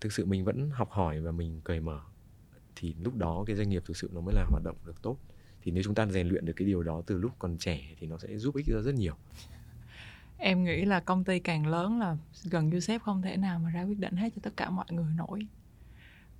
thực 0.00 0.12
sự 0.12 0.26
mình 0.26 0.44
vẫn 0.44 0.70
học 0.70 0.90
hỏi 0.90 1.20
và 1.20 1.32
mình 1.32 1.60
cởi 1.64 1.80
mở 1.80 2.00
thì 2.76 2.94
lúc 3.04 3.16
đó 3.16 3.44
cái 3.46 3.56
doanh 3.56 3.68
nghiệp 3.68 3.82
thực 3.86 3.96
sự 3.96 4.10
nó 4.12 4.20
mới 4.20 4.34
là 4.34 4.44
hoạt 4.50 4.62
động 4.64 4.76
được 4.86 5.02
tốt. 5.02 5.18
Thì 5.62 5.72
nếu 5.72 5.82
chúng 5.82 5.94
ta 5.94 6.06
rèn 6.06 6.28
luyện 6.28 6.44
được 6.44 6.52
cái 6.56 6.66
điều 6.66 6.82
đó 6.82 7.02
từ 7.06 7.18
lúc 7.18 7.32
còn 7.38 7.58
trẻ 7.58 7.94
thì 7.98 8.06
nó 8.06 8.18
sẽ 8.18 8.38
giúp 8.38 8.56
ích 8.56 8.66
ra 8.66 8.80
rất 8.80 8.94
nhiều 8.94 9.14
em 10.42 10.64
nghĩ 10.64 10.84
là 10.84 11.00
công 11.00 11.24
ty 11.24 11.38
càng 11.38 11.66
lớn 11.66 11.98
là 11.98 12.16
gần 12.44 12.68
như 12.68 12.80
sếp 12.80 13.02
không 13.02 13.22
thể 13.22 13.36
nào 13.36 13.58
mà 13.58 13.70
ra 13.70 13.82
quyết 13.82 13.98
định 13.98 14.16
hết 14.16 14.30
cho 14.34 14.40
tất 14.42 14.56
cả 14.56 14.70
mọi 14.70 14.86
người 14.90 15.12
nổi. 15.16 15.46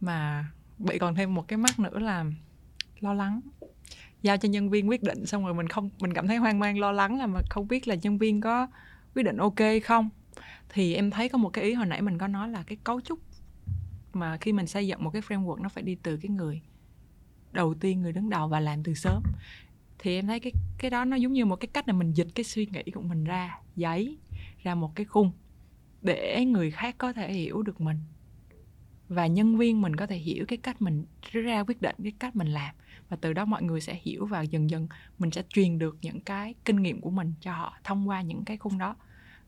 Mà 0.01 0.47
bị 0.79 0.99
còn 0.99 1.15
thêm 1.15 1.35
một 1.35 1.49
cái 1.49 1.57
mắt 1.57 1.79
nữa 1.79 1.99
là 1.99 2.25
lo 3.01 3.15
lắng. 3.15 3.41
Giao 4.23 4.37
cho 4.37 4.49
nhân 4.49 4.71
viên 4.71 4.89
quyết 4.89 5.03
định 5.03 5.27
xong 5.27 5.45
rồi 5.45 5.55
mình 5.55 5.69
không, 5.69 5.91
mình 6.01 6.15
cảm 6.15 6.29
thấy 6.29 6.37
hoang 6.37 6.59
mang, 6.59 6.79
lo 6.79 6.93
lắng 6.93 7.19
là 7.19 7.27
mà 7.27 7.41
không 7.51 7.69
biết 7.69 7.89
là 7.89 7.95
nhân 7.95 8.19
viên 8.19 8.41
có 8.41 8.67
quyết 9.15 9.23
định 9.23 9.37
ok 9.37 9.61
không. 9.85 10.09
Thì 10.69 10.95
em 10.95 11.11
thấy 11.11 11.29
có 11.29 11.39
một 11.39 11.49
cái 11.49 11.65
ý 11.65 11.73
hồi 11.73 11.87
nãy 11.87 12.03
mình 12.03 12.19
có 12.19 12.29
nói 12.29 12.49
là 12.49 12.63
cái 12.67 12.79
cấu 12.85 13.01
trúc 13.01 13.19
mà 14.13 14.37
khi 14.37 14.53
mình 14.53 14.67
xây 14.67 14.87
dựng 14.87 15.05
một 15.05 15.11
cái 15.11 15.23
framework 15.23 15.63
nó 15.63 15.69
phải 15.69 15.83
đi 15.83 15.97
từ 16.03 16.17
cái 16.17 16.31
người 16.31 16.63
đầu 17.53 17.75
tiên 17.75 18.03
người 18.03 18.13
đứng 18.13 18.31
đầu 18.31 18.49
và 18.49 18.61
làm 18.61 18.83
từ 18.83 18.95
sớm 18.95 19.23
thì 20.03 20.15
em 20.15 20.27
thấy 20.27 20.41
cái 20.41 20.53
cái 20.79 20.91
đó 20.91 21.05
nó 21.05 21.17
giống 21.17 21.33
như 21.33 21.45
một 21.45 21.57
cái 21.57 21.69
cách 21.73 21.89
là 21.89 21.95
mình 21.95 22.13
dịch 22.13 22.29
cái 22.35 22.45
suy 22.45 22.67
nghĩ 22.67 22.83
của 22.95 23.01
mình 23.01 23.25
ra, 23.25 23.59
giấy, 23.77 24.19
ra 24.63 24.75
một 24.75 24.93
cái 24.95 25.07
khung 25.07 25.33
để 26.03 26.45
người 26.45 26.71
khác 26.71 26.95
có 26.99 27.13
thể 27.13 27.33
hiểu 27.33 27.63
được 27.63 27.81
mình. 27.81 27.99
Và 29.09 29.27
nhân 29.27 29.57
viên 29.57 29.81
mình 29.81 29.97
có 29.97 30.07
thể 30.07 30.17
hiểu 30.17 30.45
cái 30.49 30.59
cách 30.59 30.83
mình 30.83 31.05
ra 31.33 31.65
quyết 31.65 31.83
định, 31.83 31.97
cái 32.03 32.13
cách 32.19 32.37
mình 32.37 32.49
làm. 32.49 32.75
Và 33.09 33.17
từ 33.21 33.33
đó 33.33 33.45
mọi 33.45 33.63
người 33.63 33.81
sẽ 33.81 33.99
hiểu 34.03 34.27
và 34.27 34.43
dần 34.43 34.71
dần 34.71 34.89
mình 35.19 35.31
sẽ 35.31 35.43
truyền 35.49 35.79
được 35.79 35.99
những 36.03 36.21
cái 36.21 36.55
kinh 36.65 36.83
nghiệm 36.83 37.01
của 37.01 37.11
mình 37.11 37.35
cho 37.41 37.53
họ 37.53 37.79
thông 37.85 38.09
qua 38.09 38.23
những 38.23 38.45
cái 38.45 38.57
khung 38.57 38.79
đó. 38.79 38.97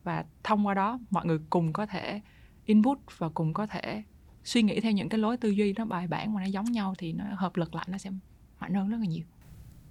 Và 0.03 0.25
thông 0.45 0.67
qua 0.67 0.75
đó, 0.75 0.99
mọi 1.11 1.27
người 1.27 1.39
cùng 1.51 1.73
có 1.73 1.87
thể 1.87 2.21
input 2.65 2.99
và 3.19 3.29
cùng 3.29 3.53
có 3.53 3.67
thể 3.67 4.03
suy 4.45 4.63
nghĩ 4.63 4.81
theo 4.81 4.93
những 4.93 5.09
cái 5.09 5.19
lối 5.19 5.37
tư 5.37 5.49
duy 5.51 5.73
nó 5.73 5.85
bài 5.85 6.07
bản 6.07 6.35
mà 6.35 6.41
nó 6.41 6.47
giống 6.47 6.65
nhau 6.65 6.95
thì 6.99 7.13
nó 7.13 7.25
hợp 7.37 7.57
lực 7.57 7.75
lại, 7.75 7.87
nó 7.89 7.99
sẽ 7.99 8.11
mạnh 8.61 8.75
hơn 8.75 8.89
rất 8.89 8.97
là 9.01 9.07
nhiều 9.07 9.25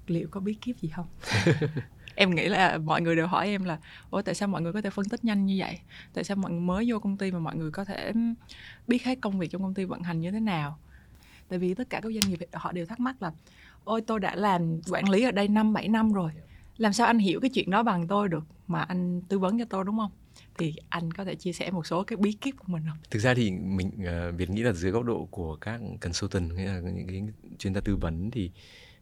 liệu 0.08 0.28
có 0.32 0.40
bí 0.40 0.54
kíp 0.54 0.78
gì 0.80 0.90
không? 0.90 1.06
Em 2.16 2.36
nghĩ 2.36 2.48
là 2.48 2.78
mọi 2.78 3.02
người 3.02 3.16
đều 3.16 3.28
hỏi 3.28 3.48
em 3.48 3.64
là 3.64 3.80
ủa 4.10 4.22
tại 4.22 4.36
sao 4.36 4.48
mọi 4.48 4.62
người 4.62 4.74
có 4.74 4.82
thể 4.82 4.90
phân 4.90 5.10
tích 5.10 5.26
nhanh 5.26 5.46
như 5.46 5.56
vậy? 5.60 5.80
Tại 6.14 6.24
sao 6.24 6.38
mọi 6.38 6.52
người 6.52 6.60
mới 6.60 6.86
vô 6.92 7.00
công 7.00 7.18
ty 7.18 7.32
mà 7.32 7.40
mọi 7.40 7.56
người 7.56 7.72
có 7.72 7.86
thể 7.86 8.12
biết 8.88 9.04
hết 9.04 9.22
công 9.22 9.40
việc 9.40 9.52
trong 9.52 9.62
công 9.62 9.74
ty 9.74 9.86
vận 9.86 10.02
hành 10.02 10.20
như 10.20 10.32
thế 10.32 10.40
nào? 10.40 10.80
Tại 11.50 11.60
vì 11.60 11.74
tất 11.74 11.90
cả 11.90 12.00
các 12.04 12.12
doanh 12.14 12.30
nghiệp 12.30 12.40
họ 12.54 12.72
đều 12.72 12.86
thắc 12.86 13.00
mắc 13.00 13.22
là 13.22 13.32
ôi 13.84 14.02
tôi 14.08 14.20
đã 14.20 14.36
làm 14.36 14.82
quản 14.92 15.10
lý 15.10 15.24
ở 15.24 15.32
đây 15.32 15.48
năm 15.48 15.74
bảy 15.74 15.88
năm 15.88 16.14
rồi 16.14 16.32
làm 16.78 16.94
sao 16.94 17.08
anh 17.08 17.20
hiểu 17.20 17.40
cái 17.40 17.50
chuyện 17.50 17.70
đó 17.70 17.84
bằng 17.84 18.08
tôi 18.08 18.30
được 18.30 18.44
mà 18.68 18.82
anh 18.82 19.22
tư 19.22 19.40
vấn 19.40 19.60
cho 19.60 19.66
tôi 19.66 19.84
đúng 19.86 19.98
không? 19.98 20.12
Thì 20.58 20.74
anh 20.90 21.12
có 21.12 21.26
thể 21.26 21.36
chia 21.36 21.54
sẻ 21.54 21.72
một 21.72 21.88
số 21.88 22.04
cái 22.04 22.18
bí 22.18 22.32
kíp 22.32 22.56
của 22.58 22.66
mình 22.68 22.84
không? 22.90 22.98
Thực 23.12 23.20
ra 23.20 23.34
thì 23.34 23.52
mình 23.52 23.88
uh, 23.88 24.36
Việt 24.38 24.50
nghĩ 24.50 24.62
là 24.62 24.74
dưới 24.74 24.92
góc 24.92 25.04
độ 25.04 25.28
của 25.32 25.56
các 25.56 25.82
consultant 26.02 26.52
hay 26.58 26.66
là 26.66 26.80
những 26.80 27.08
cái 27.08 27.24
chuyên 27.58 27.74
gia 27.74 27.82
tư 27.82 27.96
vấn 27.96 28.32
thì 28.32 28.52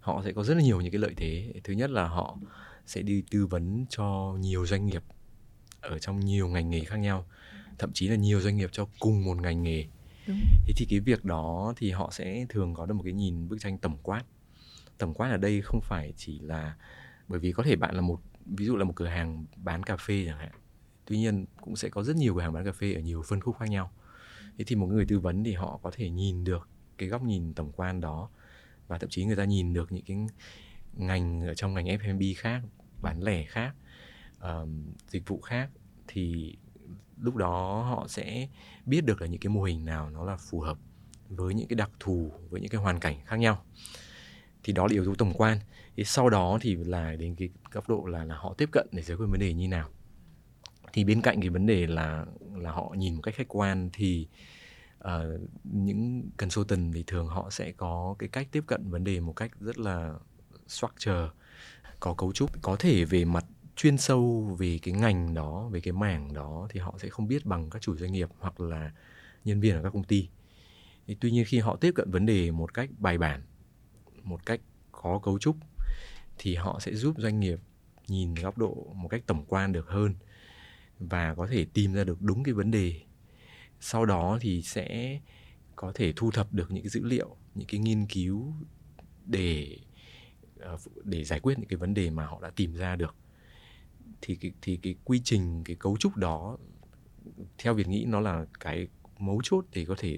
họ 0.02 0.22
sẽ 0.26 0.32
có 0.32 0.44
rất 0.44 0.54
là 0.54 0.62
nhiều 0.62 0.82
những 0.82 0.92
cái 0.92 1.00
lợi 1.00 1.14
thế. 1.18 1.54
Thứ 1.64 1.74
nhất 1.74 1.90
là 1.90 2.08
họ 2.08 2.38
sẽ 2.86 3.02
đi 3.02 3.24
tư 3.32 3.46
vấn 3.46 3.86
cho 3.90 4.36
nhiều 4.40 4.66
doanh 4.66 4.86
nghiệp 4.86 5.04
ở 5.82 6.00
trong 6.00 6.20
nhiều 6.20 6.48
ngành 6.48 6.70
nghề 6.70 6.80
khác 6.80 6.98
nhau, 6.98 7.26
thậm 7.78 7.92
chí 7.94 8.08
là 8.08 8.16
nhiều 8.16 8.42
doanh 8.42 8.58
nghiệp 8.58 8.70
cho 8.72 8.88
cùng 9.00 9.26
một 9.26 9.38
ngành 9.38 9.64
nghề. 9.64 9.86
Đúng. 10.28 10.40
Thế 10.68 10.74
thì 10.78 10.86
cái 10.90 11.00
việc 11.00 11.26
đó 11.26 11.74
thì 11.78 11.92
họ 11.92 12.10
sẽ 12.12 12.46
thường 12.50 12.74
có 12.74 12.86
được 12.86 12.94
một 12.94 13.04
cái 13.04 13.14
nhìn 13.14 13.50
bức 13.50 13.58
tranh 13.60 13.78
tổng 13.78 13.98
quát. 14.04 14.24
Tổng 14.98 15.14
quát 15.14 15.30
ở 15.30 15.38
đây 15.38 15.62
không 15.62 15.82
phải 15.82 16.14
chỉ 16.18 16.40
là 16.40 16.76
bởi 17.28 17.40
vì 17.40 17.52
có 17.52 17.64
thể 17.64 17.76
bạn 17.76 17.96
là 17.96 18.02
một 18.02 18.22
ví 18.46 18.66
dụ 18.66 18.76
là 18.76 18.84
một 18.84 18.94
cửa 18.96 19.08
hàng 19.08 19.46
bán 19.56 19.84
cà 19.84 19.98
phê 19.98 20.24
chẳng 20.26 20.38
hạn 20.38 20.52
tuy 21.06 21.18
nhiên 21.18 21.46
cũng 21.62 21.76
sẽ 21.76 21.90
có 21.90 22.04
rất 22.04 22.16
nhiều 22.16 22.36
cửa 22.36 22.42
hàng 22.42 22.54
bán 22.54 22.66
cà 22.66 22.72
phê 22.72 22.94
ở 22.94 23.00
nhiều 23.00 23.22
phân 23.22 23.42
khúc 23.42 23.58
khác 23.60 23.70
nhau 23.70 23.92
thế 24.58 24.66
thì 24.68 24.76
một 24.76 24.88
người 24.88 25.06
tư 25.06 25.20
vấn 25.20 25.44
thì 25.44 25.54
họ 25.54 25.80
có 25.84 25.92
thể 25.94 26.10
nhìn 26.10 26.44
được 26.44 26.70
cái 26.98 27.10
góc 27.10 27.24
nhìn 27.24 27.54
tổng 27.54 27.72
quan 27.76 28.02
đó 28.02 28.30
và 28.92 28.98
thậm 28.98 29.10
chí 29.10 29.26
người 29.26 29.36
ta 29.36 29.46
nhìn 29.46 29.74
được 29.74 29.92
những 29.92 30.04
cái 30.06 30.18
ngành 30.94 31.42
ở 31.48 31.56
trong 31.56 31.74
ngành 31.74 31.86
F&B 31.86 32.22
khác 32.38 32.62
bán 33.02 33.24
lẻ 33.24 33.44
khác 33.44 33.74
um, 34.42 34.84
dịch 35.08 35.28
vụ 35.28 35.42
khác 35.42 35.70
thì 36.08 36.56
lúc 37.22 37.36
đó 37.36 37.84
họ 37.84 38.08
sẽ 38.08 38.48
biết 38.86 39.06
được 39.06 39.22
là 39.22 39.28
những 39.28 39.40
cái 39.40 39.50
mô 39.50 39.64
hình 39.64 39.86
nào 39.86 40.10
nó 40.10 40.26
là 40.26 40.38
phù 40.38 40.60
hợp 40.60 40.78
với 41.30 41.54
những 41.54 41.68
cái 41.68 41.76
đặc 41.76 41.92
thù 42.00 42.32
với 42.50 42.62
những 42.62 42.70
cái 42.70 42.82
hoàn 42.82 43.00
cảnh 43.00 43.20
khác 43.26 43.36
nhau. 43.36 43.64
Thì 44.64 44.74
đó 44.74 44.88
là 44.88 44.94
yếu 44.94 45.06
tố 45.06 45.16
tổng 45.16 45.34
quan. 45.34 45.58
Thì 45.96 46.04
sau 46.04 46.30
đó 46.30 46.58
thì 46.62 46.76
là 46.76 47.16
đến 47.16 47.36
cái 47.36 47.50
góc 47.72 47.90
độ 47.90 48.06
là 48.06 48.26
là 48.26 48.36
họ 48.36 48.54
tiếp 48.58 48.70
cận 48.72 48.88
để 48.92 49.02
giải 49.02 49.18
quyết 49.18 49.26
vấn 49.26 49.40
đề 49.40 49.54
như 49.54 49.68
nào. 49.68 49.90
Thì 50.94 51.04
bên 51.04 51.22
cạnh 51.22 51.42
cái 51.42 51.50
vấn 51.50 51.66
đề 51.66 51.88
là 51.88 52.26
là 52.56 52.72
họ 52.72 52.94
nhìn 52.98 53.16
một 53.16 53.22
cách 53.22 53.36
khách 53.36 53.48
quan 53.48 53.90
thì 53.94 54.28
uh, 55.08 55.50
những 55.64 56.30
consultant 56.38 56.94
thì 56.94 57.04
thường 57.08 57.28
họ 57.28 57.50
sẽ 57.50 57.72
có 57.72 58.16
cái 58.20 58.30
cách 58.30 58.48
tiếp 58.52 58.64
cận 58.68 58.90
vấn 58.90 59.04
đề 59.04 59.20
một 59.20 59.34
cách 59.34 59.52
rất 59.60 59.78
là 59.78 60.14
structure 60.68 61.30
có 62.00 62.14
cấu 62.14 62.34
trúc. 62.34 62.62
Có 62.62 62.76
thể 62.76 63.06
về 63.06 63.26
mặt 63.26 63.46
chuyên 63.76 63.98
sâu 63.98 64.56
về 64.60 64.80
cái 64.82 64.94
ngành 64.94 65.34
đó 65.34 65.68
về 65.72 65.80
cái 65.80 65.94
mảng 65.94 66.34
đó 66.34 66.68
thì 66.70 66.80
họ 66.80 66.96
sẽ 67.02 67.10
không 67.10 67.28
biết 67.28 67.46
bằng 67.46 67.70
các 67.70 67.82
chủ 67.82 67.96
doanh 67.98 68.12
nghiệp 68.12 68.30
hoặc 68.40 68.60
là 68.60 68.92
nhân 69.46 69.60
viên 69.60 69.76
ở 69.76 69.84
các 69.84 69.90
công 69.94 70.04
ty. 70.04 70.30
Thì 71.08 71.18
tuy 71.20 71.32
nhiên 71.32 71.46
khi 71.48 71.60
họ 71.60 71.76
tiếp 71.76 71.92
cận 71.96 72.12
vấn 72.12 72.26
đề 72.26 72.52
một 72.52 72.74
cách 72.74 72.90
bài 72.98 73.18
bản 73.18 73.42
một 74.24 74.46
cách 74.46 74.62
có 74.92 75.20
cấu 75.20 75.40
trúc 75.40 75.56
thì 76.38 76.56
họ 76.56 76.80
sẽ 76.80 76.94
giúp 76.94 77.16
doanh 77.18 77.40
nghiệp 77.40 77.60
nhìn 78.08 78.36
góc 78.36 78.58
độ 78.58 78.94
một 78.96 79.08
cách 79.08 79.24
tổng 79.28 79.46
quan 79.48 79.72
được 79.72 79.88
hơn 79.88 80.16
và 81.00 81.36
có 81.36 81.48
thể 81.48 81.66
tìm 81.74 81.94
ra 81.94 82.04
được 82.04 82.22
đúng 82.22 82.44
cái 82.44 82.54
vấn 82.54 82.72
đề 82.72 83.02
sau 83.82 84.06
đó 84.06 84.38
thì 84.42 84.62
sẽ 84.62 85.20
có 85.76 85.92
thể 85.96 86.14
thu 86.16 86.32
thập 86.32 86.54
được 86.54 86.72
những 86.72 86.84
cái 86.84 86.90
dữ 86.90 87.04
liệu 87.04 87.36
những 87.56 87.68
cái 87.68 87.80
nghiên 87.80 88.06
cứu 88.06 88.54
để 89.26 89.78
ờ, 90.60 90.78
để 91.04 91.24
giải 91.24 91.40
quyết 91.40 91.60
những 91.60 91.68
cái 91.68 91.78
vấn 91.78 91.94
đề 91.94 92.10
mà 92.10 92.26
họ 92.26 92.40
đã 92.42 92.50
tìm 92.56 92.76
ra 92.76 92.96
được. 92.96 93.16
Thì 94.22 94.36
cái, 94.36 94.52
thì 94.62 94.80
cái 94.82 94.96
quy 95.06 95.22
trình 95.24 95.64
cái 95.64 95.76
cấu 95.76 95.98
trúc 95.98 96.18
đó 96.18 96.58
theo 97.58 97.74
việc 97.74 97.88
nghĩ 97.88 98.06
nó 98.08 98.20
là 98.20 98.46
cái 98.60 98.88
mấu 99.20 99.42
chốt 99.44 99.66
để 99.74 99.86
có 99.86 99.96
thể 99.98 100.18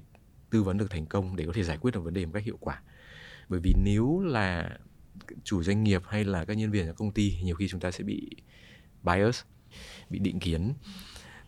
tư 0.50 0.63
vấn 0.63 0.77
được 0.77 0.89
thành 0.89 1.05
công 1.05 1.36
để 1.36 1.46
có 1.46 1.53
thể 1.53 1.63
giải 1.63 1.77
quyết 1.77 1.91
được 1.91 2.01
vấn 2.03 2.13
đề 2.13 2.25
một 2.25 2.32
cách 2.34 2.43
hiệu 2.43 2.58
quả. 2.60 2.82
Bởi 3.50 3.60
vì 3.60 3.74
nếu 3.84 4.20
là 4.20 4.77
chủ 5.43 5.63
doanh 5.63 5.84
nghiệp 5.84 6.01
hay 6.05 6.24
là 6.24 6.46
các 6.46 6.53
nhân 6.53 6.72
viên 6.72 6.88
ở 6.88 6.93
công 6.93 7.12
ty 7.12 7.38
nhiều 7.43 7.55
khi 7.55 7.67
chúng 7.67 7.79
ta 7.79 7.91
sẽ 7.91 8.03
bị 8.03 8.29
bias 9.03 9.41
bị 10.10 10.20
định 10.20 10.39
kiến 10.39 10.74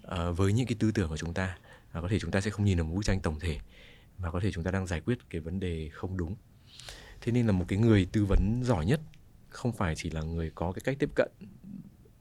uh, 0.08 0.38
với 0.38 0.54
những 0.54 0.68
cái 0.68 0.76
tư 0.80 0.92
tưởng 0.92 1.10
của 1.10 1.18
chúng 1.18 1.34
ta 1.34 1.58
à, 1.96 2.02
có 2.02 2.08
thể 2.08 2.20
chúng 2.20 2.32
ta 2.32 2.42
sẽ 2.42 2.52
không 2.52 2.66
nhìn 2.66 2.78
được 2.78 2.84
một 2.84 2.96
bức 2.96 3.06
tranh 3.06 3.20
tổng 3.20 3.40
thể 3.40 3.60
và 4.18 4.32
có 4.32 4.40
thể 4.40 4.52
chúng 4.52 4.64
ta 4.64 4.72
đang 4.72 4.88
giải 4.88 5.02
quyết 5.02 5.18
cái 5.30 5.42
vấn 5.42 5.60
đề 5.60 5.90
không 5.94 6.18
đúng. 6.18 6.36
Thế 7.22 7.32
nên 7.32 7.46
là 7.46 7.52
một 7.52 7.66
cái 7.68 7.80
người 7.80 8.08
tư 8.12 8.26
vấn 8.26 8.62
giỏi 8.64 8.86
nhất 8.86 9.02
không 9.50 9.72
phải 9.72 9.96
chỉ 9.96 10.10
là 10.10 10.22
người 10.22 10.52
có 10.56 10.72
cái 10.72 10.82
cách 10.86 10.98
tiếp 11.00 11.10
cận 11.16 11.32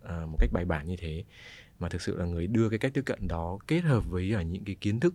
à, 0.02 0.26
một 0.26 0.36
cách 0.40 0.50
bài 0.52 0.64
bản 0.64 0.86
như 0.86 0.96
thế 0.96 1.24
mà 1.78 1.88
thực 1.88 2.02
sự 2.02 2.16
là 2.16 2.24
người 2.24 2.46
đưa 2.46 2.68
cái 2.70 2.78
cách 2.78 2.94
tiếp 2.94 3.02
cận 3.06 3.28
đó 3.28 3.58
kết 3.66 3.80
hợp 3.80 4.10
với 4.10 4.32
ở 4.32 4.42
những 4.42 4.64
cái 4.64 4.74
kiến 4.74 5.00
thức 5.00 5.14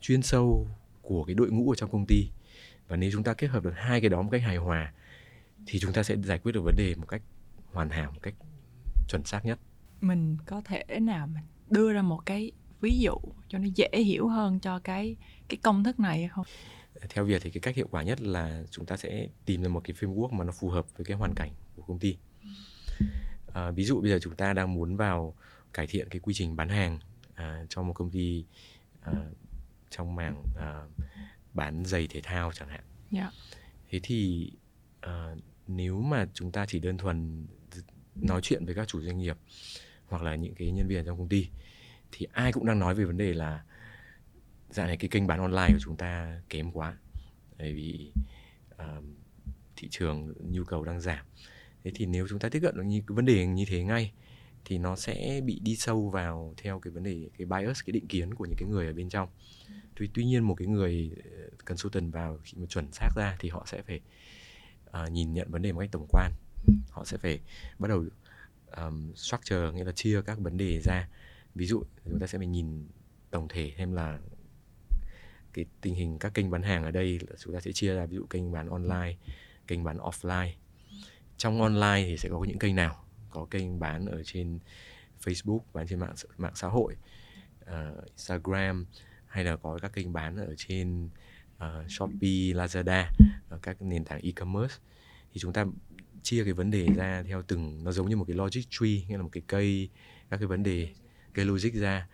chuyên 0.00 0.22
sâu 0.22 0.68
của 1.02 1.24
cái 1.24 1.34
đội 1.34 1.50
ngũ 1.50 1.70
ở 1.70 1.74
trong 1.74 1.90
công 1.90 2.06
ty. 2.06 2.28
Và 2.88 2.96
nếu 2.96 3.10
chúng 3.12 3.22
ta 3.22 3.34
kết 3.34 3.46
hợp 3.46 3.64
được 3.64 3.74
hai 3.76 4.00
cái 4.00 4.10
đó 4.10 4.22
một 4.22 4.28
cách 4.32 4.42
hài 4.42 4.56
hòa 4.56 4.92
thì 5.66 5.78
chúng 5.78 5.92
ta 5.92 6.02
sẽ 6.02 6.16
giải 6.16 6.38
quyết 6.38 6.52
được 6.52 6.62
vấn 6.64 6.74
đề 6.76 6.94
một 6.94 7.06
cách 7.08 7.22
hoàn 7.72 7.90
hảo 7.90 8.10
một 8.10 8.20
cách 8.22 8.34
chuẩn 9.08 9.24
xác 9.24 9.44
nhất. 9.44 9.58
Mình 10.00 10.36
có 10.46 10.62
thể 10.64 10.84
nào 11.00 11.26
mình 11.26 11.44
đưa 11.70 11.92
ra 11.92 12.02
một 12.02 12.26
cái 12.26 12.52
ví 12.80 12.98
dụ 12.98 13.14
cho 13.48 13.58
nó 13.58 13.68
dễ 13.74 13.88
hiểu 13.92 14.28
hơn 14.28 14.60
cho 14.60 14.78
cái 14.78 15.16
cái 15.48 15.58
công 15.62 15.84
thức 15.84 16.00
này 16.00 16.18
hay 16.18 16.28
không 16.28 16.46
theo 17.08 17.24
việc 17.24 17.42
thì 17.42 17.50
cái 17.50 17.60
cách 17.60 17.76
hiệu 17.76 17.88
quả 17.90 18.02
nhất 18.02 18.20
là 18.20 18.62
chúng 18.70 18.86
ta 18.86 18.96
sẽ 18.96 19.28
tìm 19.44 19.62
ra 19.62 19.68
một 19.68 19.80
cái 19.84 19.96
framework 20.00 20.32
mà 20.32 20.44
nó 20.44 20.52
phù 20.52 20.70
hợp 20.70 20.86
với 20.96 21.04
cái 21.04 21.16
hoàn 21.16 21.34
cảnh 21.34 21.50
của 21.76 21.82
công 21.82 21.98
ty 21.98 22.16
à, 23.54 23.70
ví 23.70 23.84
dụ 23.84 24.00
bây 24.00 24.10
giờ 24.10 24.18
chúng 24.22 24.36
ta 24.36 24.52
đang 24.52 24.74
muốn 24.74 24.96
vào 24.96 25.34
cải 25.72 25.86
thiện 25.86 26.08
cái 26.08 26.20
quy 26.20 26.34
trình 26.34 26.56
bán 26.56 26.68
hàng 26.68 26.98
à, 27.34 27.64
cho 27.68 27.82
một 27.82 27.92
công 27.92 28.10
ty 28.10 28.44
à, 29.00 29.12
trong 29.90 30.14
mảng 30.14 30.44
à, 30.56 30.82
bán 31.54 31.84
giày 31.84 32.06
thể 32.06 32.20
thao 32.20 32.52
chẳng 32.52 32.68
hạn 32.68 32.84
yeah. 33.10 33.32
Dạ. 33.34 33.54
thế 33.90 34.00
thì 34.02 34.50
à, 35.00 35.34
nếu 35.66 36.00
mà 36.00 36.26
chúng 36.34 36.52
ta 36.52 36.66
chỉ 36.66 36.78
đơn 36.78 36.98
thuần 36.98 37.46
nói 38.14 38.40
chuyện 38.42 38.64
với 38.64 38.74
các 38.74 38.88
chủ 38.88 39.00
doanh 39.00 39.18
nghiệp 39.18 39.36
hoặc 40.06 40.22
là 40.22 40.34
những 40.34 40.54
cái 40.54 40.70
nhân 40.70 40.88
viên 40.88 41.04
trong 41.04 41.18
công 41.18 41.28
ty 41.28 41.48
thì 42.12 42.26
ai 42.32 42.52
cũng 42.52 42.66
đang 42.66 42.78
nói 42.78 42.94
về 42.94 43.04
vấn 43.04 43.16
đề 43.16 43.34
là 43.34 43.62
dạo 44.70 44.86
này 44.86 44.96
cái 44.96 45.08
kênh 45.08 45.26
bán 45.26 45.40
online 45.40 45.68
của 45.72 45.80
chúng 45.80 45.96
ta 45.96 46.40
kém 46.48 46.72
quá. 46.72 46.96
Bởi 47.58 47.74
vì 47.74 48.12
uh, 48.74 49.04
thị 49.76 49.88
trường 49.90 50.34
nhu 50.40 50.64
cầu 50.64 50.84
đang 50.84 51.00
giảm. 51.00 51.26
Thế 51.84 51.92
thì 51.94 52.06
nếu 52.06 52.26
chúng 52.28 52.38
ta 52.38 52.48
tiếp 52.48 52.60
cận 52.62 52.76
được 52.76 52.82
như 52.82 53.02
cái 53.06 53.14
vấn 53.14 53.24
đề 53.24 53.46
như 53.46 53.64
thế 53.68 53.82
ngay 53.82 54.12
thì 54.64 54.78
nó 54.78 54.96
sẽ 54.96 55.40
bị 55.44 55.60
đi 55.62 55.76
sâu 55.76 56.10
vào 56.10 56.54
theo 56.56 56.80
cái 56.80 56.90
vấn 56.90 57.02
đề 57.02 57.28
cái 57.38 57.46
bias 57.46 57.80
cái 57.86 57.92
định 57.92 58.06
kiến 58.06 58.34
của 58.34 58.44
những 58.44 58.56
cái 58.58 58.68
người 58.68 58.86
ở 58.86 58.92
bên 58.92 59.08
trong. 59.08 59.28
Tuy 59.96 60.08
tuy 60.14 60.24
nhiên 60.24 60.44
một 60.44 60.54
cái 60.54 60.68
người 60.68 61.10
ờ, 61.24 61.48
consultant 61.64 62.12
vào 62.12 62.38
khi 62.44 62.52
mà 62.56 62.66
chuẩn 62.66 62.92
xác 62.92 63.08
ra 63.16 63.36
thì 63.38 63.48
họ 63.48 63.64
sẽ 63.66 63.82
phải 63.82 64.00
uh, 64.90 65.12
nhìn 65.12 65.32
nhận 65.32 65.50
vấn 65.50 65.62
đề 65.62 65.72
một 65.72 65.80
cách 65.80 65.88
tổng 65.92 66.06
quan. 66.08 66.32
Họ 66.90 67.04
sẽ 67.04 67.16
phải 67.16 67.40
bắt 67.78 67.88
đầu 67.88 68.04
um, 68.76 69.12
structure 69.14 69.70
nghĩa 69.74 69.84
là 69.84 69.92
chia 69.92 70.22
các 70.22 70.38
vấn 70.38 70.56
đề 70.56 70.80
ra 70.84 71.08
ví 71.54 71.66
dụ 71.66 71.82
chúng 72.04 72.20
ta 72.20 72.26
sẽ 72.26 72.38
phải 72.38 72.46
nhìn 72.46 72.88
tổng 73.30 73.48
thể 73.48 73.72
thêm 73.76 73.92
là 73.92 74.18
cái 75.52 75.64
tình 75.80 75.94
hình 75.94 76.18
các 76.18 76.34
kênh 76.34 76.50
bán 76.50 76.62
hàng 76.62 76.84
ở 76.84 76.90
đây 76.90 77.18
là 77.28 77.36
chúng 77.38 77.54
ta 77.54 77.60
sẽ 77.60 77.72
chia 77.72 77.94
ra 77.94 78.06
ví 78.06 78.16
dụ 78.16 78.26
kênh 78.26 78.52
bán 78.52 78.68
online 78.68 79.16
kênh 79.68 79.84
bán 79.84 79.98
offline. 79.98 80.50
Trong 81.36 81.62
online 81.62 82.04
thì 82.06 82.16
sẽ 82.16 82.28
có 82.28 82.44
những 82.44 82.58
kênh 82.58 82.76
nào? 82.76 83.04
Có 83.30 83.46
kênh 83.50 83.80
bán 83.80 84.06
ở 84.06 84.22
trên 84.24 84.58
Facebook 85.24 85.60
bán 85.72 85.86
trên 85.86 85.98
mạng 85.98 86.14
mạng 86.36 86.52
xã 86.54 86.68
hội 86.68 86.96
uh, 87.62 88.04
Instagram 88.06 88.86
hay 89.26 89.44
là 89.44 89.56
có 89.56 89.78
các 89.82 89.92
kênh 89.92 90.12
bán 90.12 90.36
ở 90.36 90.54
trên 90.56 91.08
uh, 91.56 91.90
Shopee, 91.90 92.52
Lazada 92.54 93.04
uh, 93.54 93.62
các 93.62 93.82
nền 93.82 94.04
tảng 94.04 94.20
e-commerce. 94.20 94.74
Thì 95.32 95.40
chúng 95.40 95.52
ta 95.52 95.66
chia 96.22 96.44
cái 96.44 96.52
vấn 96.52 96.70
đề 96.70 96.86
ra 96.96 97.22
theo 97.22 97.42
từng 97.42 97.84
nó 97.84 97.92
giống 97.92 98.08
như 98.08 98.16
một 98.16 98.24
cái 98.28 98.36
logic 98.36 98.60
tree 98.70 99.02
nghĩa 99.08 99.16
là 99.16 99.22
một 99.22 99.30
cái 99.32 99.42
cây 99.46 99.88
các 100.30 100.36
cái 100.36 100.46
vấn 100.46 100.62
đề 100.62 100.88
cái 101.38 101.44
logic 101.44 101.74
ra 101.74 102.06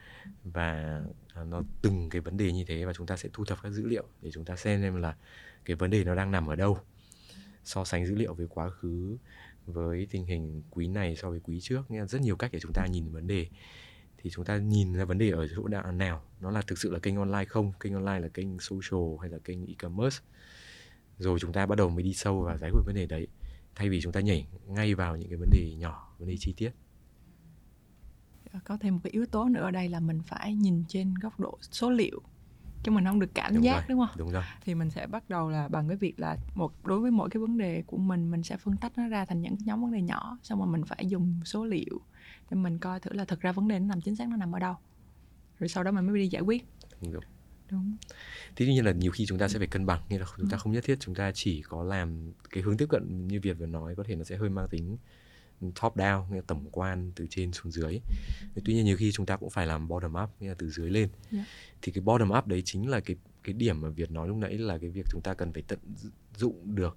và 0.44 1.00
à, 1.34 1.44
nó 1.44 1.62
từng 1.82 2.08
cái 2.10 2.20
vấn 2.20 2.37
đề 2.37 2.52
như 2.52 2.64
thế 2.64 2.84
và 2.84 2.92
chúng 2.92 3.06
ta 3.06 3.16
sẽ 3.16 3.28
thu 3.32 3.44
thập 3.44 3.62
các 3.62 3.70
dữ 3.70 3.87
liệu 3.87 4.04
để 4.22 4.30
chúng 4.30 4.44
ta 4.44 4.56
xem 4.56 4.80
xem 4.80 4.96
là 4.96 5.16
cái 5.64 5.76
vấn 5.76 5.90
đề 5.90 6.04
nó 6.04 6.14
đang 6.14 6.30
nằm 6.30 6.46
ở 6.46 6.56
đâu. 6.56 6.78
So 7.64 7.84
sánh 7.84 8.06
dữ 8.06 8.14
liệu 8.14 8.34
với 8.34 8.46
quá 8.50 8.70
khứ, 8.70 9.16
với 9.66 10.06
tình 10.10 10.26
hình 10.26 10.62
quý 10.70 10.88
này 10.88 11.16
so 11.16 11.30
với 11.30 11.40
quý 11.40 11.60
trước, 11.60 11.90
nghĩa 11.90 12.00
là 12.00 12.06
rất 12.06 12.20
nhiều 12.20 12.37
cách 12.37 12.50
để 12.52 12.60
chúng 12.60 12.72
ta 12.74 12.87
nhìn 12.87 13.12
vấn 13.12 13.26
đề. 13.26 13.46
Thì 14.18 14.30
chúng 14.30 14.44
ta 14.44 14.56
nhìn 14.56 14.92
ra 14.92 15.04
vấn 15.04 15.18
đề 15.18 15.30
ở 15.30 15.48
chỗ 15.56 15.68
nào? 15.92 16.22
Nó 16.40 16.50
là 16.50 16.62
thực 16.62 16.78
sự 16.78 16.90
là 16.90 16.98
kênh 16.98 17.16
online 17.16 17.44
không? 17.44 17.72
Kênh 17.80 17.94
online 17.94 18.20
là 18.20 18.28
kênh 18.28 18.58
social 18.58 19.20
hay 19.20 19.30
là 19.30 19.38
kênh 19.38 19.66
e-commerce? 19.66 20.18
Rồi 21.18 21.38
chúng 21.38 21.52
ta 21.52 21.66
bắt 21.66 21.78
đầu 21.78 21.88
mới 21.88 22.02
đi 22.02 22.14
sâu 22.14 22.42
vào 22.42 22.58
giải 22.58 22.70
quyết 22.70 22.82
vấn 22.87 22.94
đề 22.94 23.06
đấy, 23.06 23.26
thay 23.74 23.88
vì 23.88 24.00
chúng 24.00 24.12
ta 24.12 24.20
nhảy 24.20 24.46
ngay 24.66 24.94
vào 24.94 25.16
những 25.16 25.28
cái 25.28 25.38
vấn 25.38 25.48
đề 25.52 25.74
nhỏ, 25.78 26.14
vấn 26.18 26.28
đề 26.28 26.37
chi 26.40 26.54
tiết 26.56 26.70
có 28.64 28.77
thêm 28.77 28.95
một 28.95 29.01
cái 29.05 29.11
yếu 29.11 29.27
tố 29.27 29.49
nữa 29.49 29.62
ở 29.62 29.71
đây 29.71 29.88
là 29.88 30.01
mình 30.01 30.23
phải 30.27 30.55
nhìn 30.55 30.85
trên 30.88 31.14
góc 31.14 31.40
độ 31.40 31.59
số 31.61 31.90
liệu 31.90 32.23
chứ 32.85 32.90
mình 32.90 33.05
không 33.05 33.21
được 33.21 33.35
cảm 33.35 33.55
đúng 33.55 33.64
giác 33.64 33.75
rồi, 33.75 33.85
đúng 33.88 33.99
không? 33.99 34.17
Đúng 34.17 34.31
rồi. 34.31 34.43
Thì 34.64 34.75
mình 34.75 34.90
sẽ 34.90 35.07
bắt 35.07 35.29
đầu 35.29 35.51
là 35.51 35.69
bằng 35.69 35.88
cái 35.88 35.97
việc 35.97 36.21
là 36.21 36.37
một 36.55 36.87
đối 36.87 37.01
với 37.01 37.11
mỗi 37.11 37.31
cái 37.31 37.40
vấn 37.40 37.59
đề 37.59 37.83
của 37.87 37.97
mình 37.97 38.31
mình 38.31 38.43
sẽ 38.43 38.57
phân 38.57 38.77
tách 38.77 38.99
nó 38.99 39.09
ra 39.09 39.25
thành 39.25 39.43
những 39.43 39.57
nhóm 39.64 39.83
vấn 39.83 39.93
đề 39.93 40.03
nhỏ 40.03 40.38
xong 40.43 40.59
rồi 40.59 40.69
mình 40.69 40.85
phải 40.85 41.07
dùng 41.07 41.40
số 41.45 41.64
liệu 41.64 42.01
để 42.51 42.57
mình 42.57 42.79
coi 42.79 43.01
thử 43.01 43.12
là 43.12 43.25
thực 43.25 43.40
ra 43.40 43.53
vấn 43.53 43.69
đề 43.69 43.79
nó 43.79 43.87
nằm 43.87 44.01
chính 44.01 44.17
xác 44.17 44.29
nó 44.29 44.37
nằm 44.37 44.53
ở 44.53 44.59
đâu. 44.59 44.75
Rồi 45.59 45.69
sau 45.69 45.85
đó 45.85 45.90
mình 45.90 46.07
mới 46.07 46.19
đi 46.19 46.29
giải 46.29 46.43
quyết. 46.43 46.64
Đúng 47.01 47.12
rồi. 47.12 47.23
Đúng. 47.71 47.97
Tuy 48.55 48.67
nhiên 48.67 48.85
là 48.85 48.93
nhiều 48.93 49.12
khi 49.12 49.27
chúng 49.27 49.38
ta 49.38 49.49
sẽ 49.49 49.59
phải 49.59 49.69
cân 49.69 49.87
bằng 49.87 50.01
như 50.09 50.19
là 50.19 50.27
chúng 50.37 50.49
ta 50.49 50.57
ừ. 50.57 50.61
không 50.61 50.73
nhất 50.73 50.85
thiết 50.85 50.97
chúng 51.01 51.14
ta 51.14 51.33
chỉ 51.35 51.62
có 51.62 51.83
làm 51.83 52.33
cái 52.51 52.62
hướng 52.62 52.77
tiếp 52.77 52.87
cận 52.88 53.29
như 53.29 53.40
Việt 53.40 53.59
vừa 53.59 53.67
nói 53.67 53.95
có 53.97 54.03
thể 54.07 54.17
nó 54.17 54.25
sẽ 54.25 54.37
hơi 54.37 54.51
mang 54.51 54.69
tính 54.69 54.97
top 55.83 55.96
down 55.96 56.31
nghĩa 56.31 56.37
là 56.37 56.42
tổng 56.46 56.66
quan 56.72 57.12
từ 57.14 57.27
trên 57.31 57.53
xuống 57.53 57.72
dưới 57.72 58.00
tuy 58.64 58.74
nhiên 58.74 58.85
nhiều 58.85 58.96
khi 58.96 59.12
chúng 59.12 59.27
ta 59.27 59.37
cũng 59.37 59.50
phải 59.50 59.66
làm 59.66 59.88
bottom 59.88 60.14
up 60.24 60.31
nghĩa 60.40 60.48
là 60.48 60.55
từ 60.59 60.70
dưới 60.70 60.90
lên 60.90 61.09
yeah. 61.09 61.33
Dạ. 61.33 61.44
thì 61.83 61.92
cái 61.92 62.03
bottom 62.03 62.31
up 62.38 62.46
đấy 62.46 62.62
chính 62.64 62.88
là 62.88 63.00
cái 63.00 63.16
cái 63.42 63.53
điểm 63.53 63.81
mà 63.81 63.88
Việt 63.88 64.11
nói 64.11 64.29
lúc 64.29 64.37
nãy 64.37 64.59
là 64.59 64.79
cái 64.79 64.90
việc 64.90 65.07
chúng 65.11 65.20
ta 65.24 65.35
cần 65.35 65.53
phải 65.53 65.62
tận 65.62 65.79
dụng 66.37 66.74
được 66.74 66.96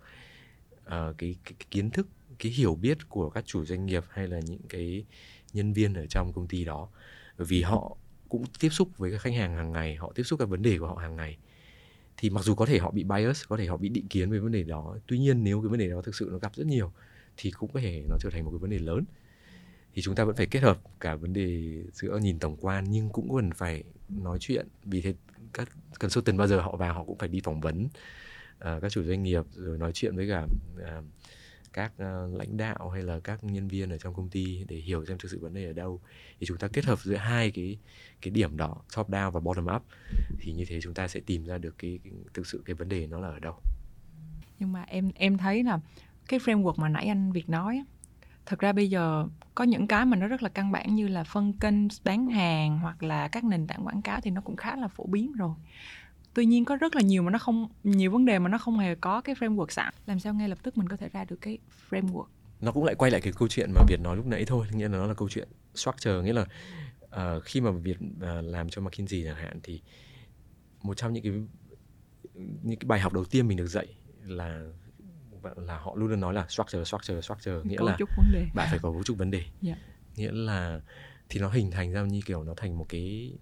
uh, 0.86 0.90
cái, 0.90 1.14
cái, 1.18 1.36
cái 1.44 1.68
kiến 1.72 1.90
thức 1.90 2.08
cái 2.40 2.52
hiểu 2.52 2.76
biết 2.76 3.10
của 3.10 3.30
các 3.30 3.46
chủ 3.46 3.66
doanh 3.66 3.86
nghiệp 3.86 4.04
hay 4.10 4.28
là 4.28 4.40
những 4.40 4.62
cái 4.70 5.06
nhân 5.54 5.74
viên 5.74 5.94
ở 5.94 6.06
trong 6.10 6.34
công 6.34 6.48
ty 6.48 6.66
đó 6.66 6.90
vì 7.38 7.62
họ 7.62 7.98
cũng 8.30 8.44
tiếp 8.60 8.70
xúc 8.70 8.98
với 8.98 9.12
các 9.12 9.22
khách 9.22 9.34
hàng 9.34 9.56
hàng 9.56 9.72
ngày 9.72 9.96
họ 9.96 10.12
tiếp 10.16 10.24
xúc 10.24 10.40
các 10.40 10.50
vấn 10.50 10.62
đề 10.62 10.78
của 10.78 10.88
họ 10.88 10.96
hàng 10.96 11.16
ngày 11.16 11.38
thì 12.18 12.30
mặc 12.30 12.44
dù 12.44 12.56
có 12.56 12.66
thể 12.66 12.80
họ 12.80 12.92
bị 12.92 13.04
bias 13.04 13.44
có 13.48 13.58
thể 13.58 13.66
họ 13.66 13.78
bị 13.78 13.90
định 13.90 14.08
kiến 14.08 14.32
về 14.32 14.40
vấn 14.40 14.52
đề 14.52 14.64
đó 14.64 14.98
tuy 15.08 15.20
nhiên 15.20 15.44
nếu 15.44 15.62
cái 15.62 15.70
vấn 15.70 15.80
đề 15.80 15.90
đó 15.90 16.02
thực 16.02 16.16
sự 16.16 16.30
nó 16.32 16.38
gặp 16.38 16.56
rất 16.56 16.68
nhiều 16.68 16.92
thì 17.38 17.52
cũng 17.52 17.72
có 17.74 17.80
thể 17.80 18.04
nó 18.10 18.18
trở 18.20 18.30
thành 18.30 18.46
một 18.46 18.52
cái 18.52 18.60
vấn 18.60 18.70
đề 18.70 18.80
lớn. 18.80 19.06
Thì 19.94 20.02
chúng 20.02 20.16
ta 20.16 20.24
vẫn 20.24 20.36
phải 20.36 20.46
kết 20.46 20.64
hợp 20.64 20.82
cả 21.00 21.16
vấn 21.16 21.34
đề 21.34 21.82
giữa 21.94 22.18
nhìn 22.18 22.40
tổng 22.40 22.58
quan 22.62 22.86
nhưng 22.90 23.10
cũng 23.10 23.36
cần 23.36 23.52
phải 23.52 23.84
nói 24.10 24.38
chuyện. 24.42 24.68
Vì 24.84 25.02
thế 25.02 25.14
các 25.54 25.70
consultant 26.00 26.38
bao 26.38 26.48
giờ 26.48 26.62
họ 26.62 26.76
vào 26.76 26.94
họ 26.94 27.04
cũng 27.04 27.18
phải 27.18 27.30
đi 27.30 27.42
phỏng 27.44 27.62
vấn 27.62 27.86
uh, 27.86 28.82
các 28.82 28.92
chủ 28.92 29.04
doanh 29.04 29.24
nghiệp 29.24 29.44
rồi 29.56 29.78
nói 29.78 29.92
chuyện 29.94 30.16
với 30.16 30.30
cả 30.30 30.48
uh, 30.76 31.06
các 31.74 31.94
uh, 31.94 32.38
lãnh 32.40 32.58
đạo 32.58 32.90
hay 32.90 33.04
là 33.04 33.20
các 33.20 33.44
nhân 33.44 33.68
viên 33.68 33.90
ở 33.90 33.98
trong 33.98 34.14
công 34.14 34.30
ty 34.30 34.64
để 34.68 34.76
hiểu 34.76 35.06
xem 35.06 35.18
thực 35.18 35.32
sự 35.32 35.40
vấn 35.40 35.54
đề 35.54 35.66
ở 35.66 35.74
đâu. 35.74 36.02
Thì 36.40 36.46
chúng 36.46 36.58
ta 36.58 36.68
kết 36.68 36.86
hợp 36.86 37.00
giữa 37.04 37.16
hai 37.16 37.52
cái 37.52 37.78
cái 38.22 38.32
điểm 38.32 38.58
đó 38.58 38.84
top 38.96 39.10
down 39.10 39.32
và 39.32 39.40
bottom 39.40 39.68
up 39.76 39.84
thì 40.40 40.54
như 40.54 40.66
thế 40.68 40.82
chúng 40.82 40.94
ta 40.94 41.08
sẽ 41.08 41.20
tìm 41.20 41.46
ra 41.46 41.58
được 41.58 41.76
cái, 41.78 42.00
cái 42.04 42.14
thực 42.34 42.48
sự 42.48 42.62
cái 42.66 42.74
vấn 42.74 42.90
đề 42.90 43.08
nó 43.08 43.20
là 43.20 43.28
ở 43.28 43.40
đâu. 43.40 43.56
Nhưng 44.60 44.72
mà 44.72 44.84
em 44.84 45.12
em 45.16 45.38
thấy 45.38 45.64
là 45.64 45.80
cái 46.28 46.40
framework 46.40 46.74
mà 46.78 46.90
nãy 46.90 47.08
anh 47.08 47.32
Việt 47.32 47.50
nói 47.50 47.84
thật 48.48 48.60
ra 48.60 48.74
bây 48.74 48.90
giờ 48.90 49.28
có 49.56 49.64
những 49.64 49.88
cái 49.88 50.06
mà 50.06 50.18
nó 50.18 50.28
rất 50.28 50.44
là 50.44 50.50
căn 50.50 50.72
bản 50.72 50.96
như 50.96 51.08
là 51.08 51.24
phân 51.24 51.54
kênh 51.54 51.76
bán 52.04 52.28
hàng 52.28 52.80
hoặc 52.80 53.04
là 53.04 53.28
các 53.28 53.44
nền 53.44 53.68
tảng 53.68 53.88
quảng 53.88 54.02
cáo 54.02 54.22
thì 54.22 54.32
nó 54.32 54.42
cũng 54.42 54.56
khá 54.56 54.76
là 54.76 54.88
phổ 54.88 55.06
biến 55.06 55.32
rồi. 55.34 55.56
Tuy 56.34 56.46
nhiên 56.46 56.66
có 56.66 56.76
rất 56.76 56.96
là 56.96 57.02
nhiều 57.02 57.24
mà 57.24 57.32
nó 57.32 57.38
không 57.38 57.68
nhiều 57.84 58.12
vấn 58.12 58.26
đề 58.26 58.40
mà 58.40 58.50
nó 58.50 58.58
không 58.58 58.80
hề 58.80 58.96
có 58.96 59.22
cái 59.22 59.36
framework 59.36 59.68
sẵn. 59.70 59.94
Làm 60.06 60.20
sao 60.20 60.34
ngay 60.34 60.50
lập 60.50 60.58
tức 60.64 60.78
mình 60.78 60.88
có 60.88 60.98
thể 60.98 61.10
ra 61.10 61.26
được 61.26 61.36
cái 61.42 61.58
framework? 61.90 62.26
Nó 62.62 62.72
cũng 62.72 62.84
lại 62.84 62.96
quay 62.96 63.12
lại 63.12 63.22
cái 63.22 63.34
câu 63.34 63.48
chuyện 63.48 63.72
mà 63.76 63.82
Việt 63.88 64.00
nói 64.04 64.16
lúc 64.16 64.26
nãy 64.26 64.46
thôi 64.48 64.68
nghĩa 64.74 64.88
là 64.88 64.98
nó 64.98 65.08
là 65.08 65.14
câu 65.14 65.30
chuyện 65.30 65.48
structure 65.76 66.22
nghĩa 66.24 66.34
là 66.34 66.46
uh, 67.06 67.44
khi 67.44 67.62
mà 67.62 67.72
Việt 67.72 67.98
uh, 68.00 68.46
làm 68.46 68.70
cho 68.70 68.82
McKinsey 68.82 69.24
chẳng 69.24 69.36
hạn 69.36 69.60
thì 69.64 69.82
một 70.84 70.98
trong 70.98 71.14
những 71.14 71.24
cái 71.24 71.34
những 72.64 72.80
cái 72.80 72.88
bài 72.88 73.00
học 73.00 73.14
đầu 73.14 73.26
tiên 73.26 73.48
mình 73.48 73.58
được 73.58 73.68
dạy 73.68 73.88
là 74.24 74.62
là 75.56 75.78
họ 75.78 75.96
luôn 75.96 76.10
luôn 76.10 76.20
nói 76.20 76.34
là 76.34 76.46
structure 76.50 76.84
structure 76.84 77.22
structure 77.22 77.60
nghĩa 77.64 77.78
cấu 77.78 77.88
là 77.88 77.96
trúc 78.00 78.10
vấn 78.18 78.32
đề. 78.34 78.48
bạn 78.54 78.68
phải 78.70 78.80
có 78.80 78.92
cấu 78.92 79.04
trúc 79.04 79.18
vấn 79.18 79.32
đề 79.32 79.40
yeah. 79.40 79.52
Dạ. 79.62 79.76
nghĩa 80.16 80.32
là 80.32 80.82
thì 81.30 81.40
nó 81.40 81.50
hình 81.50 81.72
thành 81.72 81.92
ra 81.92 82.02
như 82.02 82.22
kiểu 82.26 82.44
nó 82.44 82.54
thành 82.58 82.78
một 82.78 82.86
cái 82.90 83.34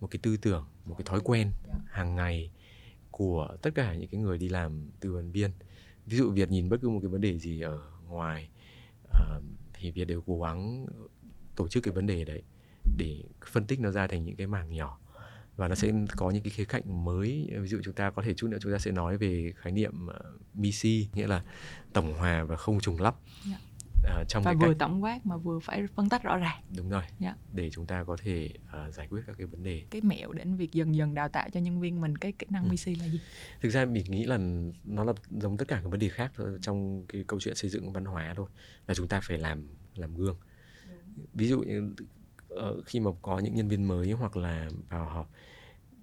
một 0.00 0.06
cái 0.10 0.20
tư 0.22 0.36
tưởng 0.36 0.66
một 0.84 0.94
cái 0.98 1.04
thói 1.04 1.20
quen 1.24 1.50
dạ. 1.68 1.74
hàng 1.90 2.16
ngày 2.16 2.50
của 3.10 3.56
tất 3.62 3.70
cả 3.74 3.94
những 3.94 4.08
cái 4.08 4.20
người 4.20 4.38
đi 4.38 4.48
làm 4.48 4.90
tư 5.00 5.12
vấn 5.12 5.32
viên 5.32 5.50
ví 6.06 6.16
dụ 6.16 6.30
việt 6.30 6.50
nhìn 6.50 6.68
bất 6.68 6.76
cứ 6.82 6.88
một 6.88 6.98
cái 7.02 7.08
vấn 7.08 7.20
đề 7.20 7.38
gì 7.38 7.60
ở 7.60 7.80
ngoài 8.08 8.48
uh, 9.08 9.42
thì 9.74 9.90
việt 9.90 10.04
đều 10.04 10.22
cố 10.26 10.40
gắng 10.40 10.86
tổ 11.56 11.68
chức 11.68 11.82
cái 11.82 11.94
vấn 11.94 12.06
đề 12.06 12.24
đấy 12.24 12.42
để 12.96 13.22
phân 13.46 13.66
tích 13.66 13.80
nó 13.80 13.90
ra 13.90 14.06
thành 14.06 14.24
những 14.24 14.36
cái 14.36 14.46
mảng 14.46 14.74
nhỏ 14.74 14.98
và 15.56 15.68
nó 15.68 15.74
sẽ 15.74 15.92
có 16.16 16.30
những 16.30 16.42
cái 16.42 16.50
khía 16.50 16.64
cạnh 16.64 17.04
mới 17.04 17.50
ví 17.60 17.68
dụ 17.68 17.78
chúng 17.84 17.94
ta 17.94 18.10
có 18.10 18.22
thể 18.22 18.34
chút 18.34 18.48
nữa 18.48 18.58
chúng 18.60 18.72
ta 18.72 18.78
sẽ 18.78 18.90
nói 18.90 19.16
về 19.16 19.52
khái 19.56 19.72
niệm 19.72 20.06
MISI 20.54 21.08
nghĩa 21.14 21.26
là 21.26 21.42
tổng 21.92 22.14
hòa 22.14 22.44
và 22.44 22.56
không 22.56 22.80
trùng 22.80 23.00
lắp 23.00 23.14
yeah. 23.48 23.60
Dạ. 24.02 24.20
uh, 24.20 24.28
trong 24.28 24.42
và 24.42 24.52
vừa 24.52 24.66
cách... 24.66 24.76
tổng 24.78 25.02
quát 25.02 25.26
mà 25.26 25.36
vừa 25.36 25.58
phải 25.58 25.86
phân 25.94 26.08
tách 26.08 26.22
rõ 26.22 26.36
ràng 26.36 26.62
đúng 26.76 26.88
rồi 26.88 27.02
yeah. 27.02 27.14
Dạ. 27.20 27.34
để 27.52 27.70
chúng 27.70 27.86
ta 27.86 28.04
có 28.04 28.16
thể 28.22 28.50
uh, 28.88 28.94
giải 28.94 29.08
quyết 29.10 29.20
các 29.26 29.36
cái 29.38 29.46
vấn 29.46 29.62
đề 29.62 29.82
cái 29.90 30.00
mẹo 30.00 30.32
đến 30.32 30.56
việc 30.56 30.72
dần 30.72 30.94
dần 30.94 31.14
đào 31.14 31.28
tạo 31.28 31.48
cho 31.52 31.60
nhân 31.60 31.80
viên 31.80 32.00
mình 32.00 32.18
cái 32.18 32.32
kỹ 32.32 32.46
năng 32.50 32.64
ừ. 32.64 32.70
MISI 32.70 32.94
là 32.94 33.08
gì 33.08 33.20
thực 33.60 33.68
ra 33.68 33.84
mình 33.84 34.04
nghĩ 34.08 34.24
là 34.24 34.38
nó 34.84 35.04
là 35.04 35.12
giống 35.30 35.56
tất 35.56 35.68
cả 35.68 35.80
các 35.82 35.90
vấn 35.90 36.00
đề 36.00 36.08
khác 36.08 36.32
thôi, 36.36 36.58
trong 36.62 37.06
cái 37.08 37.24
câu 37.26 37.40
chuyện 37.40 37.54
xây 37.54 37.70
dựng 37.70 37.92
văn 37.92 38.04
hóa 38.04 38.34
thôi 38.36 38.46
là 38.86 38.94
chúng 38.94 39.08
ta 39.08 39.20
phải 39.20 39.38
làm 39.38 39.68
làm 39.94 40.14
gương 40.14 40.36
ví 41.34 41.48
dụ 41.48 41.60
như 41.60 41.94
khi 42.86 43.00
mà 43.00 43.10
có 43.22 43.38
những 43.38 43.54
nhân 43.54 43.68
viên 43.68 43.88
mới 43.88 44.10
hoặc 44.10 44.36
là 44.36 44.68
vào 44.88 45.08
họp 45.08 45.30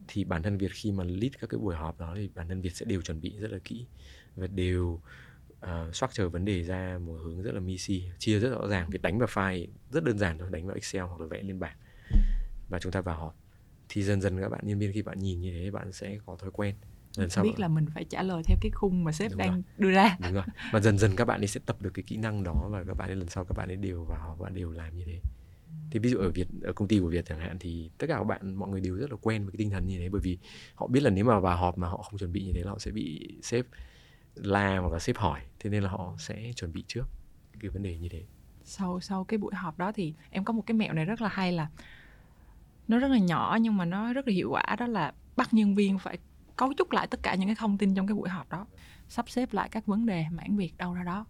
thì 0.08 0.24
bản 0.24 0.44
thân 0.44 0.58
Việt 0.58 0.72
khi 0.74 0.92
mà 0.92 1.04
lead 1.04 1.32
các 1.40 1.50
cái 1.50 1.60
buổi 1.60 1.76
họp 1.76 2.00
đó 2.00 2.14
thì 2.16 2.30
bản 2.36 2.48
thân 2.50 2.62
Việt 2.62 2.76
sẽ 2.76 2.86
đều 2.86 3.02
chuẩn 3.02 3.22
bị 3.22 3.36
rất 3.40 3.52
là 3.52 3.60
kỹ 3.64 3.86
và 4.36 4.48
đều 4.48 5.00
uh, 5.66 5.96
structure 5.96 6.26
vấn 6.26 6.46
đề 6.46 6.64
ra 6.64 7.00
một 7.06 7.14
hướng 7.24 7.42
rất 7.42 7.54
là 7.54 7.60
misi 7.60 8.04
chia 8.20 8.40
rất 8.40 8.50
rõ 8.50 8.68
ràng. 8.68 8.90
Việc 8.90 9.02
đánh 9.02 9.20
vào 9.20 9.28
file 9.28 9.68
rất 9.92 10.04
đơn 10.04 10.18
giản 10.18 10.38
thôi 10.38 10.48
đánh 10.52 10.66
vào 10.68 10.76
Excel 10.76 11.04
hoặc 11.04 11.22
là 11.22 11.28
vẽ 11.28 11.42
lên 11.42 11.60
bảng 11.60 11.78
và 12.70 12.80
chúng 12.80 12.92
ta 12.92 13.02
vào 13.02 13.18
họp. 13.18 13.36
Thì 13.90 14.04
dần 14.04 14.22
dần 14.22 14.42
các 14.42 14.50
bạn 14.50 14.62
nhân 14.64 14.80
viên 14.80 14.94
khi 14.94 15.02
bạn 15.02 15.20
nhìn 15.20 15.42
như 15.42 15.52
thế 15.52 15.72
bạn 15.72 15.92
sẽ 15.92 16.18
có 16.26 16.36
thói 16.36 16.52
quen. 16.54 16.76
Lần 17.18 17.30
sau 17.30 17.44
biết 17.44 17.60
là 17.60 17.68
mình 17.68 17.86
phải 17.94 18.04
trả 18.04 18.24
lời 18.24 18.44
theo 18.46 18.58
cái 18.62 18.72
khung 18.72 19.04
mà 19.04 19.12
sếp 19.12 19.32
Đúng 19.32 19.38
đang 19.38 19.52
rồi. 19.52 19.64
đưa 19.78 19.92
ra. 19.92 20.18
Đúng 20.20 20.34
rồi. 20.34 20.44
và 20.72 20.80
dần 20.80 20.98
dần 20.98 21.16
các 21.16 21.26
bạn 21.26 21.42
ấy 21.42 21.48
sẽ 21.48 21.60
tập 21.66 21.82
được 21.82 21.92
cái 21.94 22.04
kỹ 22.08 22.18
năng 22.18 22.44
đó 22.44 22.68
và 22.72 22.84
các 22.88 22.94
bạn 22.94 23.10
ấy 23.10 23.16
lần 23.16 23.28
sau 23.28 23.46
các 23.46 23.58
bạn 23.58 23.70
ấy 23.70 23.76
đều 23.76 24.04
vào 24.04 24.38
bạn 24.42 24.54
đều 24.54 24.72
làm 24.72 24.98
như 24.98 25.04
thế 25.06 25.20
thì 25.92 26.00
ví 26.00 26.10
dụ 26.10 26.18
ở 26.18 26.30
Việt, 26.30 26.48
ở 26.62 26.74
công 26.74 26.88
ty 26.88 27.00
của 27.00 27.08
Việt 27.08 27.26
chẳng 27.26 27.40
hạn 27.40 27.58
thì 27.60 27.90
tất 27.98 28.08
cả 28.08 28.18
các 28.18 28.24
bạn, 28.24 28.56
mọi 28.56 28.70
người 28.70 28.82
đều 28.82 28.96
rất 28.96 29.12
là 29.12 29.18
quen 29.22 29.44
với 29.44 29.52
cái 29.52 29.58
tinh 29.58 29.70
thần 29.70 29.88
như 29.88 30.00
thế, 30.00 30.10
bởi 30.10 30.22
vì 30.22 30.38
họ 30.76 30.88
biết 30.88 31.04
là 31.04 31.10
nếu 31.10 31.26
mà 31.26 31.40
vào 31.40 31.58
họp 31.58 31.78
mà 31.78 31.88
họ 31.88 31.98
không 31.98 32.20
chuẩn 32.20 32.32
bị 32.32 32.44
như 32.46 32.52
thế 32.54 32.62
là 32.64 32.72
họ 32.72 32.80
sẽ 32.80 32.92
bị 32.92 33.38
sếp 33.42 33.66
la 34.36 34.78
hoặc 34.78 34.94
là 34.94 35.00
sếp 35.00 35.18
hỏi. 35.18 35.42
Thế 35.60 35.70
nên 35.70 35.84
là 35.84 35.90
họ 35.90 36.16
sẽ 36.18 36.52
chuẩn 36.56 36.74
bị 36.74 36.84
trước 36.88 37.06
cái 37.60 37.70
vấn 37.70 37.84
đề 37.84 37.98
như 37.98 38.10
thế. 38.10 38.24
Sau 38.64 39.00
sau 39.00 39.24
cái 39.24 39.38
buổi 39.38 39.56
họp 39.56 39.78
đó 39.78 39.92
thì 39.92 40.14
em 40.30 40.44
có 40.44 40.54
một 40.54 40.64
cái 40.66 40.76
mẹo 40.78 40.94
này 40.94 41.06
rất 41.06 41.22
là 41.22 41.30
hay 41.30 41.52
là 41.52 41.70
nó 42.88 43.00
rất 43.00 43.08
là 43.08 43.18
nhỏ 43.18 43.58
nhưng 43.62 43.78
mà 43.78 43.86
nó 43.86 44.14
rất 44.14 44.28
là 44.28 44.34
hiệu 44.34 44.50
quả, 44.52 44.76
đó 44.80 44.88
là 44.88 45.14
bắt 45.36 45.54
nhân 45.54 45.76
viên 45.76 46.00
phải 46.00 46.18
cấu 46.56 46.74
trúc 46.78 46.92
lại 46.92 47.08
tất 47.08 47.20
cả 47.24 47.36
những 47.36 47.48
cái 47.48 47.56
thông 47.60 47.78
tin 47.78 47.96
trong 47.96 48.08
cái 48.08 48.16
buổi 48.16 48.30
họp 48.30 48.50
đó, 48.50 48.68
sắp 49.08 49.30
xếp 49.30 49.54
lại 49.54 49.70
các 49.70 49.86
vấn 49.86 50.06
đề, 50.06 50.26
mảng 50.32 50.58
việc, 50.58 50.78
đâu 50.78 50.94
ra 50.94 51.04
đó 51.04 51.26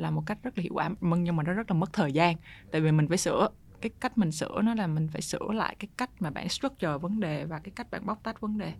là 0.00 0.10
một 0.10 0.22
cách 0.26 0.38
rất 0.42 0.58
là 0.58 0.62
hiệu 0.62 0.72
quả 0.74 0.90
nhưng 1.00 1.36
mà 1.36 1.42
nó 1.42 1.52
rất 1.52 1.70
là 1.70 1.74
mất 1.74 1.92
thời 1.92 2.12
gian. 2.12 2.36
Tại 2.72 2.80
vì 2.80 2.92
mình 2.92 3.08
phải 3.08 3.18
sửa 3.18 3.48
cái 3.80 3.90
cách 4.00 4.18
mình 4.18 4.32
sửa 4.32 4.62
nó 4.62 4.74
là 4.74 4.86
mình 4.86 5.08
phải 5.08 5.22
sửa 5.22 5.52
lại 5.52 5.76
cái 5.78 5.88
cách 5.96 6.10
mà 6.18 6.30
bạn 6.30 6.48
structure 6.48 6.98
vấn 7.00 7.20
đề 7.20 7.44
và 7.44 7.58
cái 7.58 7.72
cách 7.76 7.90
bạn 7.90 8.06
bóc 8.06 8.20
tách 8.22 8.40
vấn 8.40 8.58
đề. 8.58 8.72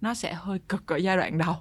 Nó 0.00 0.14
sẽ 0.14 0.34
hơi 0.34 0.58
cực 0.68 0.86
ở 0.92 0.96
giai 0.96 1.16
đoạn 1.16 1.38
đầu 1.38 1.56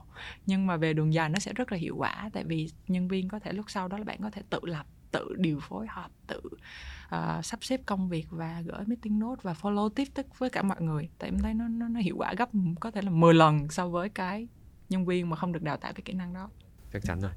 nhưng 0.45 0.67
mà 0.67 0.77
về 0.77 0.93
đường 0.93 1.13
dài 1.13 1.29
nó 1.29 1.39
sẽ 1.39 1.53
rất 1.53 1.71
là 1.71 1.77
hiệu 1.77 1.95
quả. 1.97 2.29
Tại 2.33 2.43
vì 2.43 2.69
nhân 2.87 3.07
viên 3.07 3.29
có 3.29 3.39
thể 3.39 3.53
lúc 3.53 3.65
sau 3.69 3.87
đó 3.87 3.97
là 3.97 4.03
bạn 4.03 4.19
có 4.21 4.29
thể 4.29 4.41
tự 4.49 4.59
lập 4.63 4.85
tự 5.11 5.35
điều 5.37 5.59
phối 5.59 5.87
họp 5.87 6.11
tự 6.27 6.41
uh, 6.45 7.45
sắp 7.45 7.63
xếp 7.63 7.81
công 7.85 8.09
việc 8.09 8.27
và 8.29 8.61
gửi 8.61 8.85
meeting 8.85 9.19
note 9.19 9.39
và 9.41 9.53
follow 9.53 9.89
tiếp 9.89 10.07
tức 10.13 10.39
với 10.39 10.49
cả 10.49 10.61
mọi 10.61 10.81
người. 10.81 11.09
Tại 11.19 11.29
em 11.29 11.39
thấy 11.39 11.53
nó, 11.53 11.67
nó 11.67 11.87
nó 11.87 11.99
hiệu 11.99 12.15
quả 12.17 12.33
gấp 12.37 12.49
có 12.79 12.91
thể 12.91 13.01
là 13.01 13.09
10 13.09 13.33
lần 13.33 13.69
so 13.69 13.87
với 13.89 14.09
cái 14.09 14.47
nhân 14.89 15.05
viên 15.05 15.29
mà 15.29 15.35
không 15.35 15.51
được 15.51 15.63
đào 15.63 15.77
tạo 15.77 15.93
cái 15.93 16.01
kỹ 16.05 16.13
năng 16.13 16.33
đó. 16.33 16.49
Chắc 16.93 17.03
chắn 17.03 17.19
rồi 17.19 17.31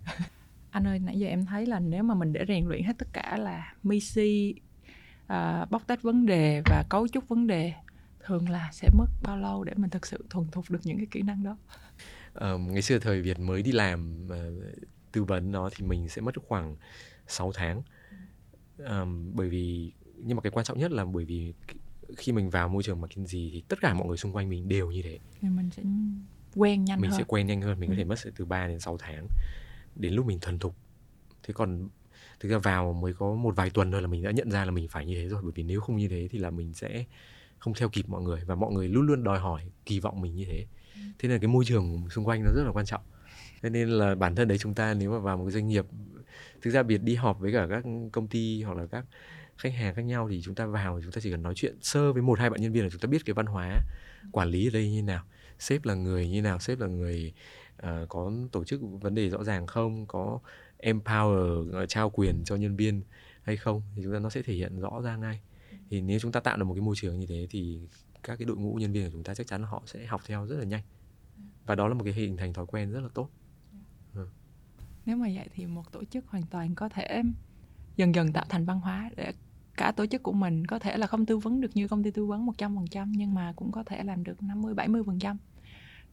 anh 0.71 0.87
ơi 0.87 0.99
nãy 0.99 1.19
giờ 1.19 1.29
em 1.29 1.45
thấy 1.45 1.67
là 1.67 1.81
nếu 1.81 2.03
mà 2.03 2.15
mình 2.15 2.33
để 2.33 2.45
rèn 2.49 2.67
luyện 2.67 2.83
hết 2.83 2.99
tất 2.99 3.09
cả 3.13 3.37
là 3.37 3.75
misi 3.83 4.55
uh, 5.25 5.71
bóc 5.71 5.83
tách 5.87 6.03
vấn 6.03 6.27
đề 6.27 6.63
và 6.67 6.85
cấu 6.91 7.09
trúc 7.09 7.29
vấn 7.29 7.47
đề 7.47 7.73
thường 8.25 8.49
là 8.49 8.71
sẽ 8.73 8.89
mất 8.99 9.07
bao 9.23 9.37
lâu 9.37 9.65
để 9.65 9.73
mình 9.77 9.91
thực 9.91 10.07
sự 10.07 10.25
thuần 10.31 10.47
thục 10.49 10.71
được 10.71 10.81
những 10.85 10.97
cái 10.97 11.07
kỹ 11.11 11.23
năng 11.23 11.43
đó 11.43 11.57
uh, 12.55 12.61
ngày 12.61 12.83
xưa 12.83 12.99
thời 12.99 13.23
Việt 13.23 13.39
mới 13.39 13.63
đi 13.63 13.73
làm 13.73 14.27
uh, 14.27 14.65
tư 15.13 15.25
vấn 15.25 15.53
nó 15.53 15.71
thì 15.77 15.87
mình 15.87 16.09
sẽ 16.09 16.23
mất 16.23 16.35
khoảng 16.49 16.77
6 17.27 17.53
tháng 17.55 17.83
um, 18.79 19.33
bởi 19.35 19.49
vì 19.49 19.93
nhưng 20.17 20.37
mà 20.37 20.43
cái 20.43 20.51
quan 20.51 20.65
trọng 20.67 20.79
nhất 20.79 20.91
là 20.91 21.05
bởi 21.05 21.25
vì 21.25 21.53
khi 22.17 22.33
mình 22.33 22.51
vào 22.51 22.69
môi 22.69 22.83
trường 22.83 23.01
McKinsey 23.01 23.51
thì 23.53 23.63
tất 23.69 23.81
cả 23.81 23.95
mọi 23.95 24.09
người 24.09 24.17
xung 24.17 24.33
quanh 24.33 24.49
mình 24.49 24.69
đều 24.69 24.91
như 24.91 25.03
thế 25.03 25.19
thì 25.41 25.49
mình 25.49 25.71
sẽ 25.71 25.83
quen 26.55 26.85
nhanh 26.85 27.01
mình 27.01 27.11
hơn. 27.11 27.19
sẽ 27.19 27.25
quen 27.29 27.47
nhanh 27.47 27.63
hơn 27.63 27.81
mình 27.81 27.91
ừ. 27.91 27.93
có 27.93 27.97
thể 27.97 28.05
mất 28.05 28.19
từ 28.37 28.45
3 28.45 28.67
đến 28.67 28.81
6 28.81 28.99
tháng 28.99 29.27
đến 29.97 30.15
lúc 30.15 30.27
mình 30.27 30.41
thuần 30.41 30.59
thục. 30.59 30.75
Thế 31.43 31.55
còn 31.55 31.89
thực 32.41 32.49
ra 32.49 32.59
vào 32.59 32.93
mới 32.93 33.13
có 33.13 33.35
một 33.35 33.57
vài 33.57 33.71
tuần 33.71 33.93
thôi 33.93 34.03
là 34.03 34.09
mình 34.09 34.23
đã 34.23 34.31
nhận 34.31 34.51
ra 34.51 34.65
là 34.65 34.71
mình 34.71 34.89
phải 34.89 35.07
như 35.07 35.15
thế 35.15 35.29
rồi, 35.29 35.43
bởi 35.43 35.53
vì 35.55 35.63
nếu 35.63 35.81
không 35.81 35.97
như 35.97 36.09
thế 36.09 36.29
thì 36.31 36.39
là 36.39 36.51
mình 36.51 36.75
sẽ 36.75 37.05
không 37.59 37.75
theo 37.75 37.89
kịp 37.89 38.09
mọi 38.09 38.23
người 38.23 38.41
và 38.47 38.55
mọi 38.55 38.73
người 38.73 38.89
luôn 38.89 39.07
luôn 39.07 39.25
đòi 39.25 39.39
hỏi 39.39 39.71
kỳ 39.87 40.01
vọng 40.01 40.21
mình 40.21 40.35
như 40.35 40.45
thế. 40.45 40.67
Thế 41.19 41.29
nên 41.29 41.41
cái 41.41 41.49
môi 41.49 41.65
trường 41.65 42.11
xung 42.11 42.25
quanh 42.25 42.45
nó 42.45 42.51
rất 42.57 42.65
là 42.65 42.73
quan 42.73 42.87
trọng. 42.87 43.03
Thế 43.63 43.71
nên 43.71 43.89
là 43.89 44.15
bản 44.15 44.35
thân 44.35 44.49
đấy 44.49 44.59
chúng 44.59 44.75
ta 44.75 44.95
nếu 44.95 45.11
mà 45.11 45.19
vào 45.19 45.37
một 45.37 45.45
cái 45.45 45.53
doanh 45.53 45.69
nghiệp, 45.69 45.87
thực 46.63 46.71
ra 46.71 46.83
biệt 46.83 46.99
đi 46.99 47.15
họp 47.15 47.41
với 47.41 47.53
cả 47.53 47.67
các 47.71 47.85
công 48.13 48.27
ty 48.27 48.63
hoặc 48.63 48.77
là 48.77 48.87
các 48.87 49.05
khách 49.61 49.75
hàng 49.75 49.95
khác 49.95 50.03
nhau 50.03 50.29
thì 50.31 50.43
chúng 50.43 50.55
ta 50.55 50.67
vào 50.67 51.01
chúng 51.03 51.13
ta 51.13 51.21
chỉ 51.23 51.31
cần 51.31 51.43
nói 51.43 51.55
chuyện 51.57 51.77
sơ 51.81 52.13
với 52.13 52.23
một 52.23 52.39
hai 52.39 52.51
bạn 52.51 52.61
nhân 52.61 52.73
viên 52.73 52.85
là 52.85 52.91
chúng 52.91 53.01
ta 53.01 53.07
biết 53.07 53.25
cái 53.25 53.35
văn 53.35 53.47
hóa 53.47 53.81
quản 54.33 54.49
lý 54.49 54.69
ở 54.69 54.71
đây 54.71 54.91
như 54.91 55.03
nào 55.03 55.25
sếp 55.59 55.85
là 55.85 55.95
người 55.95 56.29
như 56.29 56.43
nào 56.43 56.59
sếp 56.59 56.79
là 56.81 56.87
người 56.87 57.33
uh, 57.83 58.09
có 58.09 58.33
tổ 58.53 58.65
chức 58.65 58.81
vấn 59.01 59.15
đề 59.15 59.31
rõ 59.31 59.45
ràng 59.45 59.67
không 59.67 60.07
có 60.07 60.41
empower 60.79 61.87
trao 61.87 62.11
quyền 62.11 62.45
cho 62.45 62.57
nhân 62.57 62.77
viên 62.77 63.03
hay 63.43 63.57
không 63.57 63.83
thì 63.97 64.03
chúng 64.03 64.13
ta 64.13 64.19
nó 64.19 64.31
sẽ 64.31 64.43
thể 64.43 64.55
hiện 64.55 64.81
rõ 64.81 65.01
ra 65.03 65.17
ngay. 65.17 65.41
Thì 65.91 66.01
nếu 66.01 66.19
chúng 66.19 66.33
ta 66.33 66.41
tạo 66.41 66.57
được 66.57 66.65
một 66.65 66.75
cái 66.75 66.81
môi 66.81 66.95
trường 66.99 67.21
như 67.21 67.27
thế 67.27 67.47
thì 67.51 67.81
các 68.23 68.37
cái 68.39 68.47
đội 68.47 68.57
ngũ 68.57 68.75
nhân 68.75 68.93
viên 68.93 69.05
của 69.05 69.11
chúng 69.13 69.25
ta 69.25 69.35
chắc 69.35 69.47
chắn 69.47 69.63
là 69.63 69.69
họ 69.69 69.83
sẽ 69.87 70.07
học 70.07 70.23
theo 70.27 70.47
rất 70.47 70.57
là 70.57 70.65
nhanh. 70.65 70.83
Và 71.67 71.75
đó 71.75 71.89
là 71.89 71.95
một 71.95 72.05
cái 72.05 72.13
hình 72.13 72.37
thành 72.37 72.53
thói 72.53 72.67
quen 72.67 72.93
rất 72.93 73.01
là 73.01 73.09
tốt. 73.15 73.31
Ừ. 74.15 74.29
nếu 75.07 75.17
mà 75.17 75.29
vậy 75.35 75.49
thì 75.55 75.67
một 75.67 75.93
tổ 75.93 76.05
chức 76.05 76.27
hoàn 76.27 76.43
toàn 76.43 76.75
có 76.75 76.89
thể 76.89 77.23
dần 77.97 78.15
dần 78.15 78.33
tạo 78.33 78.45
thành 78.49 78.65
văn 78.65 78.81
hóa 78.81 79.11
để 79.17 79.33
cả 79.81 79.93
tổ 79.93 80.07
chức 80.07 80.23
của 80.23 80.33
mình. 80.33 80.67
Có 80.67 80.79
thể 80.79 80.97
là 80.97 81.07
không 81.07 81.27
tư 81.27 81.39
vấn 81.39 81.61
được 81.61 81.71
như 81.75 81.89
công 81.89 82.03
ty 82.03 82.11
tư 82.11 82.27
vấn 82.27 82.47
100% 82.47 83.07
nhưng 83.17 83.35
mà 83.35 83.53
cũng 83.57 83.73
có 83.73 83.83
thể 83.87 84.03
làm 84.05 84.25
được 84.25 84.43
50 84.43 84.75
70% 84.75 85.37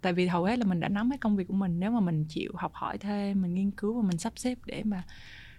tại 0.02 0.14
vì 0.14 0.28
hầu 0.28 0.44
hết 0.44 0.60
là 0.60 0.66
mình 0.66 0.80
đã 0.80 0.90
nắm 0.90 1.12
hết 1.12 1.18
công 1.22 1.36
việc 1.36 1.48
của 1.48 1.54
mình. 1.54 1.80
Nếu 1.80 1.92
mà 1.92 2.00
mình 2.00 2.26
chịu 2.30 2.52
học 2.56 2.72
hỏi 2.74 2.98
thêm 2.98 3.42
mình 3.42 3.54
nghiên 3.54 3.72
cứu 3.72 4.02
và 4.02 4.08
mình 4.08 4.18
sắp 4.18 4.34
xếp 4.36 4.58
để 4.66 4.84
mà 4.84 5.04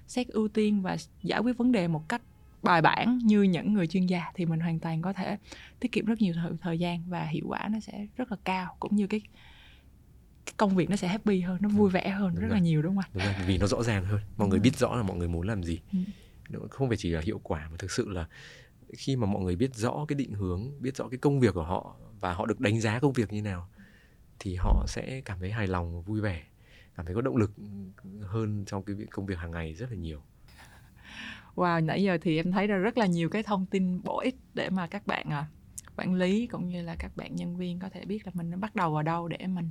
xét 0.07 0.29
ưu 0.29 0.49
tiên 0.49 0.83
và 0.83 0.97
giải 1.23 1.40
quyết 1.40 1.57
vấn 1.59 1.73
đề 1.73 1.88
một 1.88 2.09
cách 2.09 2.23
bài 2.62 2.83
bản 2.83 3.18
như 3.18 3.42
những 3.42 3.73
người 3.75 3.87
chuyên 3.87 4.07
gia 4.07 4.33
thì 4.35 4.47
mình 4.47 4.61
hoàn 4.61 4.79
toàn 4.79 5.03
có 5.03 5.12
thể 5.12 5.37
tiết 5.81 5.92
kiệm 5.92 6.05
rất 6.05 6.21
nhiều 6.21 6.35
thời, 6.35 6.53
thời 6.61 6.79
gian 6.79 7.03
và 7.09 7.25
hiệu 7.25 7.44
quả 7.49 7.68
nó 7.71 7.81
sẽ 7.81 8.07
rất 8.16 8.31
là 8.31 8.37
cao 8.44 8.77
cũng 8.81 8.97
như 8.97 9.07
cái, 9.07 9.21
cái 10.47 10.55
công 10.57 10.77
việc 10.77 10.90
nó 10.90 10.97
sẽ 10.97 11.09
happy 11.09 11.40
hơn 11.40 11.59
nó 11.61 11.68
vui 11.68 11.90
vẻ 11.90 12.09
hơn 12.09 12.29
đúng 12.29 12.40
rất 12.40 12.49
rồi. 12.49 12.57
là 12.57 12.59
nhiều 12.59 12.83
đúng 12.83 12.97
không 12.97 13.23
ạ? 13.23 13.44
Vì 13.47 13.59
nó 13.59 13.66
rõ 13.66 13.83
ràng 13.83 14.05
hơn. 14.05 14.21
Mọi 14.37 14.49
người 14.49 14.61
biết 14.61 14.77
rõ 14.77 14.97
là 14.97 15.03
mọi 15.03 15.16
người 15.16 15.29
muốn 15.29 15.47
làm 15.49 15.62
gì. 15.62 15.81
Ừ 15.92 15.99
không 16.70 16.88
phải 16.88 16.96
chỉ 16.96 17.11
là 17.11 17.20
hiệu 17.20 17.40
quả 17.42 17.68
mà 17.70 17.76
thực 17.78 17.90
sự 17.90 18.08
là 18.08 18.26
khi 18.96 19.16
mà 19.16 19.26
mọi 19.26 19.42
người 19.42 19.56
biết 19.56 19.74
rõ 19.74 20.04
cái 20.08 20.16
định 20.16 20.32
hướng 20.32 20.82
biết 20.82 20.96
rõ 20.96 21.08
cái 21.08 21.18
công 21.18 21.40
việc 21.40 21.54
của 21.54 21.64
họ 21.64 21.96
và 22.20 22.32
họ 22.32 22.46
được 22.46 22.61
đánh 22.61 22.80
giá 22.80 22.98
công 22.98 23.12
việc 23.12 23.32
như 23.32 23.42
nào 23.42 23.68
thì 24.38 24.54
họ 24.54 24.84
sẽ 24.88 25.20
cảm 25.24 25.40
thấy 25.40 25.50
hài 25.50 25.66
lòng 25.66 26.02
vui 26.02 26.20
vẻ 26.20 26.42
cảm 26.98 27.06
thấy 27.06 27.14
có 27.14 27.20
động 27.20 27.37
lực 27.37 27.50
hơn 28.22 28.64
trong 28.64 28.82
cái 28.82 28.96
công 29.11 29.26
việc 29.26 29.38
hàng 29.38 29.50
ngày 29.50 29.74
rất 29.74 29.90
là 29.90 29.96
nhiều. 29.96 30.22
Wow, 31.54 31.84
nãy 31.84 32.02
giờ 32.02 32.18
thì 32.20 32.37
em 32.37 32.52
thấy 32.52 32.66
ra 32.66 32.76
rất 32.76 32.98
là 32.98 33.06
nhiều 33.06 33.28
cái 33.28 33.42
thông 33.42 33.66
tin 33.66 34.02
bổ 34.02 34.20
ích 34.20 34.37
để 34.54 34.70
mà 34.70 34.87
các 34.87 35.06
bạn 35.06 35.30
à, 35.30 35.46
quản 35.96 36.14
lý 36.14 36.46
cũng 36.46 36.68
như 36.68 36.82
là 36.82 36.96
các 36.98 37.16
bạn 37.16 37.37
nhân 37.37 37.56
viên 37.56 37.78
có 37.78 37.88
thể 37.88 38.04
biết 38.04 38.26
là 38.26 38.32
mình 38.34 38.61
bắt 38.61 38.74
đầu 38.74 38.96
ở 38.96 39.02
đâu 39.02 39.28
để 39.28 39.46
mình 39.46 39.70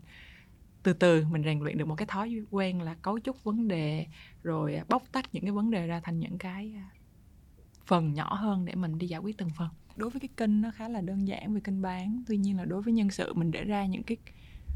từ 0.88 0.94
từ 0.94 1.26
mình 1.32 1.44
rèn 1.44 1.60
luyện 1.60 1.78
được 1.78 1.88
một 1.88 1.96
cái 1.96 2.06
thói 2.06 2.42
quen 2.52 2.82
là 2.82 2.96
cấu 3.02 3.20
trúc 3.20 3.44
vấn 3.44 3.68
đề, 3.68 4.06
rồi 4.44 4.76
à, 4.76 4.86
bóc 4.90 5.04
tách 5.12 5.26
những 5.34 5.44
cái 5.44 5.52
vấn 5.52 5.72
đề 5.72 5.88
ra 5.88 6.00
thành 6.04 6.20
những 6.20 6.38
cái 6.38 6.74
à, 6.76 6.90
phần 7.86 8.14
nhỏ 8.14 8.34
hơn 8.34 8.66
để 8.66 8.76
mình 8.76 8.98
đi 8.98 9.08
giải 9.08 9.20
quyết 9.20 9.38
từng 9.38 9.50
phần. 9.58 9.70
Đối 9.96 10.10
với 10.10 10.20
cái 10.20 10.30
kênh 10.38 10.62
nó 10.62 10.72
khá 10.72 10.90
là 10.90 11.02
đơn 11.02 11.28
giản 11.28 11.54
về 11.54 11.62
kênh 11.64 11.82
bán, 11.82 12.24
tuy 12.28 12.38
nhiên 12.38 12.58
là 12.58 12.66
đối 12.66 12.82
với 12.82 12.94
nhân 12.94 13.10
sự 13.10 13.34
mình 13.34 13.52
để 13.52 13.64
ra 13.64 13.86
những 13.86 14.04
cái 14.04 14.18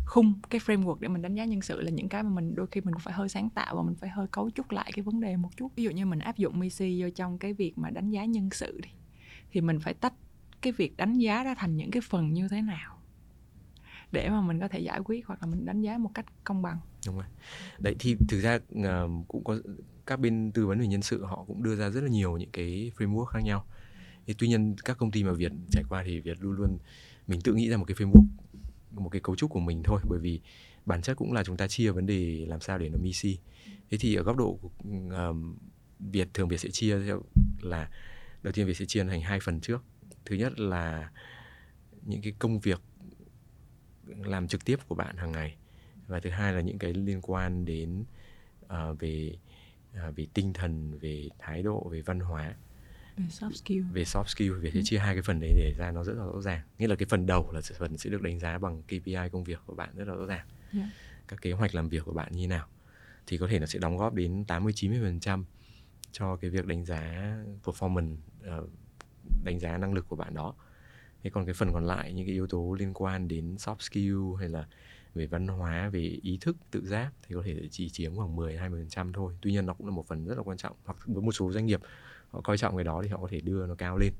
khung, 0.06 0.34
cái 0.50 0.62
framework 0.65 0.97
để 1.00 1.08
mình 1.08 1.21
đánh 1.21 1.36
giá 1.36 1.45
nhân 1.45 1.62
sự 1.62 1.82
là 1.82 1.91
những 1.91 2.10
cái 2.10 2.24
mà 2.24 2.30
mình 2.30 2.56
đôi 2.56 2.67
khi 2.67 2.82
mình 2.82 2.93
cũng 2.93 3.02
phải 3.02 3.13
hơi 3.13 3.30
sáng 3.30 3.50
tạo 3.50 3.76
và 3.76 3.84
mình 3.84 3.95
phải 3.95 4.10
hơi 4.10 4.28
cấu 4.32 4.50
trúc 4.50 4.71
lại 4.71 4.91
cái 4.95 5.04
vấn 5.04 5.19
đề 5.19 5.38
một 5.38 5.50
chút. 5.58 5.71
Ví 5.76 5.84
dụ 5.84 5.91
như 5.91 6.06
mình 6.06 6.19
áp 6.19 6.38
dụng 6.38 6.60
Misi 6.60 7.02
vô 7.02 7.10
trong 7.10 7.38
cái 7.38 7.54
việc 7.54 7.78
mà 7.78 7.89
đánh 7.89 8.10
giá 8.10 8.26
nhân 8.26 8.50
sự 8.52 8.80
đi, 8.84 8.89
thì 9.52 9.62
mình 9.62 9.80
phải 9.80 9.93
tách 9.93 10.13
cái 10.62 10.74
việc 10.74 10.97
đánh 10.97 11.13
giá 11.13 11.43
ra 11.43 11.56
thành 11.56 11.76
những 11.76 11.91
cái 11.91 12.02
phần 12.02 12.34
như 12.34 12.47
thế 12.47 12.62
nào 12.62 13.00
để 14.12 14.30
mà 14.30 14.41
mình 14.41 14.60
có 14.60 14.67
thể 14.67 14.80
giải 14.80 15.00
quyết 15.06 15.26
hoặc 15.26 15.41
là 15.41 15.47
mình 15.47 15.65
đánh 15.65 15.82
giá 15.82 15.97
một 15.97 16.12
cách 16.13 16.26
công 16.43 16.62
bằng. 16.62 16.78
Đúng 17.06 17.15
rồi. 17.15 17.26
Đấy 17.80 17.95
thì 18.00 18.15
thực 18.30 18.41
ra 18.41 18.56
uh, 18.56 19.28
cũng 19.28 19.43
có 19.43 19.58
các 20.06 20.19
bên 20.19 20.52
tư 20.52 20.67
vấn 20.67 20.80
về 20.80 20.88
nhân 20.88 21.02
sự 21.02 21.26
họ 21.26 21.43
cũng 21.47 21.63
đưa 21.63 21.76
ra 21.76 21.89
rất 21.89 22.02
là 22.02 22.10
nhiều 22.10 22.38
những 22.38 22.50
cái 22.54 22.91
framework 22.97 23.26
khác 23.26 23.39
nhau. 23.43 23.65
Thì 24.28 24.34
tuy 24.38 24.47
nhiên 24.47 24.76
các 24.86 24.97
công 24.97 25.12
ty 25.12 25.24
mà 25.24 25.32
việt 25.32 25.52
trải 25.71 25.84
qua 25.89 26.04
thì 26.06 26.19
việt 26.19 26.38
luôn 26.41 26.54
luôn 26.54 26.78
mình 27.28 27.41
tự 27.41 27.54
nghĩ 27.54 27.69
ra 27.69 27.78
một 27.78 27.86
cái 27.88 27.95
framework 27.95 28.26
một 28.91 29.10
cái 29.10 29.21
cấu 29.21 29.36
trúc 29.36 29.52
của 29.52 29.60
mình 29.60 29.84
thôi. 29.84 30.02
Bởi 30.10 30.19
vì 30.19 30.41
bản 30.86 31.02
chất 31.02 31.17
cũng 31.17 31.34
là 31.34 31.43
chúng 31.43 31.58
ta 31.58 31.67
chia 31.67 31.91
vấn 31.91 32.06
đề 32.06 32.45
làm 32.47 32.62
sao 32.62 32.78
để 32.78 32.89
nó 32.89 32.97
misi 32.97 33.39
thế 33.91 33.97
thì 34.00 34.15
ở 34.15 34.24
góc 34.24 34.38
độ 34.38 34.60
um, 34.84 35.56
việt 36.00 36.28
thường 36.34 36.47
việt 36.47 36.58
sẽ 36.58 36.69
chia 36.69 37.00
theo 37.06 37.21
là 37.62 37.89
đầu 38.43 38.54
tiên 38.54 38.67
việt 38.67 38.74
sẽ 38.74 38.86
chia 38.86 39.04
thành 39.04 39.21
hai 39.21 39.39
phần 39.43 39.60
trước. 39.62 39.84
Thứ 40.26 40.36
nhất 40.36 40.60
là 40.60 41.12
những 42.02 42.21
cái 42.21 42.34
công 42.39 42.60
việc 42.60 42.82
làm 44.17 44.47
trực 44.47 44.65
tiếp 44.65 44.80
của 44.88 44.95
bạn 44.95 45.17
hàng 45.17 45.32
ngày 45.32 45.56
và 46.08 46.19
thứ 46.19 46.30
hai 46.30 46.54
là 46.54 46.62
những 46.62 46.78
cái 46.78 46.93
liên 46.93 47.19
quan 47.21 47.65
đến 47.65 48.04
uh, 48.65 49.00
về 49.00 49.38
uh, 50.08 50.15
về 50.15 50.28
tinh 50.34 50.54
thần 50.54 51.00
về 51.00 51.30
thái 51.39 51.63
độ 51.63 51.89
về 51.91 52.02
văn 52.02 52.19
hóa 52.19 52.56
về 53.17 53.26
soft 53.30 53.52
skill 53.52 53.82
về 53.93 54.04
soft 54.04 54.26
skill 54.28 54.60
về 54.60 54.71
ừ. 54.74 54.82
chia 54.84 54.97
hai 54.97 55.15
cái 55.15 55.21
phần 55.21 55.39
đấy 55.39 55.54
để 55.56 55.74
ra 55.78 55.91
nó 55.91 56.04
rất 56.04 56.13
là 56.13 56.26
rõ 56.26 56.41
ràng 56.41 56.62
nghĩa 56.80 56.88
là 56.88 56.95
cái 56.95 57.06
phần 57.06 57.26
đầu 57.26 57.52
là 57.52 57.62
phần 57.78 57.97
sẽ 57.97 58.10
được 58.10 58.21
đánh 58.21 58.39
giá 58.39 58.58
bằng 58.58 58.84
KPI 58.84 59.30
công 59.32 59.43
việc 59.43 59.60
của 59.65 59.76
bạn 59.76 59.89
rất 59.95 60.08
là 60.08 60.13
rõ 60.13 60.26
ràng 60.26 60.47
yeah. 60.47 60.47
Dạ. 60.74 60.89
các 61.28 61.41
kế 61.41 61.52
hoạch 61.52 61.76
làm 61.76 61.89
việc 61.89 62.04
của 62.06 62.13
bạn 62.13 62.32
như 62.32 62.47
nào 62.47 62.67
thì 63.28 63.38
có 63.38 63.47
thể 63.47 63.60
nó 63.60 63.65
sẽ 63.65 63.80
đóng 63.80 63.97
góp 63.97 64.13
đến 64.13 64.45
80 64.45 64.74
90 64.76 65.00
phần 65.02 65.19
trăm 65.19 65.45
cho 66.12 66.36
cái 66.36 66.50
việc 66.50 66.65
đánh 66.65 66.86
giá 66.86 67.36
performance 67.63 68.15
uh, 68.58 68.69
đánh 69.43 69.60
giá 69.60 69.78
năng 69.78 69.93
lực 69.93 70.08
của 70.10 70.15
bạn 70.15 70.34
đó 70.34 70.56
thế 71.23 71.29
còn 71.29 71.45
cái 71.45 71.53
phần 71.53 71.73
còn 71.73 71.86
lại 71.86 72.13
những 72.13 72.25
cái 72.25 72.34
yếu 72.34 72.47
tố 72.47 72.75
liên 72.79 72.93
quan 72.93 73.27
đến 73.27 73.55
soft 73.55 73.79
skill 73.79 74.39
hay 74.39 74.49
là 74.49 74.67
về 75.15 75.27
văn 75.27 75.47
hóa 75.47 75.89
về 75.89 75.99
ý 75.99 76.38
thức 76.41 76.57
tự 76.71 76.86
giác 76.86 77.12
thì 77.27 77.36
có 77.36 77.41
thể 77.45 77.67
chỉ 77.71 77.89
chiếm 77.89 78.15
khoảng 78.15 78.36
10 78.36 78.57
20% 78.57 79.13
thôi. 79.13 79.38
Tuy 79.41 79.51
nhiên 79.51 79.65
nó 79.65 79.73
cũng 79.73 79.88
là 79.88 79.93
một 79.93 80.07
phần 80.07 80.25
rất 80.25 80.38
là 80.38 80.43
quan 80.43 80.57
trọng 80.57 80.75
hoặc 80.86 80.97
với 81.05 81.21
một 81.23 81.31
số 81.31 81.51
doanh 81.51 81.65
nghiệp 81.65 81.81
họ 82.29 82.41
coi 82.41 82.57
trọng 82.57 82.77
cái 82.77 82.84
đó 82.84 83.01
thì 83.03 83.10
họ 83.10 83.17
có 83.17 83.27
thể 83.31 83.41
đưa 83.41 83.67
nó 83.67 83.75
cao 83.75 83.97
lên. 83.97 84.13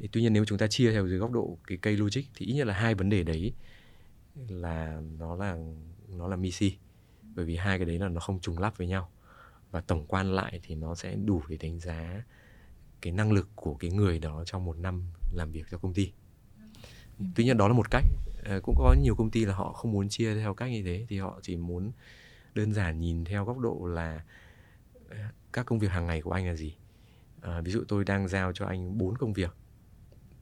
Thì 0.00 0.08
tuy 0.12 0.22
nhiên 0.22 0.32
nếu 0.32 0.44
chúng 0.44 0.58
ta 0.58 0.66
chia 0.66 0.92
theo 0.92 1.08
dưới 1.08 1.18
góc 1.18 1.32
độ 1.32 1.58
cái 1.66 1.78
cây 1.78 1.96
logic 1.96 2.22
thì 2.34 2.46
ít 2.46 2.54
nhất 2.54 2.66
là 2.66 2.74
hai 2.74 2.94
vấn 2.94 3.08
đề 3.08 3.22
đấy 3.22 3.52
là 4.48 5.00
nó 5.18 5.36
là 5.36 5.58
nó 6.08 6.28
là 6.28 6.36
misi 6.36 6.76
bởi 7.34 7.44
vì 7.44 7.56
hai 7.56 7.78
cái 7.78 7.86
đấy 7.86 7.98
là 7.98 8.08
nó 8.08 8.20
không 8.20 8.40
trùng 8.40 8.58
lắp 8.58 8.78
với 8.78 8.86
nhau 8.86 9.10
và 9.70 9.80
tổng 9.80 10.04
quan 10.08 10.32
lại 10.32 10.60
thì 10.62 10.74
nó 10.74 10.94
sẽ 10.94 11.14
đủ 11.14 11.42
để 11.48 11.56
đánh 11.56 11.80
giá 11.80 12.22
cái 13.00 13.12
năng 13.12 13.32
lực 13.32 13.48
của 13.54 13.74
cái 13.74 13.90
người 13.90 14.18
đó 14.18 14.44
trong 14.46 14.64
một 14.64 14.78
năm 14.78 15.02
làm 15.32 15.52
việc 15.52 15.66
cho 15.70 15.78
công 15.78 15.94
ty. 15.94 16.12
Tuy 17.34 17.44
nhiên 17.44 17.56
đó 17.56 17.68
là 17.68 17.74
một 17.74 17.90
cách. 17.90 18.04
Ờ, 18.44 18.60
cũng 18.60 18.74
có 18.78 18.94
nhiều 19.00 19.14
công 19.14 19.30
ty 19.30 19.44
là 19.44 19.54
họ 19.54 19.72
không 19.72 19.92
muốn 19.92 20.08
chia 20.08 20.34
theo 20.34 20.54
cách 20.54 20.70
như 20.70 20.82
thế 20.82 21.06
thì 21.08 21.18
họ 21.18 21.38
chỉ 21.42 21.56
muốn 21.56 21.92
đơn 22.54 22.72
giản 22.72 23.00
nhìn 23.00 23.24
theo 23.24 23.44
góc 23.44 23.58
độ 23.58 23.86
là 23.86 24.24
ờ, 25.08 25.16
các 25.52 25.66
công 25.66 25.78
việc 25.78 25.90
hàng 25.90 26.06
ngày 26.06 26.22
của 26.22 26.30
anh 26.30 26.46
là 26.46 26.54
gì. 26.54 26.76
À, 27.40 27.60
ví 27.60 27.72
dụ 27.72 27.84
tôi 27.88 28.04
đang 28.04 28.28
giao 28.28 28.52
cho 28.52 28.66
anh 28.66 28.98
bốn 28.98 29.16
công 29.16 29.32
việc 29.32 29.56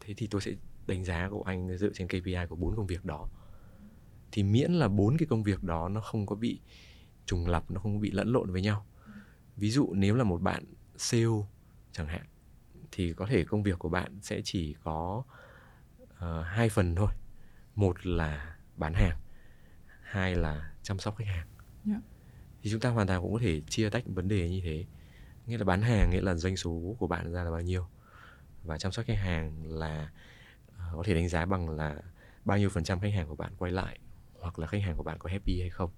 thế 0.01 0.15
thì 0.17 0.27
tôi 0.27 0.41
sẽ 0.41 0.53
đánh 0.87 1.05
giá 1.05 1.29
của 1.31 1.43
anh 1.43 1.79
dựa 1.79 1.91
trên 1.95 2.09
KPI 2.09 2.47
của 2.49 2.57
bốn 2.57 2.77
công 2.77 2.87
việc 2.87 3.05
đó. 3.05 3.29
Thì 4.33 4.43
miễn 4.43 4.73
là 4.73 4.89
bốn 4.89 5.17
cái 5.17 5.27
công 5.27 5.43
việc 5.43 5.63
đó 5.63 5.89
nó 5.89 6.01
không 6.01 6.27
có 6.27 6.37
bị 6.37 6.61
trùng 7.27 7.47
lập 7.47 7.71
nó 7.71 7.81
không 7.81 8.01
bị 8.01 8.11
lẫn 8.11 8.33
lộn 8.33 8.53
với 8.53 8.63
nhau. 8.63 8.87
Ví 9.57 9.71
dụ 9.71 9.93
nếu 9.95 10.15
là 10.15 10.25
một 10.25 10.43
bạn 10.43 10.65
sale 10.97 11.25
chẳng 11.93 12.07
hạn 12.07 12.27
thì 12.97 13.13
có 13.13 13.27
thể 13.27 13.45
công 13.45 13.63
việc 13.63 13.79
của 13.79 13.89
bạn 13.89 14.19
sẽ 14.23 14.41
chỉ 14.45 14.75
có 14.85 15.23
uh, 16.03 16.45
hai 16.45 16.69
phần 16.69 16.95
thôi. 16.95 17.09
Một 17.75 18.07
là 18.07 18.57
bán 18.77 18.95
hàng 18.95 19.19
hai 20.03 20.35
là 20.35 20.73
chăm 20.83 20.99
sóc 20.99 21.17
khách 21.17 21.27
hàng. 21.27 21.47
Yeah. 21.87 22.01
Dạ. 22.03 22.09
thì 22.63 22.71
chúng 22.71 22.81
ta 22.81 22.91
hoàn 22.91 23.07
toàn 23.07 23.23
cũng 23.23 23.33
có 23.33 23.39
thể 23.43 23.61
chia 23.69 23.91
tách 23.91 24.05
vấn 24.07 24.29
đề 24.29 24.49
như 24.49 24.61
thế. 24.65 24.85
Nghĩa 25.47 25.59
là 25.59 25.65
bán 25.65 25.83
hàng 25.83 26.11
nghĩa 26.11 26.21
là 26.21 26.35
doanh 26.35 26.57
số 26.57 26.97
của 26.99 27.07
bạn 27.07 27.33
ra 27.33 27.45
là 27.45 27.51
bao 27.51 27.61
nhiêu. 27.61 27.87
Và 28.63 28.79
chăm 28.79 28.93
sóc 28.93 29.05
khách 29.07 29.19
hàng 29.19 29.67
là 29.67 30.11
uh, 30.69 30.97
có 30.97 31.03
thể 31.05 31.15
đánh 31.15 31.29
giá 31.29 31.47
bằng 31.47 31.71
là 31.71 31.97
bao 32.45 32.59
nhiêu 32.59 32.71
phần 32.71 32.85
trăm 32.85 33.01
khách 33.01 33.15
hàng 33.15 33.29
của 33.29 33.37
bạn 33.37 33.53
quay 33.59 33.73
lại 33.73 33.99
hoặc 34.41 34.59
là 34.59 34.67
khách 34.67 34.83
hàng 34.83 34.97
của 34.97 35.03
bạn 35.03 35.19
có 35.19 35.31
happy 35.31 35.61
hay 35.61 35.71
không. 35.71 35.91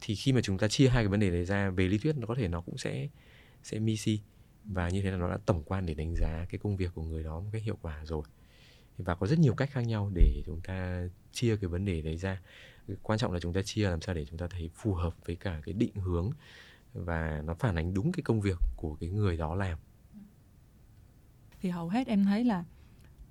Thì 0.00 0.14
khi 0.14 0.32
mà 0.32 0.40
chúng 0.42 0.58
ta 0.58 0.68
chia 0.68 0.88
hai 0.88 1.04
cái 1.04 1.08
vấn 1.08 1.20
đề 1.20 1.30
này 1.30 1.44
ra 1.44 1.70
về 1.70 1.88
lý 1.88 1.98
thuyết 1.98 2.16
nó 2.16 2.26
có 2.26 2.34
thể 2.34 2.48
nó 2.48 2.60
cũng 2.60 2.78
sẽ 2.78 3.08
sẽ 3.62 3.78
misi 3.78 4.20
và 4.64 4.88
như 4.88 5.02
thế 5.02 5.10
là 5.10 5.16
nó 5.16 5.30
đã 5.30 5.38
tổng 5.46 5.62
quan 5.66 5.86
để 5.86 5.94
đánh 5.94 6.16
giá 6.16 6.46
cái 6.48 6.58
công 6.58 6.76
việc 6.76 6.90
của 6.94 7.02
người 7.02 7.22
đó 7.22 7.40
một 7.40 7.50
cách 7.52 7.62
hiệu 7.62 7.78
quả 7.82 8.04
rồi. 8.04 8.22
Và 8.98 9.14
có 9.14 9.26
rất 9.26 9.38
nhiều 9.38 9.54
cách 9.54 9.70
khác 9.72 9.80
nhau 9.80 10.10
để 10.14 10.42
chúng 10.46 10.60
ta 10.60 11.08
chia 11.32 11.56
cái 11.56 11.68
vấn 11.68 11.84
đề 11.84 12.02
đấy 12.02 12.16
ra. 12.16 12.40
Quan 13.02 13.18
trọng 13.18 13.32
là 13.32 13.40
chúng 13.40 13.52
ta 13.52 13.62
chia 13.62 13.88
làm 13.88 14.00
sao 14.00 14.14
để 14.14 14.24
chúng 14.24 14.38
ta 14.38 14.46
thấy 14.50 14.70
phù 14.74 14.94
hợp 14.94 15.14
với 15.26 15.36
cả 15.36 15.60
cái 15.64 15.72
định 15.72 15.94
hướng 15.94 16.30
và 16.94 17.42
nó 17.44 17.54
phản 17.54 17.76
ánh 17.76 17.94
đúng 17.94 18.12
cái 18.12 18.22
công 18.22 18.40
việc 18.40 18.58
của 18.76 18.96
cái 19.00 19.08
người 19.08 19.36
đó 19.36 19.54
làm. 19.54 19.78
Thì 21.60 21.70
hầu 21.70 21.88
hết 21.88 22.06
em 22.06 22.24
thấy 22.24 22.44
là 22.44 22.64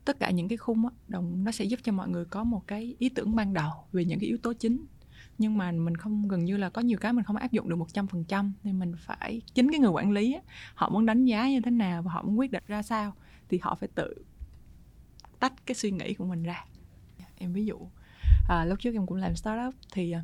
tất 0.05 0.19
cả 0.19 0.31
những 0.31 0.47
cái 0.47 0.57
khung 0.57 0.83
đó, 0.83 0.91
đồng 1.07 1.43
nó 1.43 1.51
sẽ 1.51 1.65
giúp 1.65 1.79
cho 1.83 1.91
mọi 1.91 2.09
người 2.09 2.25
có 2.25 2.43
một 2.43 2.67
cái 2.67 2.95
ý 2.99 3.09
tưởng 3.09 3.35
ban 3.35 3.53
đầu 3.53 3.71
về 3.91 4.05
những 4.05 4.19
cái 4.19 4.27
yếu 4.27 4.37
tố 4.43 4.53
chính 4.53 4.85
nhưng 5.41 5.57
mà 5.57 5.71
mình 5.71 5.97
không 5.97 6.27
gần 6.27 6.45
như 6.45 6.57
là 6.57 6.69
có 6.69 6.81
nhiều 6.81 6.97
cái 7.01 7.13
mình 7.13 7.25
không 7.25 7.35
áp 7.35 7.51
dụng 7.51 7.69
được 7.69 7.75
một 7.75 7.93
trăm 7.93 8.07
phần 8.07 8.23
trăm. 8.23 8.53
Nên 8.63 8.79
mình 8.79 8.93
phải 8.97 9.41
chính 9.53 9.71
cái 9.71 9.79
người 9.79 9.89
quản 9.89 10.11
lý 10.11 10.33
á, 10.33 10.41
họ 10.75 10.89
muốn 10.89 11.05
đánh 11.05 11.25
giá 11.25 11.49
như 11.49 11.61
thế 11.61 11.71
nào 11.71 12.01
và 12.01 12.11
họ 12.11 12.23
muốn 12.23 12.39
quyết 12.39 12.51
định 12.51 12.63
ra 12.67 12.81
sao 12.81 13.13
thì 13.49 13.59
họ 13.61 13.75
phải 13.75 13.89
tự 13.95 14.25
tách 15.39 15.65
cái 15.65 15.75
suy 15.75 15.91
nghĩ 15.91 16.13
của 16.13 16.25
mình 16.25 16.43
ra. 16.43 16.65
Em 17.37 17.53
ví 17.53 17.65
dụ 17.65 17.77
à, 18.49 18.65
lúc 18.65 18.79
trước 18.79 18.93
em 18.93 19.05
cũng 19.05 19.17
làm 19.17 19.35
startup 19.35 19.75
thì 19.93 20.11
à, 20.11 20.23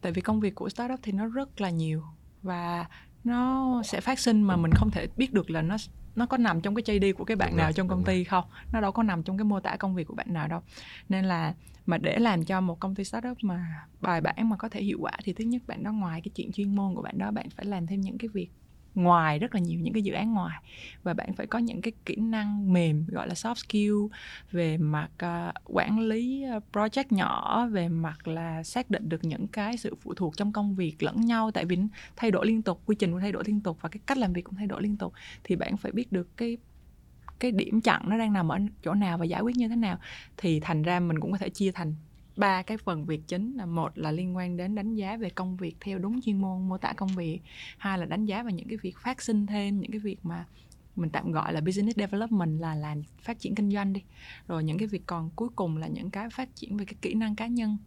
tại 0.00 0.12
vì 0.12 0.20
công 0.20 0.40
việc 0.40 0.54
của 0.54 0.68
startup 0.68 1.00
thì 1.02 1.12
nó 1.12 1.26
rất 1.26 1.60
là 1.60 1.70
nhiều 1.70 2.02
và 2.42 2.86
nó 3.24 3.82
sẽ 3.82 4.00
phát 4.00 4.18
sinh 4.18 4.42
mà 4.42 4.56
mình 4.56 4.70
không 4.74 4.90
thể 4.90 5.08
biết 5.16 5.32
được 5.32 5.50
là 5.50 5.62
nó 5.62 5.76
nó 6.18 6.26
có 6.26 6.36
nằm 6.36 6.60
trong 6.60 6.74
cái 6.74 6.82
JD 6.82 7.14
của 7.14 7.24
cái 7.24 7.36
bạn 7.36 7.56
nào 7.56 7.72
trong 7.72 7.88
công 7.88 8.04
ty 8.04 8.24
không? 8.24 8.44
Nó 8.72 8.80
đâu 8.80 8.92
có 8.92 9.02
nằm 9.02 9.22
trong 9.22 9.38
cái 9.38 9.44
mô 9.44 9.60
tả 9.60 9.76
công 9.76 9.94
việc 9.94 10.04
của 10.04 10.14
bạn 10.14 10.32
nào 10.32 10.48
đâu. 10.48 10.60
Nên 11.08 11.24
là 11.24 11.54
mà 11.86 11.98
để 11.98 12.18
làm 12.18 12.44
cho 12.44 12.60
một 12.60 12.80
công 12.80 12.94
ty 12.94 13.04
startup 13.04 13.38
mà 13.40 13.86
bài 14.00 14.20
bản 14.20 14.48
mà 14.48 14.56
có 14.56 14.68
thể 14.68 14.82
hiệu 14.82 14.98
quả 15.00 15.12
thì 15.24 15.32
thứ 15.32 15.44
nhất 15.44 15.62
bạn 15.66 15.82
đó 15.82 15.92
ngoài 15.92 16.20
cái 16.24 16.32
chuyện 16.34 16.52
chuyên 16.52 16.74
môn 16.74 16.94
của 16.94 17.02
bạn 17.02 17.18
đó 17.18 17.30
bạn 17.30 17.50
phải 17.50 17.66
làm 17.66 17.86
thêm 17.86 18.00
những 18.00 18.18
cái 18.18 18.28
việc 18.28 18.48
ngoài 18.98 19.38
rất 19.38 19.54
là 19.54 19.60
nhiều 19.60 19.80
những 19.80 19.94
cái 19.94 20.02
dự 20.02 20.12
án 20.12 20.32
ngoài. 20.32 20.62
Và 21.02 21.14
bạn 21.14 21.32
phải 21.32 21.46
có 21.46 21.58
những 21.58 21.82
cái 21.82 21.92
kỹ 22.04 22.16
năng 22.16 22.72
mềm 22.72 23.06
gọi 23.08 23.28
là 23.28 23.34
soft 23.34 23.54
skill 23.54 24.16
về 24.52 24.76
mặt 24.76 25.08
uh, 25.24 25.54
quản 25.64 26.00
lý 26.00 26.42
à, 26.42 26.60
project 26.72 27.04
nhỏ 27.10 27.66
về 27.66 27.88
mặt 27.88 28.28
là 28.28 28.62
xác 28.62 28.90
định 28.90 29.08
được 29.08 29.24
những 29.24 29.46
cái 29.48 29.76
sự 29.76 29.94
phụ 30.00 30.14
thuộc 30.14 30.36
trong 30.36 30.52
công 30.52 30.74
việc 30.74 31.02
lẫn 31.02 31.20
nhau. 31.20 31.50
Tại 31.50 31.64
vì 31.64 31.78
thay 32.16 32.30
đổi 32.30 32.46
liên 32.46 32.62
tục 32.62 32.82
quy 32.86 32.96
trình 32.96 33.10
cũng 33.10 33.20
thay 33.20 33.32
đổi 33.32 33.42
liên 33.46 33.60
tục 33.60 33.78
và 33.80 33.88
cái 33.88 34.00
cách 34.06 34.18
làm 34.18 34.32
việc 34.32 34.42
cũng 34.42 34.54
thay 34.54 34.66
đổi 34.66 34.82
liên 34.82 34.96
tục. 34.96 35.12
Thì 35.44 35.56
bạn 35.56 35.76
phải 35.76 35.92
biết 35.92 36.12
được 36.12 36.36
cái 36.36 36.56
cái 37.40 37.50
điểm 37.50 37.80
chặn 37.80 38.02
nó 38.08 38.18
đang 38.18 38.32
nằm 38.32 38.48
ở 38.52 38.58
chỗ 38.82 38.94
nào 38.94 39.18
và 39.18 39.24
giải 39.24 39.40
quyết 39.40 39.56
như 39.56 39.68
thế 39.68 39.76
nào. 39.76 39.98
Thì 40.36 40.60
thành 40.60 40.82
ra 40.82 41.00
mình 41.00 41.20
cũng 41.20 41.32
có 41.32 41.38
thể 41.38 41.48
chia 41.48 41.72
thành 41.72 41.94
ba 42.38 42.62
cái 42.62 42.76
phần 42.78 43.06
việc 43.06 43.20
chính 43.28 43.54
là 43.56 43.66
một 43.66 43.98
là 43.98 44.12
liên 44.12 44.36
quan 44.36 44.56
đến 44.56 44.74
đánh 44.74 44.94
giá 44.94 45.16
về 45.16 45.30
công 45.30 45.56
việc 45.56 45.76
theo 45.80 45.98
đúng 45.98 46.20
chuyên 46.22 46.40
môn 46.40 46.68
mô 46.68 46.78
tả 46.78 46.92
công 46.96 47.16
việc, 47.16 47.40
hai 47.78 47.98
là 47.98 48.06
đánh 48.06 48.24
giá 48.24 48.42
về 48.42 48.52
những 48.52 48.68
cái 48.68 48.78
việc 48.82 48.94
phát 48.98 49.22
sinh 49.22 49.46
thêm, 49.46 49.80
những 49.80 49.90
cái 49.90 50.00
việc 50.00 50.16
mà 50.22 50.46
mình 50.96 51.10
tạm 51.10 51.32
gọi 51.32 51.52
là 51.52 51.60
business 51.60 51.98
development 51.98 52.60
là 52.60 52.74
làm 52.74 53.02
phát 53.22 53.38
triển 53.40 53.54
kinh 53.54 53.70
doanh 53.70 53.92
đi. 53.92 54.02
Rồi 54.48 54.64
những 54.64 54.78
cái 54.78 54.88
việc 54.88 55.02
còn 55.06 55.30
cuối 55.36 55.48
cùng 55.56 55.76
là 55.76 55.86
những 55.88 56.10
cái 56.10 56.28
phát 56.32 56.48
triển 56.54 56.76
về 56.76 56.84
cái 56.84 56.94
kỹ 57.02 57.14
năng 57.14 57.36
cá 57.36 57.46
nhân, 57.46 57.78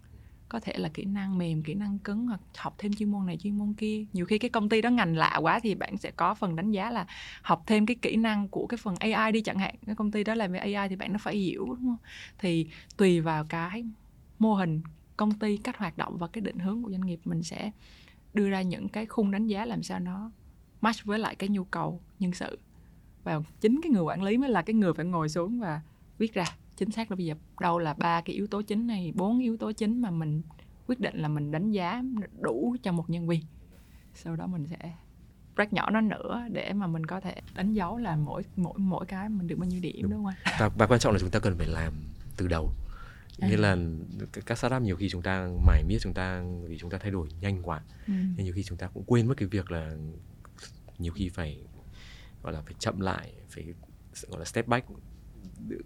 có 0.49 0.59
thể 0.59 0.73
là 0.77 0.89
kỹ 0.93 1.05
năng 1.05 1.37
mềm, 1.37 1.63
kỹ 1.63 1.73
năng 1.73 1.99
cứng 1.99 2.27
hoặc 2.27 2.41
học 2.57 2.75
thêm 2.77 2.93
chuyên 2.93 3.11
môn 3.11 3.25
này, 3.25 3.37
chuyên 3.37 3.57
môn 3.57 3.73
kia. 3.73 4.05
Nhiều 4.13 4.25
khi 4.25 4.37
cái 4.39 4.49
công 4.49 4.69
ty 4.69 4.81
đó 4.81 4.89
ngành 4.89 5.17
lạ 5.17 5.37
quá 5.41 5.59
thì 5.63 5.75
bạn 5.75 5.97
sẽ 5.97 6.11
có 6.11 6.35
phần 6.35 6.55
đánh 6.55 6.71
giá 6.71 6.91
là 6.91 7.05
học 7.43 7.63
thêm 7.67 7.85
cái 7.85 7.95
kỹ 8.01 8.15
năng 8.15 8.49
của 8.49 8.67
cái 8.67 8.77
phần 8.83 8.95
AI 8.99 9.31
đi 9.31 9.41
chẳng 9.41 9.59
hạn. 9.59 9.75
Cái 9.85 9.95
công 9.95 10.11
ty 10.11 10.23
đó 10.23 10.35
làm 10.35 10.51
về 10.51 10.59
AI 10.59 10.89
thì 10.89 10.95
bạn 10.95 11.13
nó 11.13 11.19
phải 11.21 11.37
hiểu, 11.37 11.65
đúng 11.65 11.75
không? 11.77 11.97
Thì 12.39 12.67
tùy 12.97 13.21
vào 13.21 13.45
cái 13.49 13.83
mô 14.41 14.53
hình 14.53 14.81
công 15.17 15.31
ty 15.31 15.57
cách 15.57 15.77
hoạt 15.77 15.97
động 15.97 16.17
và 16.17 16.27
cái 16.27 16.41
định 16.41 16.59
hướng 16.59 16.83
của 16.83 16.91
doanh 16.91 17.01
nghiệp 17.01 17.19
mình 17.25 17.43
sẽ 17.43 17.71
đưa 18.33 18.49
ra 18.49 18.61
những 18.61 18.89
cái 18.89 19.05
khung 19.05 19.31
đánh 19.31 19.47
giá 19.47 19.65
làm 19.65 19.83
sao 19.83 19.99
nó 19.99 20.31
match 20.81 21.05
với 21.05 21.19
lại 21.19 21.35
cái 21.35 21.49
nhu 21.49 21.63
cầu 21.63 22.01
nhân 22.19 22.33
sự. 22.33 22.59
Và 23.23 23.41
chính 23.61 23.79
cái 23.83 23.89
người 23.89 24.01
quản 24.01 24.23
lý 24.23 24.37
mới 24.37 24.49
là 24.49 24.61
cái 24.61 24.73
người 24.73 24.93
phải 24.93 25.05
ngồi 25.05 25.29
xuống 25.29 25.59
và 25.59 25.81
viết 26.17 26.33
ra 26.33 26.45
chính 26.77 26.91
xác 26.91 27.11
là 27.11 27.15
bây 27.15 27.25
giờ 27.25 27.35
đâu 27.59 27.79
là 27.79 27.93
ba 27.93 28.21
cái 28.21 28.35
yếu 28.35 28.47
tố 28.47 28.61
chính 28.61 28.87
này 28.87 29.13
bốn 29.15 29.39
yếu 29.39 29.57
tố 29.57 29.71
chính 29.71 30.01
mà 30.01 30.11
mình 30.11 30.41
quyết 30.87 30.99
định 30.99 31.17
là 31.17 31.27
mình 31.27 31.51
đánh 31.51 31.71
giá 31.71 32.03
đủ 32.39 32.75
cho 32.83 32.91
một 32.91 33.09
nhân 33.09 33.27
viên. 33.27 33.41
Sau 34.13 34.35
đó 34.35 34.47
mình 34.47 34.67
sẽ 34.67 34.93
break 35.55 35.73
nhỏ 35.73 35.89
nó 35.89 36.01
nữa 36.01 36.43
để 36.51 36.73
mà 36.73 36.87
mình 36.87 37.05
có 37.05 37.19
thể 37.19 37.41
đánh 37.55 37.73
dấu 37.73 37.97
là 37.97 38.15
mỗi 38.15 38.43
mỗi 38.55 38.73
mỗi 38.77 39.05
cái 39.05 39.29
mình 39.29 39.47
được 39.47 39.55
bao 39.55 39.69
nhiêu 39.69 39.81
điểm 39.81 40.01
đúng, 40.01 40.11
đúng 40.11 40.25
không 40.25 40.33
và, 40.59 40.69
và 40.77 40.87
quan 40.87 40.99
trọng 40.99 41.13
là 41.13 41.19
chúng 41.19 41.29
ta 41.29 41.39
cần 41.39 41.55
phải 41.57 41.67
làm 41.67 41.93
từ 42.37 42.47
đầu 42.47 42.69
à. 43.39 43.49
như 43.49 43.55
là 43.55 43.77
các 44.45 44.57
startup 44.57 44.81
nhiều 44.81 44.95
khi 44.95 45.09
chúng 45.09 45.21
ta 45.21 45.49
mải 45.65 45.83
miết 45.83 45.97
chúng 46.01 46.13
ta 46.13 46.43
vì 46.63 46.77
chúng 46.77 46.89
ta 46.89 46.97
thay 46.97 47.11
đổi 47.11 47.27
nhanh 47.41 47.63
quá 47.63 47.81
ừ. 48.07 48.13
nên 48.37 48.45
nhiều 48.45 48.53
khi 48.53 48.63
chúng 48.63 48.77
ta 48.77 48.87
cũng 48.87 49.03
quên 49.03 49.27
mất 49.27 49.33
cái 49.37 49.47
việc 49.47 49.71
là 49.71 49.95
nhiều 50.97 51.13
khi 51.13 51.29
phải 51.29 51.63
gọi 52.43 52.53
là 52.53 52.61
phải 52.61 52.73
chậm 52.79 52.99
lại 52.99 53.33
phải 53.49 53.73
gọi 54.27 54.39
là 54.39 54.45
step 54.45 54.67
back 54.67 54.87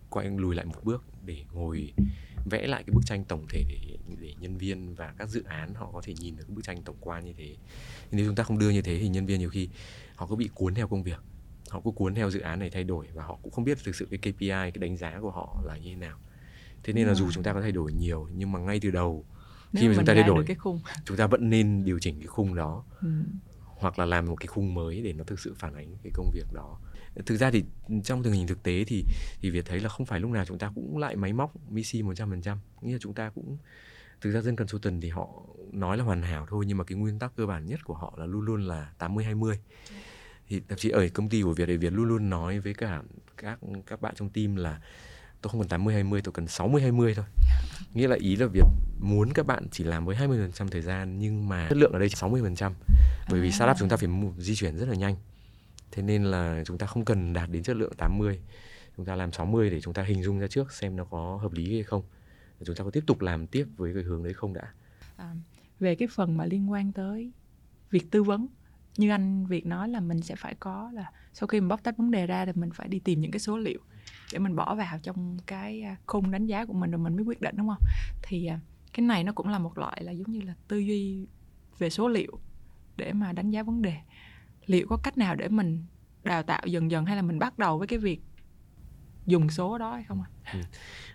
quay 0.10 0.30
lùi 0.30 0.56
lại 0.56 0.66
một 0.66 0.84
bước 0.84 1.04
để 1.26 1.44
ngồi 1.54 1.94
vẽ 2.46 2.68
lại 2.68 2.84
cái 2.84 2.94
bức 2.94 3.06
tranh 3.06 3.24
tổng 3.24 3.46
thể 3.50 3.64
để 3.70 3.98
để 4.22 4.34
nhân 4.40 4.58
viên 4.58 4.96
và 4.96 5.14
các 5.18 5.30
dự 5.30 5.44
án 5.44 5.74
họ 5.74 5.92
có 5.94 6.02
thể 6.02 6.14
nhìn 6.14 6.36
được 6.36 6.44
cái 6.48 6.56
bức 6.56 6.64
tranh 6.64 6.82
tổng 6.82 6.98
quan 7.00 7.26
như 7.26 7.34
thế 7.38 7.56
nếu 8.12 8.26
chúng 8.26 8.36
ta 8.36 8.44
không 8.44 8.60
đưa 8.60 8.70
như 8.70 8.82
thế 8.82 9.00
thì 9.00 9.08
nhân 9.08 9.26
viên 9.26 9.40
nhiều 9.40 9.50
khi 9.50 9.70
họ 10.16 10.28
cứ 10.28 10.36
bị 10.36 10.50
cuốn 10.54 10.76
theo 10.76 10.88
công 10.88 11.04
việc 11.04 11.20
họ 11.70 11.82
cứ 11.86 11.92
cuốn 11.92 12.16
theo 12.16 12.30
dự 12.30 12.40
án 12.40 12.60
này 12.60 12.70
thay 12.70 12.84
đổi 12.84 13.08
và 13.14 13.24
họ 13.24 13.40
cũng 13.44 13.52
không 13.52 13.64
biết 13.64 13.78
thực 13.84 13.96
sự 13.96 14.08
cái 14.12 14.20
KPI 14.20 14.48
cái 14.48 14.78
đánh 14.80 14.98
giá 14.98 15.20
của 15.20 15.32
họ 15.32 15.62
là 15.66 15.78
như 15.78 15.90
thế 15.90 15.96
nào 15.96 16.18
thế 16.86 16.94
nên 16.94 17.08
là 17.08 17.14
dù 17.14 17.32
chúng 17.32 17.44
ta 17.44 17.54
có 17.54 17.62
thay 17.62 17.72
đổi 17.72 17.94
nhiều 17.94 18.30
nhưng 18.36 18.52
mà 18.52 18.60
ngay 18.60 18.80
từ 18.80 18.92
đầu 18.92 19.26
Nếu 19.74 19.82
khi 19.82 19.88
mà 19.88 19.94
chúng 19.96 20.06
ta 20.06 20.14
thay 20.14 20.24
đổi 20.24 20.44
cái 20.48 20.56
khung. 20.56 20.80
chúng 21.06 21.18
ta 21.18 21.28
vẫn 21.28 21.50
nên 21.50 21.86
điều 21.86 22.00
chỉnh 22.00 22.16
cái 22.20 22.28
khung 22.28 22.56
đó. 22.56 22.84
Ừ. 23.02 23.08
hoặc 23.66 24.00
là 24.00 24.06
làm 24.06 24.26
một 24.26 24.36
cái 24.36 24.48
khung 24.48 24.74
mới 24.74 25.02
để 25.02 25.14
nó 25.14 25.24
thực 25.24 25.40
sự 25.40 25.54
phản 25.58 25.74
ánh 25.76 25.96
cái 26.04 26.12
công 26.16 26.32
việc 26.34 26.54
đó. 26.54 26.80
Thực 27.26 27.38
ra 27.38 27.52
thì 27.52 27.64
trong 28.04 28.24
tình 28.24 28.34
hình 28.34 28.48
thực 28.48 28.64
tế 28.64 28.84
thì 28.88 29.04
thì 29.42 29.50
việc 29.50 29.66
thấy 29.66 29.80
là 29.80 29.90
không 29.90 30.06
phải 30.06 30.20
lúc 30.20 30.32
nào 30.32 30.46
chúng 30.46 30.58
ta 30.58 30.72
cũng 30.76 30.98
lại 30.98 31.16
máy 31.16 31.34
móc 31.34 31.72
Missy 31.72 32.02
100% 32.02 32.58
nghĩa 32.82 32.94
là 32.94 33.00
chúng 33.02 33.14
ta 33.14 33.30
cũng 33.30 33.58
thực 34.22 34.32
ra 34.32 34.42
dân 34.42 34.56
consultant 34.56 35.02
thì 35.02 35.10
họ 35.10 35.30
nói 35.72 35.98
là 35.98 36.04
hoàn 36.04 36.22
hảo 36.22 36.46
thôi 36.50 36.66
nhưng 36.68 36.78
mà 36.78 36.84
cái 36.84 36.98
nguyên 36.98 37.20
tắc 37.20 37.36
cơ 37.36 37.46
bản 37.46 37.66
nhất 37.66 37.80
của 37.84 37.94
họ 37.94 38.14
là 38.18 38.26
luôn 38.26 38.42
luôn 38.42 38.62
là 38.62 38.92
80 38.98 39.26
20 39.26 39.60
thì 40.48 40.62
thậm 40.70 40.78
chí 40.78 40.90
ở 40.90 41.08
công 41.14 41.30
ty 41.30 41.42
của 41.42 41.54
Việt 41.54 41.66
thì 41.66 41.78
Việt 41.78 41.94
luôn 41.94 42.06
luôn 42.06 42.30
nói 42.30 42.60
với 42.60 42.74
cả 42.74 43.02
các 43.38 43.60
các 43.88 44.02
bạn 44.02 44.16
trong 44.16 44.30
team 44.30 44.56
là 44.56 44.82
tôi 45.46 45.50
không 45.50 45.62
cần 45.62 45.70
80 45.70 45.94
20 45.94 46.22
tôi 46.22 46.32
cần 46.32 46.48
60 46.48 46.82
20 46.82 47.14
thôi. 47.16 47.26
Nghĩa 47.94 48.08
là 48.08 48.16
ý 48.20 48.36
là 48.36 48.46
Việt 48.46 48.64
muốn 49.00 49.34
các 49.34 49.46
bạn 49.46 49.68
chỉ 49.72 49.84
làm 49.84 50.06
với 50.06 50.16
20% 50.16 50.68
thời 50.68 50.82
gian 50.82 51.20
nhưng 51.20 51.50
mà 51.50 51.68
chất 51.70 51.78
lượng 51.78 51.92
ở 51.92 52.00
đây 52.00 52.10
chỉ 52.10 52.16
60%. 52.16 52.72
Bởi 53.30 53.42
vì 53.42 53.52
startup 53.52 53.78
chúng 53.80 53.90
ta 53.90 53.98
phải 53.98 54.10
di 54.38 54.56
chuyển 54.56 54.78
rất 54.78 54.90
là 54.90 54.96
nhanh. 54.96 55.16
Thế 55.92 56.04
nên 56.04 56.24
là 56.24 56.64
chúng 56.66 56.78
ta 56.78 56.88
không 56.88 57.06
cần 57.06 57.34
đạt 57.34 57.50
đến 57.52 57.64
chất 57.64 57.76
lượng 57.76 57.94
80. 57.98 58.40
Chúng 58.98 59.06
ta 59.06 59.16
làm 59.16 59.32
60 59.32 59.70
để 59.70 59.82
chúng 59.82 59.94
ta 59.94 60.04
hình 60.04 60.24
dung 60.24 60.40
ra 60.40 60.48
trước 60.48 60.72
xem 60.72 60.96
nó 60.96 61.04
có 61.04 61.40
hợp 61.42 61.54
lý 61.54 61.74
hay 61.74 61.84
không. 61.84 62.04
Chúng 62.66 62.76
ta 62.76 62.84
có 62.84 62.90
tiếp 62.92 63.04
tục 63.08 63.22
làm 63.22 63.48
tiếp 63.48 63.66
với 63.78 63.94
cái 63.94 64.04
hướng 64.04 64.24
đấy 64.24 64.34
không 64.34 64.54
đã. 64.54 64.74
À, 65.16 65.36
về 65.80 65.96
cái 65.96 66.08
phần 66.12 66.38
mà 66.38 66.46
liên 66.46 66.72
quan 66.72 66.92
tới 66.92 67.32
việc 67.92 68.12
tư 68.12 68.24
vấn 68.24 68.48
như 68.98 69.10
anh 69.10 69.46
Việt 69.46 69.66
nói 69.66 69.90
là 69.90 70.00
mình 70.00 70.22
sẽ 70.22 70.36
phải 70.36 70.56
có 70.60 70.92
là 70.94 71.12
sau 71.34 71.48
khi 71.48 71.60
mình 71.60 71.68
bóc 71.70 71.84
tách 71.84 71.98
vấn 71.98 72.12
đề 72.12 72.28
ra 72.28 72.46
thì 72.46 72.52
mình 72.56 72.70
phải 72.74 72.88
đi 72.88 73.00
tìm 73.00 73.22
những 73.22 73.32
cái 73.32 73.40
số 73.40 73.58
liệu 73.58 73.80
để 74.34 74.40
mình 74.40 74.56
bỏ 74.56 74.76
vào 74.76 75.00
trong 75.04 75.38
cái 75.46 75.82
à, 75.82 75.96
khung 76.06 76.32
đánh 76.32 76.46
giá 76.46 76.66
của 76.66 76.74
mình 76.74 76.92
rồi 76.92 77.00
mình 77.00 77.16
mới 77.16 77.26
quyết 77.26 77.42
định, 77.42 77.56
đúng 77.58 77.68
không 77.68 77.84
thì 78.24 78.46
à, 78.46 78.60
cái 78.94 79.06
này 79.06 79.24
nó 79.24 79.32
cũng 79.32 79.48
là 79.48 79.60
một 79.60 79.78
loại 79.78 80.04
là 80.04 80.12
giống 80.12 80.32
như 80.32 80.42
là 80.42 80.54
tư 80.68 80.78
duy 80.78 81.28
về 81.78 81.90
số 81.90 82.08
liệu 82.08 82.40
để 82.98 83.14
mà 83.14 83.32
đánh 83.32 83.50
giá 83.50 83.64
vấn 83.64 83.82
đề 83.82 83.98
liệu 84.66 84.88
có 84.90 84.98
cách 85.04 85.18
nào 85.18 85.36
để 85.36 85.48
mình 85.48 85.86
đào 86.24 86.44
tạo 86.44 86.62
dần 86.66 86.92
dần 86.92 87.06
hay 87.06 87.16
là 87.16 87.22
mình 87.22 87.40
bắt 87.40 87.60
đầu 87.60 87.78
với 87.78 87.88
cái 87.88 88.00
việc 88.00 88.22
dùng 89.26 89.50
số 89.50 89.78
đó 89.78 89.94
hay 89.94 90.04
không 90.04 90.22
ạ? 90.22 90.30
À? 90.44 90.64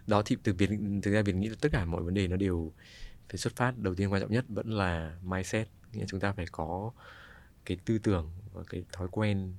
Đó 0.06 0.22
thì 0.26 0.36
từ 0.42 0.54
việc 0.54 0.70
thực 1.02 1.12
ra 1.12 1.22
việc 1.22 1.34
nghĩ 1.34 1.48
là 1.48 1.56
tất 1.60 1.68
cả 1.72 1.84
mọi 1.84 2.02
vấn 2.02 2.14
đề 2.14 2.28
nó 2.28 2.36
đều 2.36 2.72
phải 3.28 3.38
xuất 3.38 3.56
phát, 3.56 3.78
đầu 3.78 3.94
tiên 3.94 4.12
quan 4.12 4.22
trọng 4.22 4.30
nhất 4.30 4.44
vẫn 4.48 4.70
là 4.70 5.18
mindset, 5.22 5.68
nghĩa 5.92 6.00
là 6.00 6.06
chúng 6.08 6.20
ta 6.20 6.32
phải 6.32 6.46
có 6.52 6.90
cái 7.64 7.76
tư 7.84 7.98
tưởng 7.98 8.30
và 8.52 8.62
cái 8.70 8.84
thói 8.92 9.08
quen, 9.10 9.54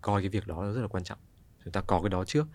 coi 0.00 0.22
cái 0.22 0.28
việc 0.28 0.46
đó 0.46 0.72
rất 0.72 0.80
là 0.80 0.88
quan 0.88 1.04
trọng 1.04 1.18
chúng 1.70 1.82
ta 1.82 1.86
có 1.86 2.00
cái 2.00 2.08
đó 2.08 2.24
trước. 2.24 2.46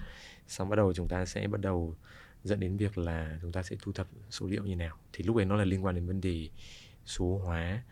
Xong 0.48 0.70
bắt 0.70 0.76
đầu 0.76 0.94
chúng 0.94 1.08
ta 1.08 1.26
sẽ 1.26 1.48
bắt 1.48 1.62
đầu 1.62 1.96
dẫn 2.44 2.60
đến 2.60 2.78
việc 2.78 2.98
là 2.98 3.40
chúng 3.42 3.52
ta 3.52 3.64
sẽ 3.64 3.76
thu 3.82 3.92
thập 3.92 4.08
số 4.30 4.48
liệu 4.48 4.64
như 4.64 4.76
nào. 4.76 4.98
Thì 5.14 5.24
lúc 5.24 5.36
ấy 5.36 5.46
nó 5.46 5.56
là 5.56 5.66
liên 5.66 5.86
quan 5.86 5.96
đến 5.96 6.06
vấn 6.06 6.22
đề 6.22 6.50
số 7.06 7.42
hóa 7.44 7.84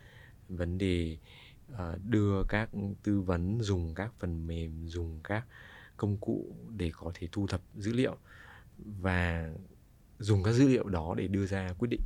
vấn 0.50 0.78
đề 0.78 1.18
uh, 1.72 1.78
đưa 2.06 2.44
các 2.50 2.70
tư 3.04 3.22
vấn 3.22 3.62
dùng 3.62 3.96
các 3.96 4.14
phần 4.20 4.48
mềm 4.48 4.88
dùng 4.88 5.20
các 5.24 5.46
công 5.98 6.18
cụ 6.18 6.56
để 6.78 6.92
có 6.94 7.12
thể 7.14 7.28
thu 7.32 7.48
thập 7.48 7.62
dữ 7.76 7.94
liệu 7.94 8.18
và 8.78 9.50
dùng 10.20 10.44
các 10.44 10.52
dữ 10.52 10.68
liệu 10.68 10.90
đó 10.90 11.16
để 11.18 11.28
đưa 11.28 11.46
ra 11.46 11.74
quyết 11.78 11.88
định. 11.88 12.02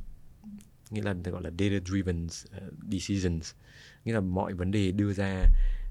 Nghĩa 0.90 1.02
là 1.02 1.12
gọi 1.12 1.42
là 1.42 1.50
data 1.50 1.76
driven 1.86 2.26
ờ, 2.50 2.70
decisions. 2.90 3.54
Nghĩa 4.04 4.12
là 4.12 4.20
mọi 4.20 4.54
vấn 4.54 4.70
đề 4.70 4.92
đưa 4.92 5.12
ra 5.12 5.44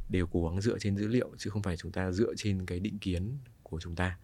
đều 0.10 0.28
cố 0.28 0.50
gắng 0.50 0.62
dựa 0.62 0.80
trên 0.80 0.98
dữ 0.98 1.08
liệu 1.08 1.32
chứ 1.38 1.50
không 1.50 1.62
phải 1.62 1.78
chúng 1.78 1.92
ta 1.92 2.12
dựa 2.12 2.34
trên 2.38 2.66
cái 2.66 2.80
định 2.80 3.00
kiến 3.00 3.38
của 3.64 3.80
chúng 3.80 3.96
ta. 3.96 4.18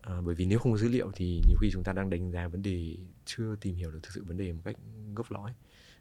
À, 0.00 0.20
bởi 0.24 0.34
vì 0.34 0.44
nếu 0.44 0.58
không 0.58 0.72
có 0.72 0.78
dữ 0.78 0.88
liệu 0.88 1.10
thì 1.14 1.42
nhiều 1.48 1.56
khi 1.60 1.70
chúng 1.72 1.84
ta 1.84 1.92
đang 1.92 2.10
đánh 2.10 2.30
giá 2.30 2.48
vấn 2.48 2.62
đề 2.62 2.96
chưa 3.24 3.56
tìm 3.60 3.74
hiểu 3.74 3.90
được 3.90 3.98
thực 4.02 4.12
sự 4.12 4.24
vấn 4.24 4.36
đề 4.36 4.52
một 4.52 4.60
cách 4.64 4.76
gốc 5.14 5.32
lõi. 5.32 5.54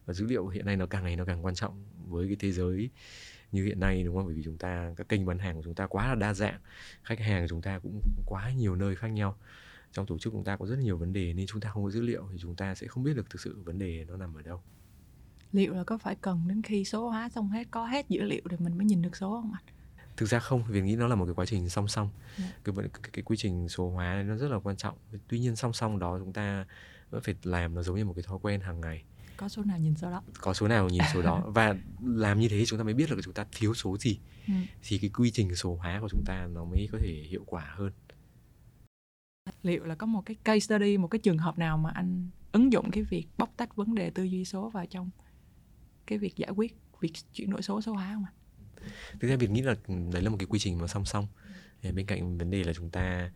Và 0.06 0.14
dữ 0.14 0.26
liệu 0.26 0.48
hiện 0.48 0.66
nay 0.66 0.78
nó 0.78 0.86
càng 0.86 1.04
ngày 1.04 1.16
nó 1.16 1.26
càng 1.26 1.46
quan 1.46 1.56
trọng 1.56 1.86
với 2.08 2.28
cái 2.28 2.36
thế 2.40 2.52
giới 2.52 2.90
như 3.52 3.66
hiện 3.66 3.80
nay 3.80 4.04
đúng 4.04 4.16
không? 4.16 4.26
Bởi 4.26 4.36
vì 4.36 4.44
chúng 4.44 4.58
ta 4.58 4.94
các 4.98 5.10
kênh 5.10 5.26
bán 5.26 5.40
hàng 5.40 5.56
của 5.56 5.62
chúng 5.64 5.76
ta 5.76 5.88
quá 5.88 6.08
là 6.08 6.16
đa 6.16 6.34
dạng 6.34 6.60
khách 7.04 7.20
hàng 7.20 7.44
của 7.44 7.48
chúng 7.48 7.62
ta 7.62 7.80
cũng 7.80 8.02
quá 8.26 8.52
nhiều 8.52 8.76
nơi 8.76 8.96
khác 8.96 9.08
nhau. 9.08 9.38
Trong 9.92 10.06
tổ 10.06 10.18
chức 10.18 10.34
chúng 10.34 10.44
ta 10.44 10.58
có 10.58 10.66
rất 10.66 10.80
nhiều 10.80 10.98
vấn 10.98 11.14
đề 11.14 11.34
nên 11.34 11.48
chúng 11.48 11.62
ta 11.62 11.70
không 11.70 11.84
có 11.84 11.90
dữ 11.90 12.02
liệu 12.02 12.28
thì 12.32 12.38
chúng 12.40 12.56
ta 12.56 12.76
sẽ 12.76 12.88
không 12.88 13.04
biết 13.04 13.16
được 13.16 13.30
thực 13.30 13.42
sự 13.42 13.62
vấn 13.64 13.80
đề 13.80 14.06
nó 14.08 14.18
nằm 14.18 14.34
ở 14.34 14.42
đâu 14.42 14.62
liệu 15.56 15.74
là 15.74 15.84
có 15.84 15.98
phải 15.98 16.16
cần 16.16 16.48
đến 16.48 16.62
khi 16.62 16.86
số 16.86 17.10
hóa 17.10 17.30
xong 17.30 17.50
hết 17.50 17.68
có 17.72 17.86
hết 17.86 18.10
dữ 18.10 18.22
liệu 18.22 18.42
thì 18.50 18.58
mình 18.60 18.78
mới 18.78 18.86
nhìn 18.86 19.02
được 19.02 19.16
số 19.16 19.42
không 19.42 19.52
ạ? 19.54 19.60
Thực 20.18 20.26
ra 20.26 20.40
không 20.40 20.64
vì 20.70 20.82
nghĩ 20.82 20.96
nó 20.96 21.08
là 21.08 21.16
một 21.16 21.26
cái 21.26 21.34
quá 21.34 21.46
trình 21.46 21.70
song 21.70 21.88
song. 21.88 22.10
Yeah. 22.38 22.52
Dạ. 22.66 22.74
cái, 22.76 22.90
cái 22.94 23.10
cái 23.14 23.24
quy 23.24 23.38
trình 23.38 23.70
số 23.70 23.90
hóa 23.90 24.24
nó 24.28 24.36
rất 24.36 24.52
là 24.52 24.60
quan 24.60 24.78
trọng. 24.78 24.98
Tuy 25.28 25.40
nhiên 25.40 25.56
song 25.56 25.74
song 25.74 26.00
đó 26.00 26.20
chúng 26.20 26.34
ta 26.34 26.66
vẫn 27.10 27.22
phải 27.22 27.36
làm 27.44 27.76
nó 27.76 27.82
giống 27.82 27.96
như 27.96 28.06
một 28.06 28.14
cái 28.16 28.24
thói 28.24 28.40
quen 28.42 28.62
hàng 28.62 28.82
ngày. 28.82 29.04
Có 29.38 29.50
số 29.50 29.64
nào 29.64 29.78
nhìn 29.78 29.96
số 29.96 30.12
đó? 30.12 30.22
Có 30.42 30.54
số 30.54 30.68
nào 30.68 30.90
nhìn 30.90 31.02
số 31.14 31.22
đó. 31.22 31.44
Và 31.48 31.76
làm 32.04 32.40
như 32.40 32.50
thế 32.50 32.66
chúng 32.66 32.80
ta 32.80 32.84
mới 32.84 32.94
biết 32.94 33.10
được 33.10 33.20
chúng 33.24 33.34
ta 33.34 33.46
thiếu 33.52 33.74
số 33.74 33.98
gì. 33.98 34.20
Ừ. 34.48 34.54
thì 34.84 34.98
cái 34.98 35.10
quy 35.10 35.32
trình 35.32 35.56
số 35.56 35.76
hóa 35.76 36.00
của 36.02 36.10
chúng 36.10 36.24
ta 36.26 36.48
nó 36.54 36.66
mới 36.66 36.90
có 36.92 36.98
thể 37.02 37.24
hiệu 37.30 37.44
quả 37.46 37.74
hơn. 37.78 37.92
Liệu 39.64 39.84
là 39.84 39.96
có 39.96 40.06
một 40.06 40.22
cái 40.26 40.36
case 40.44 40.60
study 40.60 40.98
một 40.98 41.08
cái 41.08 41.20
trường 41.20 41.38
hợp 41.38 41.58
nào 41.58 41.78
mà 41.78 41.90
anh 41.96 42.30
ứng 42.52 42.74
dụng 42.74 42.92
cái 42.92 43.04
việc 43.04 43.28
bóc 43.38 43.54
tách 43.58 43.76
vấn 43.76 43.96
đề 43.96 44.10
tư 44.10 44.24
duy 44.24 44.46
số 44.46 44.70
vào 44.70 44.86
trong 44.86 45.10
cái 46.08 46.18
việc 46.18 46.36
giải 46.36 46.52
quyết 46.56 46.76
việc 47.02 47.12
chuyển 47.34 47.50
đổi 47.50 47.62
số 47.62 47.82
số 47.82 47.94
hóa 47.94 48.12
không 48.14 48.26
ạ? 48.26 48.34
Thực 49.20 49.28
ra 49.28 49.36
việc 49.36 49.50
nghĩ 49.50 49.62
là 49.62 49.76
đấy 49.88 50.22
là 50.22 50.30
một 50.30 50.38
cái 50.40 50.48
quy 50.50 50.60
trình 50.60 50.78
mà 50.78 50.88
song 50.88 51.06
song. 51.06 51.28
Bên 51.84 52.06
cạnh 52.06 52.38
vấn 52.38 52.52
đề 52.52 52.64
là 52.64 52.74
chúng 52.74 52.90
ta 52.90 53.32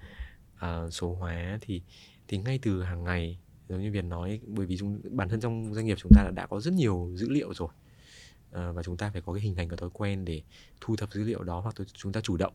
uh, 0.56 0.94
số 0.94 1.14
hóa 1.14 1.58
thì 1.62 1.82
thì 2.28 2.38
ngay 2.38 2.60
từ 2.62 2.84
hàng 2.84 3.04
ngày 3.04 3.40
giống 3.70 3.82
như 3.82 3.92
Việt 3.92 4.06
nói 4.06 4.42
bởi 4.48 4.66
vì 4.66 4.78
chúng, 4.78 5.02
bản 5.12 5.30
thân 5.30 5.40
trong 5.40 5.74
doanh 5.74 5.86
nghiệp 5.86 5.98
chúng 6.00 6.12
ta 6.16 6.32
đã 6.36 6.48
có 6.48 6.60
rất 6.60 6.74
nhiều 6.74 7.12
dữ 7.16 7.30
liệu 7.30 7.54
rồi 7.54 7.70
uh, 7.70 8.76
và 8.76 8.84
chúng 8.84 8.98
ta 8.98 9.10
phải 9.14 9.22
có 9.22 9.34
cái 9.34 9.42
hình 9.42 9.56
thành 9.56 9.70
cái 9.70 9.78
thói 9.78 9.90
quen 9.94 10.26
để 10.26 10.42
thu 10.82 10.96
thập 10.96 11.14
dữ 11.14 11.24
liệu 11.24 11.44
đó 11.44 11.60
hoặc 11.60 11.76
chúng 11.94 12.12
ta 12.12 12.22
chủ 12.22 12.38
động 12.38 12.54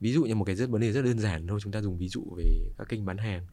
ví 0.00 0.12
dụ 0.12 0.24
như 0.24 0.34
một 0.34 0.44
cái 0.44 0.56
rất 0.56 0.70
vấn 0.70 0.80
đề 0.80 0.92
rất 0.92 1.02
đơn 1.02 1.18
giản 1.18 1.46
thôi 1.46 1.60
chúng 1.62 1.72
ta 1.72 1.82
dùng 1.82 1.98
ví 1.98 2.08
dụ 2.08 2.24
về 2.36 2.44
các 2.78 2.88
kênh 2.88 3.04
bán 3.04 3.18
hàng 3.18 3.46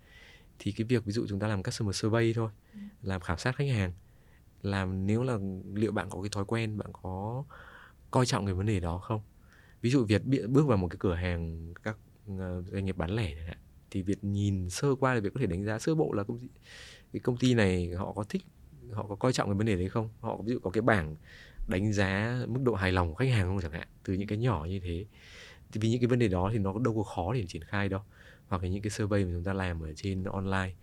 thì 0.60 0.72
cái 0.72 0.86
việc 0.86 1.06
ví 1.06 1.12
dụ 1.12 1.26
chúng 1.30 1.39
ta 1.39 1.48
làm 1.48 1.63
customer 1.63 1.96
survey 1.96 2.34
thôi 2.34 2.50
ừ. 2.74 2.80
làm 3.02 3.22
khảo 3.22 3.38
sát 3.38 3.56
khách 3.56 3.70
hàng 3.70 3.93
là 4.62 4.86
nếu 4.86 5.24
là 5.24 5.38
liệu 5.74 5.91
bạn 5.91 6.10
có 6.10 6.22
cái 6.22 6.30
thói 6.30 6.46
quen, 6.46 6.78
bạn 6.78 6.89
có 6.93 7.43
coi 8.12 8.26
trọng 8.26 8.46
cái 8.46 8.54
vấn 8.54 8.65
đề 8.65 8.80
đó 8.80 8.98
không? 8.98 9.22
Ví 9.82 9.89
dụ 9.89 10.06
việt 10.06 10.22
bước 10.50 10.67
vào 10.67 10.78
một 10.78 10.88
cái 10.88 10.98
cửa 11.00 11.13
hàng 11.13 11.74
các 11.84 11.98
ờ, 12.39 12.63
doanh 12.72 12.86
nghiệp 12.86 12.98
bán 12.98 13.10
lẻ 13.10 13.36
thì 13.91 14.02
việt 14.02 14.24
nhìn 14.24 14.70
sơ 14.70 14.96
qua 14.96 15.13
là 15.13 15.20
việt 15.20 15.30
có 15.34 15.39
thể 15.39 15.48
đánh 15.48 15.65
giá 15.65 15.80
sơ 15.80 15.96
bộ 15.96 16.13
là 16.13 16.24
công 16.24 16.39
ty, 16.39 16.48
cái 17.14 17.20
công 17.20 17.38
ty 17.38 17.53
này 17.53 17.91
họ 17.97 18.14
có 18.14 18.24
thích, 18.24 18.41
họ 18.91 19.05
có 19.10 19.16
coi 19.16 19.34
trọng 19.34 19.47
cái 19.47 19.55
vấn 19.55 19.68
đề 19.68 19.76
đấy 19.76 19.89
không? 19.89 20.10
Họ 20.20 20.41
ví 20.45 20.53
dụ 20.53 20.60
có 20.60 20.70
cái 20.70 20.82
bảng 20.82 21.16
đánh 21.68 21.93
giá 21.93 22.39
mức 22.47 22.60
độ 22.64 22.74
hài 22.74 22.91
lòng 22.91 23.10
của 23.10 23.16
khách 23.16 23.30
hàng 23.30 23.47
không 23.47 23.62
chẳng 23.62 23.72
hạn, 23.72 23.88
từ 24.03 24.14
những 24.14 24.28
cái 24.28 24.38
nhỏ 24.38 24.66
như 24.66 24.80
thế. 24.80 25.05
Thì 25.72 25.80
vì 25.80 25.89
những 25.89 25.99
cái 26.01 26.08
vấn 26.08 26.20
đề 26.20 26.28
đó 26.28 26.49
thì 26.53 26.60
nó 26.60 26.74
đâu 26.80 26.95
có 26.95 27.03
khó 27.03 27.34
để 27.34 27.45
triển 27.47 27.64
khai 27.64 27.89
đâu, 27.89 28.01
hoặc 28.47 28.64
là 28.64 28.70
những 28.70 28.82
cái 28.82 28.89
survey 28.89 29.26
mà 29.26 29.32
chúng 29.34 29.43
ta 29.43 29.53
làm 29.53 29.84
ở 29.84 29.93
trên 29.95 30.24
online. 30.24 30.74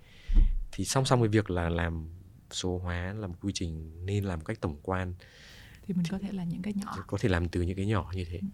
Thì 0.72 0.84
song 0.84 1.04
song 1.04 1.20
với 1.20 1.28
việc 1.28 1.50
là 1.50 1.68
làm 1.68 2.08
số 2.50 2.78
hóa 2.78 3.12
là 3.12 3.26
một 3.26 3.34
quy 3.40 3.52
trình 3.54 4.06
nên 4.06 4.24
làm 4.24 4.38
một 4.38 4.44
cách 4.44 4.60
tổng 4.60 4.76
quan. 4.82 5.14
Thì 5.82 5.94
mình 5.94 6.04
có 6.10 6.18
thể 6.18 6.32
là 6.32 6.44
những 6.44 6.62
cái 6.62 6.72
nhỏ. 6.76 7.04
Có 7.06 7.18
thể 7.20 7.28
làm 7.28 7.48
từ 7.48 7.62
những 7.62 7.76
cái 7.76 7.86
nhỏ 7.86 8.12
như 8.14 8.24
thế. 8.24 8.38
Ừ. 8.38 8.46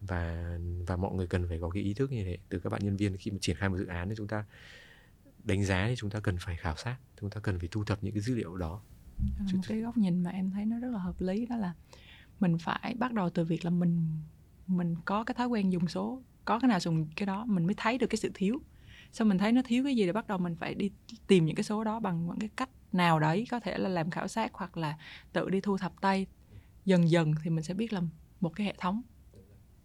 và 0.00 0.58
và 0.86 0.96
mọi 0.96 1.14
người 1.14 1.26
cần 1.26 1.48
phải 1.48 1.58
có 1.60 1.70
cái 1.70 1.82
ý 1.82 1.94
thức 1.94 2.12
như 2.12 2.24
thế. 2.24 2.38
Từ 2.48 2.58
các 2.58 2.70
bạn 2.70 2.84
nhân 2.84 2.96
viên 2.96 3.16
khi 3.16 3.30
mà 3.30 3.38
triển 3.40 3.56
khai 3.56 3.68
một 3.68 3.76
dự 3.78 3.86
án 3.86 4.08
thì 4.08 4.14
chúng 4.16 4.28
ta 4.28 4.44
đánh 5.44 5.64
giá 5.64 5.86
thì 5.88 5.94
chúng 5.96 6.10
ta 6.10 6.20
cần 6.20 6.36
phải 6.40 6.56
khảo 6.56 6.76
sát. 6.76 6.96
Chúng 7.20 7.30
ta 7.30 7.40
cần 7.40 7.58
phải 7.58 7.68
thu 7.72 7.84
thập 7.84 8.04
những 8.04 8.14
cái 8.14 8.22
dữ 8.22 8.34
liệu 8.34 8.56
đó. 8.56 8.82
Một 9.52 9.60
cái 9.68 9.80
góc 9.80 9.96
nhìn 9.96 10.22
mà 10.22 10.30
em 10.30 10.50
thấy 10.50 10.64
nó 10.64 10.78
rất 10.78 10.88
là 10.88 10.98
hợp 10.98 11.20
lý. 11.20 11.46
Đó 11.46 11.56
là 11.56 11.74
mình 12.40 12.58
phải 12.58 12.94
bắt 12.98 13.12
đầu 13.12 13.30
từ 13.30 13.44
việc 13.44 13.64
là 13.64 13.70
mình 13.70 14.10
mình 14.66 14.94
có 15.04 15.24
cái 15.24 15.34
thói 15.34 15.46
quen 15.46 15.72
dùng 15.72 15.88
số 15.88 16.22
có 16.44 16.58
cái 16.58 16.68
nào 16.68 16.80
dùng 16.80 17.08
cái 17.16 17.26
đó 17.26 17.44
mình 17.44 17.66
mới 17.66 17.74
thấy 17.76 17.98
được 17.98 18.06
cái 18.06 18.16
sự 18.16 18.30
thiếu. 18.34 18.60
Sau 19.12 19.26
mình 19.26 19.38
thấy 19.38 19.52
nó 19.52 19.62
thiếu 19.64 19.84
cái 19.84 19.96
gì 19.96 20.06
để 20.06 20.12
bắt 20.12 20.26
đầu 20.26 20.38
mình 20.38 20.56
phải 20.56 20.74
đi 20.74 20.90
tìm 21.26 21.46
những 21.46 21.56
cái 21.56 21.64
số 21.64 21.84
đó 21.84 22.00
bằng 22.00 22.26
những 22.26 22.38
cái 22.38 22.50
cách 22.56 22.70
nào 22.92 23.18
đấy 23.18 23.46
có 23.50 23.60
thể 23.60 23.78
là 23.78 23.88
làm 23.88 24.10
khảo 24.10 24.28
sát 24.28 24.50
hoặc 24.54 24.76
là 24.76 24.96
tự 25.32 25.50
đi 25.50 25.60
thu 25.60 25.78
thập 25.78 25.92
tay 26.00 26.26
dần 26.84 27.10
dần 27.10 27.34
thì 27.42 27.50
mình 27.50 27.64
sẽ 27.64 27.74
biết 27.74 27.92
là 27.92 28.00
một 28.40 28.52
cái 28.56 28.66
hệ 28.66 28.74
thống 28.78 29.02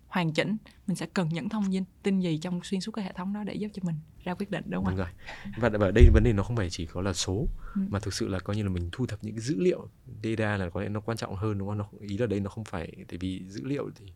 hoàn 0.07 0.33
chỉnh 0.33 0.57
mình 0.87 0.95
sẽ 0.95 1.05
cần 1.13 1.29
những 1.29 1.49
thông 1.49 1.71
tin 1.71 1.83
tin 2.03 2.19
gì 2.19 2.37
trong 2.37 2.59
xuyên 2.63 2.81
suốt 2.81 2.91
cái 2.91 3.05
hệ 3.05 3.13
thống 3.13 3.33
đó 3.33 3.43
để 3.43 3.53
giúp 3.53 3.67
cho 3.73 3.81
mình 3.85 3.95
ra 4.23 4.33
quyết 4.33 4.51
định 4.51 4.63
đúng 4.69 4.85
không? 4.85 4.95
Đúng 4.95 5.05
rồi. 5.05 5.07
Và 5.57 5.69
ở 5.79 5.91
đây 5.91 6.09
vấn 6.13 6.23
đề 6.23 6.33
nó 6.33 6.43
không 6.43 6.55
phải 6.55 6.69
chỉ 6.69 6.85
có 6.85 7.01
là 7.01 7.13
số 7.13 7.47
Ừ. 7.75 7.81
mà 7.89 7.99
thực 7.99 8.13
sự 8.13 8.27
là 8.27 8.39
coi 8.39 8.55
như 8.55 8.63
là 8.63 8.69
mình 8.69 8.89
thu 8.91 9.05
thập 9.05 9.23
những 9.23 9.35
cái 9.35 9.41
dữ 9.41 9.55
liệu 9.59 9.87
data 10.23 10.57
là 10.57 10.69
có 10.69 10.81
lẽ 10.81 10.89
nó 10.89 10.99
quan 10.99 11.17
trọng 11.17 11.35
hơn 11.35 11.57
đúng 11.57 11.67
không? 11.67 11.77
Nó 11.77 11.89
ý 11.99 12.17
là 12.17 12.25
đây 12.25 12.39
nó 12.39 12.49
không 12.49 12.63
phải 12.63 12.95
tại 13.07 13.17
vì 13.17 13.43
dữ 13.47 13.61
liệu 13.65 13.89
thì 13.95 14.13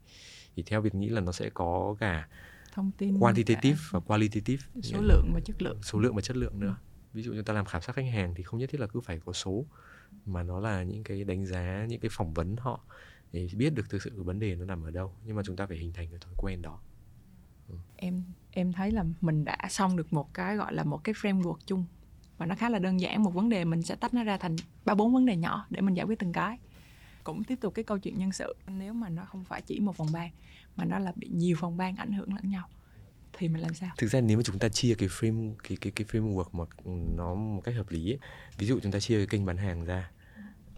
thì 0.56 0.64
theo 0.64 0.82
việc 0.82 0.96
nghĩ 0.96 1.10
là 1.10 1.22
nó 1.22 1.32
sẽ 1.32 1.50
có 1.50 1.96
cả 2.00 2.28
thông 2.74 2.92
tin 2.92 3.20
quantitative 3.20 3.76
cả 3.76 3.90
và 3.92 4.00
qualitative 4.00 4.64
số 4.84 5.02
lượng 5.02 5.32
và 5.34 5.40
chất 5.40 5.62
lượng 5.62 5.84
số 5.84 6.00
lượng 6.00 6.16
và 6.16 6.22
chất 6.22 6.38
lượng 6.38 6.60
nữa 6.60 6.76
ví 7.16 7.24
dụ 7.24 7.34
như 7.34 7.42
ta 7.42 7.54
làm 7.54 7.66
khảo 7.66 7.82
sát 7.82 7.96
khách 7.96 8.06
hàng 8.14 8.34
thì 8.36 8.44
không 8.44 8.60
nhất 8.60 8.70
thiết 8.70 8.80
là 8.80 8.88
cứ 8.88 9.02
phải 9.02 9.20
có 9.26 9.34
số, 9.34 9.66
mà 10.26 10.44
nó 10.44 10.60
là 10.60 10.84
những 10.84 11.04
cái 11.04 11.24
đánh 11.24 11.46
giá, 11.46 11.86
những 11.90 12.00
cái 12.00 12.10
phỏng 12.14 12.34
vấn 12.34 12.56
họ 12.60 12.80
để 13.32 13.48
biết 13.56 13.74
được 13.74 13.90
thực 13.90 14.02
sự 14.02 14.10
cái 14.10 14.24
vấn 14.24 14.40
đề 14.40 14.56
nó 14.56 14.66
nằm 14.66 14.84
ở 14.84 14.92
đâu. 14.92 15.14
Nhưng 15.26 15.36
mà 15.36 15.44
chúng 15.46 15.56
ta 15.56 15.66
phải 15.66 15.78
hình 15.78 15.94
thành 15.94 16.08
cái 16.10 16.20
thói 16.20 16.34
quen 16.38 16.62
đó. 16.62 16.80
Ừ. 17.70 17.76
Em 17.96 18.24
em 18.52 18.74
thấy 18.74 18.92
là 18.92 19.06
mình 19.22 19.46
đã 19.46 19.58
xong 19.70 19.98
được 19.98 20.14
một 20.14 20.34
cái 20.34 20.56
gọi 20.56 20.74
là 20.74 20.84
một 20.84 21.04
cái 21.04 21.16
framework 21.16 21.58
chung. 21.66 21.86
Và 22.38 22.46
nó 22.46 22.56
khá 22.56 22.70
là 22.70 22.80
đơn 22.80 23.00
giản, 23.00 23.24
một 23.24 23.34
vấn 23.34 23.50
đề 23.50 23.66
mình 23.66 23.82
sẽ 23.82 23.96
tách 23.96 24.14
nó 24.14 24.24
ra 24.24 24.38
thành 24.38 24.56
ba 24.86 24.96
bốn 24.96 25.14
vấn 25.14 25.26
đề 25.26 25.36
nhỏ 25.36 25.66
để 25.70 25.82
mình 25.82 25.94
giải 25.94 26.06
quyết 26.06 26.20
từng 26.20 26.32
cái. 26.32 26.60
Cũng 27.24 27.44
tiếp 27.44 27.56
tục 27.62 27.74
cái 27.74 27.86
câu 27.86 27.98
chuyện 27.98 28.18
nhân 28.18 28.32
sự, 28.32 28.56
nếu 28.68 28.94
mà 28.94 29.10
nó 29.10 29.26
không 29.26 29.44
phải 29.44 29.62
chỉ 29.62 29.80
một 29.80 29.96
phòng 29.96 30.08
ban 30.14 30.32
mà 30.76 30.86
nó 30.86 31.00
là 31.00 31.14
bị 31.16 31.30
nhiều 31.34 31.58
phòng 31.60 31.78
ban 31.78 31.96
ảnh 31.96 32.12
hưởng 32.12 32.34
lẫn 32.34 32.50
nhau 32.50 32.70
thì 33.38 33.48
mình 33.48 33.62
làm 33.62 33.74
sao? 33.74 33.90
Thực 33.98 34.08
ra 34.08 34.22
nếu 34.22 34.38
mà 34.38 34.44
chúng 34.44 34.60
ta 34.60 34.70
chia 34.70 34.96
cái 34.96 35.10
frame 35.10 35.54
cái 35.64 35.78
cái 35.82 35.92
cái 35.96 36.08
framework 36.12 36.50
mà 36.52 36.66
nó 37.16 37.36
một 37.36 37.62
cách 37.64 37.76
hợp 37.76 37.90
lý 37.90 38.12
ấy, 38.12 38.20
ví 38.58 38.68
dụ 38.68 38.80
chúng 38.80 38.92
ta 38.92 39.00
chia 39.00 39.18
cái 39.18 39.28
kênh 39.28 39.46
bán 39.46 39.58
hàng 39.58 39.86
ra 39.86 40.12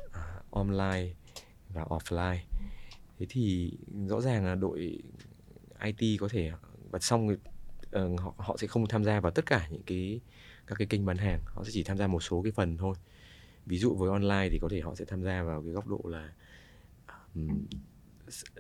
uh, 0.05 0.51
online 0.51 1.14
và 1.70 1.84
offline 1.84 2.38
thế 3.20 3.26
thì 3.30 3.72
rõ 4.08 4.22
ràng 4.22 4.45
là 4.45 4.55
đội 4.55 5.01
IT 5.84 6.20
có 6.20 6.28
thể 6.28 6.51
và 6.91 6.99
xong 6.99 7.28
uh, 7.28 8.20
họ 8.20 8.34
họ 8.38 8.58
sẽ 8.58 8.68
không 8.68 8.88
tham 8.88 9.03
gia 9.03 9.20
vào 9.20 9.32
tất 9.32 9.45
cả 9.45 9.68
những 9.72 9.84
cái 9.86 10.20
các 10.68 10.76
cái 10.78 10.88
kênh 10.88 11.05
bán 11.05 11.18
hàng 11.18 11.39
họ 11.45 11.64
sẽ 11.64 11.70
chỉ 11.74 11.84
tham 11.84 11.97
gia 11.97 12.08
một 12.08 12.20
số 12.20 12.41
cái 12.41 12.51
phần 12.51 12.78
thôi. 12.78 12.95
Ví 13.66 13.78
dụ 13.78 13.95
với 13.95 14.10
online 14.10 14.49
thì 14.51 14.60
có 14.60 14.70
thể 14.70 14.82
họ 14.82 14.95
sẽ 14.95 15.05
tham 15.05 15.24
gia 15.24 15.43
vào 15.43 15.62
cái 15.62 15.72
góc 15.72 15.88
độ 15.88 16.01
là 16.05 16.34
um, 17.36 17.66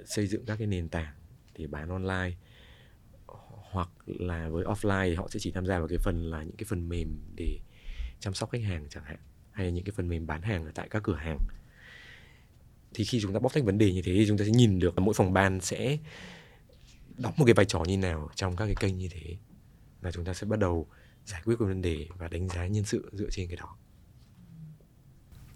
xây 0.05 0.27
dựng 0.27 0.45
các 0.45 0.55
cái 0.57 0.67
nền 0.67 0.89
tảng 0.89 1.13
để 1.57 1.67
bán 1.67 1.89
online 1.89 2.35
hoặc 3.71 3.89
là 4.05 4.49
với 4.49 4.65
offline 4.65 5.09
thì 5.09 5.15
họ 5.15 5.27
sẽ 5.29 5.39
chỉ 5.39 5.51
tham 5.51 5.65
gia 5.65 5.79
vào 5.79 5.87
cái 5.87 5.97
phần 5.97 6.31
là 6.31 6.43
những 6.43 6.55
cái 6.55 6.65
phần 6.65 6.89
mềm 6.89 7.19
để 7.35 7.59
chăm 8.19 8.33
sóc 8.33 8.49
khách 8.49 8.63
hàng 8.63 8.87
chẳng 8.89 9.03
hạn, 9.03 9.19
hay 9.51 9.65
là 9.65 9.71
những 9.71 9.83
cái 9.83 9.93
phần 9.95 10.07
mềm 10.07 10.27
bán 10.27 10.41
hàng 10.41 10.65
ở 10.65 10.71
tại 10.75 10.87
các 10.89 11.03
cửa 11.03 11.15
hàng. 11.15 11.37
Thì 12.93 13.03
khi 13.03 13.19
chúng 13.21 13.33
ta 13.33 13.39
bóc 13.39 13.53
tách 13.53 13.63
vấn 13.63 13.77
đề 13.77 13.93
như 13.93 14.01
thế 14.01 14.13
thì 14.13 14.25
chúng 14.27 14.37
ta 14.37 14.45
sẽ 14.45 14.51
nhìn 14.51 14.79
được 14.79 14.97
là 14.97 15.05
mỗi 15.05 15.13
phòng 15.13 15.33
ban 15.33 15.59
sẽ 15.59 15.97
đóng 17.17 17.33
một 17.37 17.45
cái 17.45 17.53
vai 17.53 17.65
trò 17.65 17.83
như 17.87 17.97
nào 17.97 18.29
trong 18.35 18.55
các 18.55 18.65
cái 18.65 18.75
kênh 18.75 18.97
như 18.97 19.07
thế 19.11 19.37
là 20.01 20.11
chúng 20.11 20.25
ta 20.25 20.33
sẽ 20.33 20.47
bắt 20.47 20.59
đầu 20.59 20.87
giải 21.25 21.41
quyết 21.45 21.55
cái 21.59 21.67
vấn 21.67 21.81
đề 21.81 22.07
và 22.17 22.27
đánh 22.27 22.49
giá 22.49 22.67
nhân 22.67 22.83
sự 22.83 23.09
dựa 23.13 23.29
trên 23.31 23.47
cái 23.47 23.57
đó. 23.57 23.77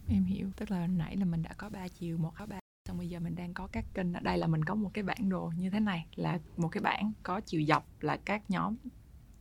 Em 0.08 0.26
hiểu, 0.26 0.48
tức 0.58 0.72
là 0.72 0.88
nãy 0.88 1.18
là 1.18 1.26
mình 1.26 1.44
đã 1.44 1.54
có 1.58 1.70
ba 1.70 1.88
chiều, 1.88 2.18
một 2.18 2.32
có 2.38 2.46
ba 2.46 2.61
xong 2.88 2.98
bây 2.98 3.10
giờ 3.10 3.20
mình 3.20 3.36
đang 3.36 3.54
có 3.54 3.68
các 3.72 3.86
kênh 3.94 4.14
ở 4.14 4.20
đây 4.20 4.38
là 4.38 4.48
mình 4.48 4.66
có 4.66 4.76
một 4.76 4.92
cái 4.94 5.04
bản 5.04 5.30
đồ 5.30 5.52
như 5.58 5.70
thế 5.70 5.80
này, 5.80 6.06
là 6.16 6.40
một 6.58 6.68
cái 6.68 6.82
bảng 6.82 7.12
có 7.24 7.42
chiều 7.42 7.64
dọc 7.68 7.86
là 8.02 8.18
các 8.26 8.42
nhóm 8.50 8.76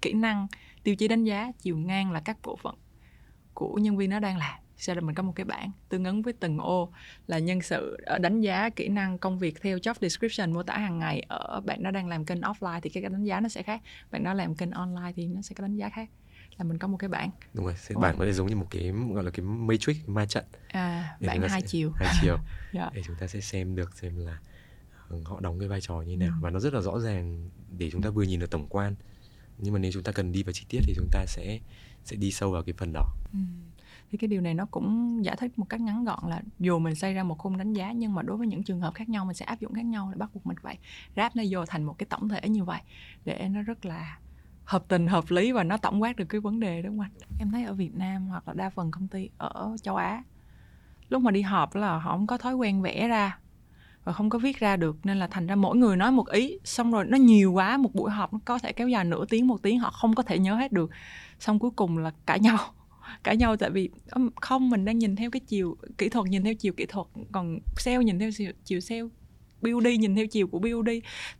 kỹ 0.03 0.13
năng, 0.13 0.47
tiêu 0.83 0.95
chí 0.95 1.09
đánh 1.09 1.25
giá, 1.25 1.53
chiều 1.59 1.77
ngang 1.77 2.11
là 2.13 2.21
các 2.21 2.37
bộ 2.43 2.57
phận 2.57 2.75
của 3.55 3.75
nhân 3.75 3.97
viên 3.97 4.11
nó 4.11 4.21
đang 4.21 4.37
làm. 4.39 4.61
Sau 4.77 4.95
đó 4.95 5.01
mình 5.01 5.15
có 5.15 5.23
một 5.23 5.33
cái 5.35 5.45
bảng 5.45 5.71
tương 5.89 6.05
ứng 6.05 6.23
với 6.23 6.33
từng 6.33 6.59
ô 6.59 6.93
là 7.27 7.39
nhân 7.39 7.63
sự 7.63 7.97
ờ, 8.07 8.19
đánh 8.19 8.41
giá 8.41 8.71
kỹ 8.71 8.89
năng 8.89 9.19
công 9.19 9.39
việc 9.39 9.63
theo 9.63 9.79
job 9.79 9.95
description 10.01 10.53
mô 10.53 10.63
tả 10.63 10.79
hàng 10.79 10.99
ngày. 10.99 11.23
Ở 11.29 11.61
bạn 11.61 11.83
nó 11.83 11.91
đang 11.91 12.09
làm 12.09 12.25
kênh 12.25 12.41
offline 12.41 12.81
thì 12.81 12.91
cái 12.91 13.03
đánh 13.03 13.25
giá 13.25 13.41
nó 13.41 13.49
sẽ 13.49 13.63
khác, 13.63 13.83
bạn 14.11 14.25
nó 14.25 14.35
làm 14.35 14.55
kênh 14.55 14.71
online 14.71 15.13
thì 15.17 15.27
nó 15.27 15.43
sẽ 15.43 15.55
có 15.55 15.63
đánh 15.63 15.77
giá 15.77 15.89
khác 15.89 16.09
là 16.61 16.65
mình 16.65 16.79
có 16.79 16.89
một 16.89 16.97
cái 16.97 17.09
bảng. 17.09 17.31
Đúng 17.55 17.65
rồi 17.65 17.75
sẽ 17.79 17.95
bảng 18.01 18.19
có 18.19 18.25
thể 18.25 18.33
giống 18.33 18.47
như 18.47 18.57
một 18.57 18.67
cái 18.71 18.93
gọi 19.15 19.25
là 19.25 19.31
cái 19.31 19.45
matrix 19.47 19.97
ma 20.07 20.27
trận. 20.27 20.45
À 20.69 21.17
Để 21.21 21.29
bảng 21.29 21.41
hai 21.41 21.61
sẽ- 21.61 21.67
chiều. 21.67 21.93
hai 21.97 22.15
chiều. 22.23 22.37
Dạ. 22.73 22.91
để 22.95 23.03
chúng 23.07 23.17
ta 23.21 23.27
sẽ 23.27 23.41
xem 23.41 23.77
được 23.77 23.95
xem 23.99 24.17
là 24.17 24.39
ừ, 25.09 25.23
họ 25.25 25.41
đóng 25.41 25.59
cái 25.59 25.69
vai 25.69 25.81
trò 25.81 25.95
như 26.01 26.17
nào. 26.17 26.29
Ừ. 26.29 26.35
và 26.41 26.51
nó 26.51 26.61
rất 26.61 26.75
là 26.75 26.81
rõ 26.81 27.01
ràng 27.01 27.49
để 27.79 27.91
chúng 27.91 28.03
ta 28.03 28.11
vừa 28.11 28.23
nhìn 28.23 28.41
được 28.41 28.51
tổng 28.51 28.67
quan. 28.69 28.95
Nhưng 29.59 29.73
mà 29.75 29.79
nếu 29.79 29.93
chúng 29.93 30.03
ta 30.03 30.13
cần 30.13 30.33
đi 30.33 30.43
vào 30.43 30.53
chi 30.53 30.65
tiết 30.69 30.79
thì 30.87 30.93
chúng 30.97 31.09
ta 31.13 31.25
sẽ 31.27 31.59
sẽ 32.05 32.17
đi 32.17 32.33
sâu 32.33 32.51
vào 32.51 32.63
cái 32.63 32.73
phần 32.79 32.93
đó. 32.93 33.07
Ừ. 33.33 33.39
thì 34.13 34.19
cái 34.19 34.29
điều 34.29 34.41
này 34.41 34.55
nó 34.55 34.67
cũng 34.71 35.21
giải 35.25 35.37
thích 35.41 35.59
một 35.59 35.65
cách 35.69 35.81
ngắn 35.81 36.05
gọn 36.05 36.19
là 36.31 36.43
dù 36.59 36.79
mình 36.79 36.95
xây 36.95 37.15
ra 37.15 37.23
một 37.23 37.39
khung 37.39 37.57
đánh 37.59 37.73
giá 37.73 37.93
nhưng 37.93 38.15
mà 38.15 38.23
đối 38.23 38.37
với 38.37 38.47
những 38.47 38.63
trường 38.63 38.81
hợp 38.81 38.95
khác 38.95 39.09
nhau 39.09 39.25
mình 39.25 39.35
sẽ 39.35 39.45
áp 39.45 39.61
dụng 39.61 39.75
khác 39.75 39.85
nhau 39.85 40.09
để 40.13 40.17
bắt 40.19 40.31
buộc 40.35 40.47
mình 40.47 40.57
phải 40.63 40.79
ráp 41.17 41.37
nó 41.37 41.43
vô 41.51 41.67
thành 41.67 41.85
một 41.85 41.95
cái 41.99 42.07
tổng 42.11 42.29
thể 42.29 42.49
như 42.49 42.65
vậy. 42.65 42.81
Để 43.25 43.49
nó 43.51 43.63
rất 43.63 43.85
là 43.85 44.19
hợp 44.71 44.85
tình 44.89 45.07
hợp 45.07 45.25
lý 45.29 45.53
và 45.53 45.65
nó 45.65 45.77
tổng 45.77 46.03
quát 46.03 46.17
được 46.17 46.25
cái 46.29 46.41
vấn 46.41 46.61
đề 46.61 46.83
đúng 46.83 46.99
không 46.99 47.01
anh? 47.01 47.39
Em 47.39 47.51
thấy 47.51 47.65
ở 47.65 47.75
Việt 47.75 47.95
Nam 47.95 48.27
hoặc 48.27 48.49
là 48.49 48.55
đa 48.55 48.71
phần 48.71 48.91
công 48.91 49.09
ty 49.09 49.29
ở 49.39 49.77
châu 49.83 49.97
Á 49.97 50.23
lúc 51.09 51.23
mà 51.23 51.31
đi 51.31 51.43
họp 51.43 51.75
là 51.75 51.99
họ 51.99 52.13
không 52.13 52.27
có 52.27 52.39
thói 52.39 52.55
quen 52.55 52.83
vẽ 52.83 53.09
ra 53.09 53.39
và 54.05 54.13
không 54.13 54.31
có 54.31 54.39
viết 54.39 54.59
ra 54.59 54.77
được 54.77 54.97
nên 55.05 55.19
là 55.19 55.27
thành 55.27 55.47
ra 55.47 55.55
mỗi 55.55 55.77
người 55.77 55.97
nói 55.97 56.13
một 56.13 56.29
ý 56.29 56.59
xong 56.65 56.93
rồi 56.93 57.05
nó 57.05 57.17
nhiều 57.19 57.53
quá 57.53 57.77
một 57.77 57.95
buổi 57.95 58.11
họp 58.11 58.33
nó 58.33 58.39
có 58.45 58.59
thể 58.59 58.73
kéo 58.73 58.89
dài 58.89 59.05
nửa 59.05 59.25
tiếng 59.27 59.47
một 59.47 59.63
tiếng 59.63 59.79
họ 59.79 59.91
không 59.91 60.15
có 60.15 60.23
thể 60.23 60.39
nhớ 60.39 60.55
hết 60.55 60.73
được. 60.73 60.91
Xong 61.41 61.59
cuối 61.59 61.71
cùng 61.71 61.99
là 61.99 62.13
cãi 62.27 62.41
nhau 62.41 62.59
cãi 63.23 63.37
nhau 63.37 63.57
tại 63.57 63.71
vì 63.71 63.91
không 64.41 64.71
mình 64.71 64.85
đang 64.85 64.99
nhìn 64.99 65.17
theo 65.17 65.31
cái 65.31 65.41
chiều 65.41 65.77
kỹ 65.99 66.09
thuật 66.09 66.27
nhìn 66.27 66.45
theo 66.45 66.55
chiều 66.55 66.73
kỹ 66.73 66.87
thuật 66.87 67.07
còn 67.33 67.59
sale 67.77 67.99
nhìn 67.99 68.19
theo 68.19 68.31
chiều, 68.37 68.53
chiều 68.65 68.81
sale 68.81 69.03
BUD 69.63 69.87
nhìn 69.99 70.15
theo 70.17 70.27
chiều 70.27 70.47
của 70.47 70.59
BUD 70.59 70.89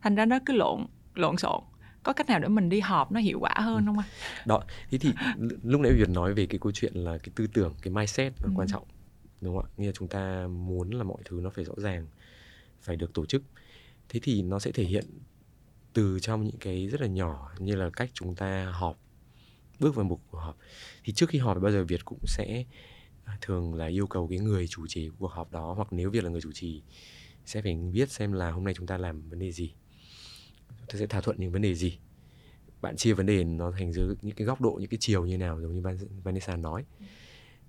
thành 0.01 0.15
ra 0.15 0.25
nó 0.25 0.39
cứ 0.45 0.53
lộn 0.53 0.85
lộn 1.15 1.37
xộn 1.37 1.61
có 2.03 2.13
cách 2.13 2.27
nào 2.29 2.39
để 2.39 2.47
mình 2.47 2.69
đi 2.69 2.79
họp 2.79 3.11
nó 3.11 3.19
hiệu 3.19 3.39
quả 3.39 3.53
hơn 3.57 3.85
không 3.85 3.99
anh 3.99 4.09
đó 4.45 4.63
thế 4.91 4.97
thì 4.97 5.13
lúc 5.63 5.81
nãy 5.81 5.93
Việt 5.93 6.09
nói 6.09 6.33
về 6.33 6.45
cái 6.45 6.59
câu 6.59 6.71
chuyện 6.71 6.93
là 6.95 7.17
cái 7.17 7.31
tư 7.35 7.47
tưởng 7.47 7.73
cái 7.81 7.93
mindset 7.93 8.33
là 8.41 8.47
Ừ. 8.47 8.51
quan 8.55 8.67
trọng 8.67 8.83
đúng 9.41 9.55
không 9.55 9.65
ạ? 9.65 9.69
Nghĩa 9.77 9.85
là 9.85 9.91
chúng 9.95 10.07
ta 10.07 10.47
muốn 10.47 10.89
là 10.91 11.03
mọi 11.03 11.21
thứ 11.25 11.39
nó 11.43 11.49
phải 11.49 11.65
rõ 11.65 11.73
ràng 11.77 12.07
phải 12.81 12.95
được 12.95 13.13
tổ 13.13 13.25
chức. 13.25 13.43
Thế 14.09 14.19
thì 14.23 14.41
nó 14.41 14.59
sẽ 14.59 14.71
thể 14.71 14.83
hiện 14.83 15.05
từ 15.93 16.19
trong 16.19 16.43
những 16.45 16.57
cái 16.59 16.87
rất 16.87 17.01
là 17.01 17.07
nhỏ 17.07 17.51
như 17.59 17.75
là 17.75 17.89
cách 17.89 18.09
chúng 18.13 18.35
ta 18.35 18.71
họp 18.73 18.97
bước 19.79 19.95
vào 19.95 20.05
một 20.05 20.19
cuộc 20.31 20.37
họp. 20.37 20.57
Thì 21.03 21.13
trước 21.13 21.29
khi 21.29 21.39
họp 21.39 21.57
thì 21.57 21.61
bao 21.63 21.71
giờ 21.71 21.83
Việt 21.83 22.05
cũng 22.05 22.19
sẽ 22.25 22.65
à, 23.25 23.37
thường 23.41 23.73
là 23.73 23.85
yêu 23.87 24.07
cầu 24.07 24.27
cái 24.27 24.39
người 24.39 24.67
chủ 24.67 24.87
trì 24.87 25.09
của 25.09 25.15
cuộc 25.19 25.31
họp 25.31 25.51
đó 25.51 25.73
hoặc 25.73 25.87
nếu 25.93 26.09
Việt 26.09 26.23
là 26.23 26.29
người 26.29 26.41
chủ 26.41 26.51
trì 26.51 26.81
sẽ 27.45 27.61
phải 27.61 27.75
biết 27.75 28.11
xem 28.11 28.31
là 28.33 28.51
hôm 28.51 28.63
nay 28.63 28.73
chúng 28.73 28.87
ta 28.87 28.97
làm 28.97 29.29
vấn 29.29 29.39
đề 29.39 29.51
gì 29.51 29.73
chúng 30.77 30.87
ta 30.87 30.99
sẽ 30.99 31.07
thảo 31.07 31.21
thuận 31.21 31.37
những 31.39 31.51
vấn 31.51 31.61
đề 31.61 31.75
gì? 31.75 31.99
Bạn 32.81 32.95
chia 32.95 33.13
vấn 33.13 33.25
đề 33.25 33.43
nó 33.43 33.71
thành 33.71 33.93
dưới 33.93 34.15
những 34.21 34.35
cái 34.35 34.45
góc 34.45 34.61
độ 34.61 34.77
những 34.81 34.89
cái 34.89 34.97
chiều 35.01 35.25
như 35.25 35.37
nào 35.37 35.61
giống 35.61 35.73
như 35.73 36.07
Vanessa 36.23 36.55
nói. 36.55 36.85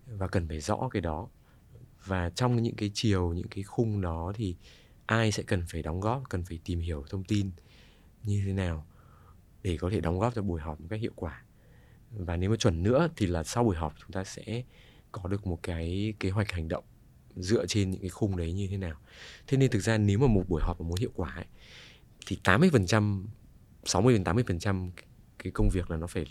Và 0.07 0.29
cần 0.29 0.49
phải 0.49 0.61
rõ 0.61 0.89
cái 0.91 1.03
đó. 1.03 1.29
Và 2.07 2.31
trong 2.31 2.63
những 2.63 2.77
cái 2.77 2.91
chiều 2.95 3.33
những 3.33 3.49
cái 3.49 3.65
khung 3.65 4.01
đó 4.01 4.33
thì 4.35 4.57
ai 5.07 5.33
sẽ 5.33 5.43
cần 5.43 5.63
phải 5.69 5.83
đóng 5.83 6.01
góp 6.01 6.23
cần 6.29 6.45
phải 6.45 6.59
tìm 6.65 6.81
hiểu 6.81 7.05
thông 7.11 7.25
tin 7.25 7.51
như 8.23 8.43
thế 8.47 8.53
nào 8.53 8.87
để 9.63 9.77
có 9.77 9.91
thể 9.91 10.01
đóng 10.01 10.19
góp 10.19 10.35
cho 10.35 10.43
buổi 10.43 10.61
họp 10.61 10.81
một 10.81 10.87
cách 10.91 11.01
hiệu 11.01 11.13
quả? 11.17 11.45
Và 12.11 12.37
nếu 12.37 12.51
mà 12.51 12.57
chuẩn 12.57 12.83
nữa 12.83 13.09
thì 13.17 13.27
là 13.27 13.45
sau 13.45 13.65
buổi 13.65 13.77
họp 13.77 13.95
chúng 13.99 14.13
ta 14.13 14.25
sẽ 14.25 14.63
có 15.13 15.29
được 15.29 15.47
một 15.47 15.59
cái 15.63 16.15
kế 16.21 16.31
hoạch 16.31 16.53
hành 16.53 16.69
động 16.69 16.85
dựa 17.37 17.67
trên 17.67 17.91
những 17.91 18.01
cái 18.01 18.11
khung 18.11 18.37
đấy 18.37 18.53
như 18.53 18.67
thế 18.67 18.77
nào. 18.77 18.97
Thế 19.47 19.57
nên 19.57 19.71
thực 19.71 19.81
ra 19.81 19.99
nếu 19.99 20.19
mà 20.19 20.27
một 20.27 20.45
buổi 20.49 20.61
họp 20.63 20.81
mà 20.81 20.89
muốn 20.89 20.97
hiệu 20.97 21.11
quả 21.15 21.35
ấy, 21.35 21.47
thì 22.27 22.39
80% 22.45 23.25
60 23.85 24.15
đến 24.15 24.23
80% 24.25 24.91
cái 25.39 25.51
công 25.53 25.71
việc 25.71 25.91
là 25.91 25.97
nó 25.97 26.07
phải 26.07 26.27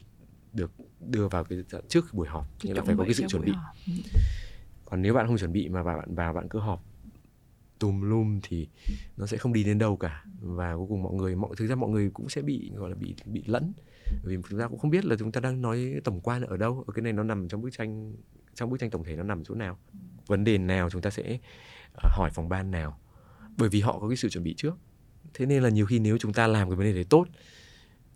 được 0.53 0.71
đưa 0.99 1.27
vào 1.27 1.43
cái 1.43 1.63
trước 1.89 2.05
buổi 2.13 2.27
họp. 2.27 2.63
Nghĩa 2.63 2.73
là 2.73 2.83
phải 2.83 2.95
có 2.97 3.03
cái 3.03 3.13
sự 3.13 3.23
chuẩn 3.27 3.45
bị. 3.45 3.51
họp. 3.51 3.75
Ừ. 3.87 3.93
còn 4.85 5.01
nếu 5.01 5.13
bạn 5.13 5.27
không 5.27 5.37
chuẩn 5.37 5.53
bị 5.53 5.69
mà 5.69 5.83
bạn 5.83 6.15
vào 6.15 6.33
bạn 6.33 6.47
cứ 6.49 6.59
họp 6.59 6.83
tùm 7.79 8.01
lum 8.01 8.39
thì 8.43 8.67
nó 9.17 9.25
sẽ 9.25 9.37
không 9.37 9.53
đi 9.53 9.63
đến 9.63 9.77
đâu 9.77 9.97
cả. 9.97 10.25
Và 10.41 10.75
cuối 10.75 10.85
cùng 10.89 11.03
mọi 11.03 11.13
người 11.13 11.35
mọi 11.35 11.55
thực 11.57 11.67
ra 11.67 11.75
mọi 11.75 11.89
người 11.89 12.09
cũng 12.13 12.29
sẽ 12.29 12.41
bị 12.41 12.71
gọi 12.75 12.89
là 12.89 12.95
bị 12.95 13.15
bị 13.25 13.43
lẫn. 13.45 13.73
Vì 14.23 14.37
chúng 14.49 14.59
ta 14.59 14.67
cũng 14.67 14.79
không 14.79 14.91
biết 14.91 15.05
là 15.05 15.15
chúng 15.19 15.31
ta 15.31 15.41
đang 15.41 15.61
nói 15.61 15.93
tổng 16.03 16.21
quan 16.21 16.41
ở 16.41 16.57
đâu. 16.57 16.83
Ở 16.87 16.93
cái 16.93 17.03
này 17.03 17.13
nó 17.13 17.23
nằm 17.23 17.47
trong 17.47 17.61
bức 17.61 17.69
tranh 17.71 18.13
trong 18.53 18.69
bức 18.69 18.79
tranh 18.79 18.89
tổng 18.89 19.03
thể 19.03 19.15
nó 19.15 19.23
nằm 19.23 19.43
chỗ 19.43 19.55
nào? 19.55 19.77
Vấn 20.27 20.43
đề 20.43 20.57
nào 20.57 20.89
chúng 20.89 21.01
ta 21.01 21.09
sẽ 21.09 21.39
ờ, 21.93 22.09
hỏi 22.13 22.31
phòng 22.33 22.49
ban 22.49 22.71
nào? 22.71 22.99
Bởi 23.57 23.69
vì 23.69 23.81
họ 23.81 23.99
có 23.99 24.07
cái 24.07 24.17
sự 24.17 24.29
chuẩn 24.29 24.43
bị 24.43 24.53
trước 24.57 24.77
thế 25.33 25.45
nên 25.45 25.63
là 25.63 25.69
nhiều 25.69 25.85
khi 25.85 25.99
nếu 25.99 26.17
chúng 26.17 26.33
ta 26.33 26.47
làm 26.47 26.69
cái 26.69 26.75
vấn 26.75 26.85
đề 26.85 26.93
đấy 26.93 27.05
tốt 27.09 27.27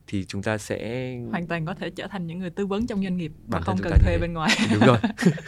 thì 0.07 0.25
chúng 0.27 0.43
ta 0.43 0.57
sẽ 0.57 1.11
hoàn 1.31 1.47
toàn 1.47 1.65
có 1.65 1.73
thể 1.73 1.89
trở 1.89 2.07
thành 2.07 2.27
những 2.27 2.39
người 2.39 2.49
tư 2.49 2.65
vấn 2.65 2.87
trong 2.87 3.03
doanh 3.03 3.17
nghiệp 3.17 3.31
mà 3.47 3.61
không 3.61 3.77
cần 3.83 3.93
thuê 4.03 4.17
bên 4.17 4.33
ngoài. 4.33 4.57
Đúng 4.73 4.87
rồi. 4.87 4.97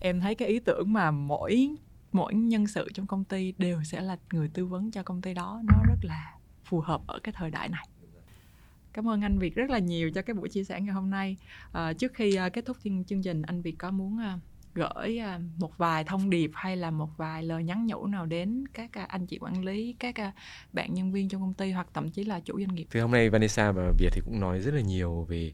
Em 0.00 0.20
thấy 0.20 0.34
cái 0.34 0.48
ý 0.48 0.58
tưởng 0.58 0.92
mà 0.92 1.10
mỗi 1.10 1.76
mỗi 2.12 2.34
nhân 2.34 2.66
sự 2.66 2.88
trong 2.94 3.06
công 3.06 3.24
ty 3.24 3.52
đều 3.58 3.84
sẽ 3.84 4.00
là 4.00 4.16
người 4.32 4.48
tư 4.48 4.66
vấn 4.66 4.90
cho 4.90 5.02
công 5.02 5.22
ty 5.22 5.34
đó 5.34 5.62
nó 5.64 5.82
rất 5.88 5.98
là 6.02 6.34
phù 6.64 6.80
hợp 6.80 7.00
ở 7.06 7.18
cái 7.22 7.32
thời 7.36 7.50
đại 7.50 7.68
này. 7.68 7.88
Cảm 8.92 9.08
ơn 9.08 9.22
anh 9.22 9.38
Việt 9.38 9.54
rất 9.54 9.70
là 9.70 9.78
nhiều 9.78 10.10
cho 10.14 10.22
cái 10.22 10.34
buổi 10.34 10.48
chia 10.48 10.64
sẻ 10.64 10.80
ngày 10.80 10.94
hôm 10.94 11.10
nay. 11.10 11.36
À, 11.72 11.92
trước 11.92 12.14
khi 12.14 12.38
uh, 12.46 12.52
kết 12.52 12.66
thúc 12.66 12.76
chương, 13.06 13.22
trình 13.22 13.42
anh 13.42 13.62
Việt 13.62 13.78
có 13.78 13.90
muốn 13.90 14.18
uh, 14.34 14.40
gửi 14.74 15.18
à, 15.18 15.40
một 15.58 15.78
vài 15.78 16.04
thông 16.04 16.30
điệp 16.30 16.50
hay 16.54 16.76
là 16.76 16.90
một 16.90 17.16
vài 17.16 17.42
lời 17.42 17.64
nhắn 17.64 17.86
nhủ 17.86 18.06
nào 18.06 18.26
đến 18.26 18.64
các 18.72 18.92
à, 18.92 19.04
anh 19.04 19.26
chị 19.26 19.38
quản 19.38 19.64
lý 19.64 19.96
các 19.98 20.20
à, 20.20 20.32
bạn 20.72 20.94
nhân 20.94 21.12
viên 21.12 21.28
trong 21.28 21.40
công 21.40 21.54
ty 21.54 21.70
hoặc 21.70 21.86
thậm 21.94 22.10
chí 22.10 22.24
là 22.24 22.40
chủ 22.40 22.58
doanh 22.58 22.74
nghiệp? 22.74 22.86
Thì 22.90 23.00
hôm 23.00 23.10
nay 23.10 23.30
Vanessa 23.30 23.72
và 23.72 23.92
Việt 23.98 24.08
thì 24.12 24.20
cũng 24.24 24.40
nói 24.40 24.60
rất 24.60 24.74
là 24.74 24.80
nhiều 24.80 25.26
về 25.28 25.52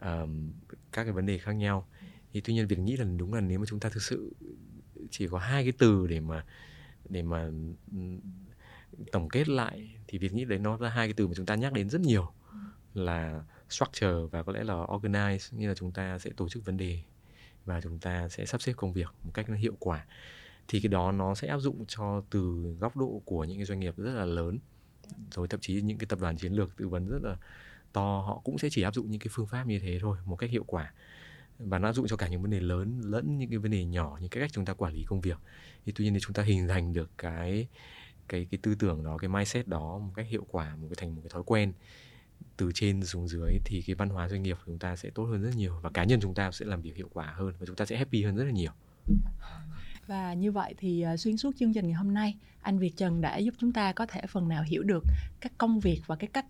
um, 0.00 0.52
các 0.92 1.04
cái 1.04 1.12
vấn 1.12 1.26
đề 1.26 1.38
khác 1.38 1.52
nhau. 1.52 1.88
Thì 2.32 2.40
tuy 2.40 2.54
nhiên 2.54 2.66
Việt 2.66 2.78
nghĩ 2.78 2.96
là 2.96 3.04
đúng 3.04 3.34
là 3.34 3.40
nếu 3.40 3.58
mà 3.58 3.64
chúng 3.68 3.80
ta 3.80 3.88
thực 3.88 4.02
sự 4.02 4.34
chỉ 5.10 5.28
có 5.28 5.38
hai 5.38 5.62
cái 5.62 5.72
từ 5.78 6.06
để 6.06 6.20
mà 6.20 6.44
để 7.08 7.22
mà 7.22 7.48
tổng 9.12 9.28
kết 9.28 9.48
lại 9.48 9.94
thì 10.08 10.18
Việt 10.18 10.32
nghĩ 10.32 10.44
đấy 10.44 10.58
nó 10.58 10.76
là 10.76 10.88
hai 10.88 11.06
cái 11.06 11.14
từ 11.16 11.26
mà 11.26 11.32
chúng 11.36 11.46
ta 11.46 11.54
nhắc 11.54 11.72
đến 11.72 11.88
rất 11.88 12.00
nhiều 12.00 12.32
là 12.94 13.42
structure 13.68 14.12
và 14.30 14.42
có 14.42 14.52
lẽ 14.52 14.64
là 14.64 14.74
organize 14.74 15.58
như 15.58 15.68
là 15.68 15.74
chúng 15.74 15.92
ta 15.92 16.18
sẽ 16.18 16.30
tổ 16.36 16.48
chức 16.48 16.64
vấn 16.64 16.76
đề 16.76 17.02
và 17.68 17.80
chúng 17.80 17.98
ta 17.98 18.28
sẽ 18.28 18.46
sắp 18.46 18.62
xếp 18.62 18.72
công 18.76 18.92
việc 18.92 19.08
một 19.24 19.30
cách 19.34 19.48
nó 19.48 19.56
hiệu 19.56 19.76
quả, 19.78 20.06
thì 20.68 20.80
cái 20.80 20.88
đó 20.88 21.12
nó 21.12 21.34
sẽ 21.34 21.48
áp 21.48 21.58
dụng 21.58 21.84
cho 21.88 22.22
từ 22.30 22.76
góc 22.80 22.96
độ 22.96 23.22
của 23.24 23.44
những 23.44 23.58
cái 23.58 23.64
doanh 23.64 23.80
nghiệp 23.80 23.94
rất 23.96 24.12
là 24.12 24.24
lớn. 24.24 24.58
Rồi 25.30 25.48
thậm 25.48 25.60
chí 25.60 25.80
những 25.82 25.98
cái 25.98 26.06
tập 26.06 26.18
đoàn 26.20 26.36
chiến 26.36 26.52
lược 26.52 26.76
tư 26.76 26.88
vấn 26.88 27.08
rất 27.08 27.22
là 27.22 27.36
to, 27.92 28.20
họ 28.20 28.40
cũng 28.44 28.58
sẽ 28.58 28.68
chỉ 28.70 28.82
áp 28.82 28.94
dụng 28.94 29.10
những 29.10 29.20
cái 29.20 29.28
phương 29.30 29.46
pháp 29.46 29.66
như 29.66 29.78
thế 29.78 29.98
thôi, 30.00 30.18
một 30.24 30.36
cách 30.36 30.50
hiệu 30.50 30.64
quả. 30.66 30.92
Và 31.58 31.78
nó 31.78 31.88
áp 31.88 31.92
dụng 31.92 32.06
cho 32.08 32.16
cả 32.16 32.28
những 32.28 32.42
vấn 32.42 32.50
đề 32.50 32.60
lớn 32.60 33.00
lẫn 33.04 33.38
những 33.38 33.50
cái 33.50 33.58
vấn 33.58 33.70
đề 33.70 33.84
nhỏ 33.84 34.18
như 34.20 34.28
cái 34.28 34.40
cách 34.40 34.50
chúng 34.52 34.64
ta 34.64 34.74
quản 34.74 34.92
lý 34.92 35.04
công 35.04 35.20
việc. 35.20 35.38
Thì 35.86 35.92
tuy 35.96 36.04
nhiên 36.04 36.14
thì 36.14 36.20
chúng 36.20 36.32
ta 36.32 36.42
hình 36.42 36.68
thành 36.68 36.92
được 36.92 37.10
cái 37.18 37.68
cái 38.28 38.46
cái 38.50 38.58
tư 38.62 38.74
tưởng 38.74 39.04
đó, 39.04 39.18
cái 39.18 39.28
mindset 39.28 39.68
đó 39.68 39.98
một 39.98 40.12
cách 40.14 40.26
hiệu 40.28 40.46
quả, 40.50 40.76
một 40.76 40.86
cái 40.90 40.96
thành 40.96 41.14
một 41.14 41.20
cái 41.24 41.30
thói 41.30 41.42
quen 41.46 41.72
từ 42.56 42.70
trên 42.74 43.04
xuống 43.04 43.28
dưới 43.28 43.58
thì 43.64 43.82
cái 43.86 43.94
văn 43.94 44.08
hóa 44.08 44.28
doanh 44.28 44.42
nghiệp 44.42 44.54
của 44.54 44.62
chúng 44.66 44.78
ta 44.78 44.96
sẽ 44.96 45.10
tốt 45.10 45.24
hơn 45.24 45.42
rất 45.42 45.56
nhiều 45.56 45.78
và 45.82 45.90
cá 45.90 46.04
nhân 46.04 46.20
chúng 46.20 46.34
ta 46.34 46.50
sẽ 46.50 46.66
làm 46.66 46.82
việc 46.82 46.96
hiệu 46.96 47.08
quả 47.12 47.34
hơn 47.36 47.52
và 47.58 47.66
chúng 47.66 47.76
ta 47.76 47.86
sẽ 47.86 47.96
happy 47.96 48.22
hơn 48.22 48.36
rất 48.36 48.44
là 48.44 48.50
nhiều. 48.50 48.72
Và 50.06 50.34
như 50.34 50.52
vậy 50.52 50.74
thì 50.78 51.02
à, 51.02 51.16
xuyên 51.16 51.36
suốt 51.36 51.56
chương 51.56 51.72
trình 51.74 51.84
ngày 51.86 51.94
hôm 51.94 52.14
nay, 52.14 52.36
anh 52.62 52.78
Việt 52.78 52.96
Trần 52.96 53.20
đã 53.20 53.36
giúp 53.36 53.54
chúng 53.58 53.72
ta 53.72 53.92
có 53.92 54.06
thể 54.06 54.20
phần 54.28 54.48
nào 54.48 54.62
hiểu 54.62 54.82
được 54.82 55.04
các 55.40 55.52
công 55.58 55.80
việc 55.80 56.00
và 56.06 56.16
cái 56.16 56.28
cách 56.32 56.46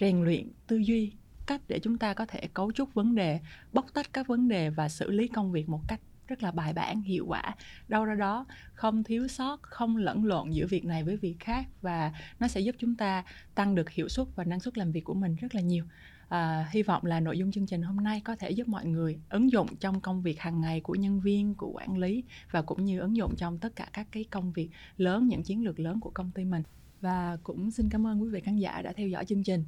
rèn 0.00 0.24
luyện 0.24 0.52
tư 0.66 0.76
duy, 0.76 1.12
cách 1.46 1.60
để 1.68 1.78
chúng 1.78 1.98
ta 1.98 2.14
có 2.14 2.26
thể 2.26 2.48
cấu 2.54 2.72
trúc 2.72 2.94
vấn 2.94 3.14
đề, 3.14 3.40
bóc 3.72 3.86
tách 3.94 4.12
các 4.12 4.26
vấn 4.26 4.48
đề 4.48 4.70
và 4.70 4.88
xử 4.88 5.10
lý 5.10 5.28
công 5.28 5.52
việc 5.52 5.68
một 5.68 5.80
cách 5.88 6.00
rất 6.28 6.42
là 6.42 6.50
bài 6.50 6.72
bản 6.72 7.02
hiệu 7.02 7.26
quả. 7.28 7.54
Đâu 7.88 8.04
ra 8.04 8.14
đó 8.14 8.46
không 8.74 9.04
thiếu 9.04 9.28
sót 9.28 9.62
không 9.62 9.96
lẫn 9.96 10.24
lộn 10.24 10.50
giữa 10.50 10.66
việc 10.66 10.84
này 10.84 11.04
với 11.04 11.16
việc 11.16 11.36
khác 11.40 11.66
và 11.82 12.12
nó 12.40 12.48
sẽ 12.48 12.60
giúp 12.60 12.74
chúng 12.78 12.94
ta 12.94 13.24
tăng 13.54 13.74
được 13.74 13.90
hiệu 13.90 14.08
suất 14.08 14.26
và 14.34 14.44
năng 14.44 14.60
suất 14.60 14.78
làm 14.78 14.92
việc 14.92 15.04
của 15.04 15.14
mình 15.14 15.36
rất 15.36 15.54
là 15.54 15.60
nhiều. 15.60 15.84
À, 16.28 16.68
hy 16.70 16.82
vọng 16.82 17.04
là 17.04 17.20
nội 17.20 17.38
dung 17.38 17.52
chương 17.52 17.66
trình 17.66 17.82
hôm 17.82 17.96
nay 17.96 18.20
có 18.24 18.36
thể 18.36 18.50
giúp 18.50 18.68
mọi 18.68 18.86
người 18.86 19.18
ứng 19.28 19.52
dụng 19.52 19.76
trong 19.76 20.00
công 20.00 20.22
việc 20.22 20.40
hàng 20.40 20.60
ngày 20.60 20.80
của 20.80 20.94
nhân 20.94 21.20
viên 21.20 21.54
của 21.54 21.70
quản 21.74 21.98
lý 21.98 22.24
và 22.50 22.62
cũng 22.62 22.84
như 22.84 23.00
ứng 23.00 23.16
dụng 23.16 23.36
trong 23.36 23.58
tất 23.58 23.76
cả 23.76 23.88
các 23.92 24.06
cái 24.12 24.24
công 24.24 24.52
việc 24.52 24.70
lớn 24.96 25.28
những 25.28 25.42
chiến 25.42 25.64
lược 25.64 25.80
lớn 25.80 26.00
của 26.00 26.10
công 26.10 26.30
ty 26.30 26.44
mình. 26.44 26.62
Và 27.00 27.38
cũng 27.42 27.70
xin 27.70 27.88
cảm 27.90 28.06
ơn 28.06 28.22
quý 28.22 28.28
vị 28.28 28.40
khán 28.40 28.56
giả 28.56 28.82
đã 28.82 28.92
theo 28.96 29.08
dõi 29.08 29.24
chương 29.24 29.42
trình 29.42 29.64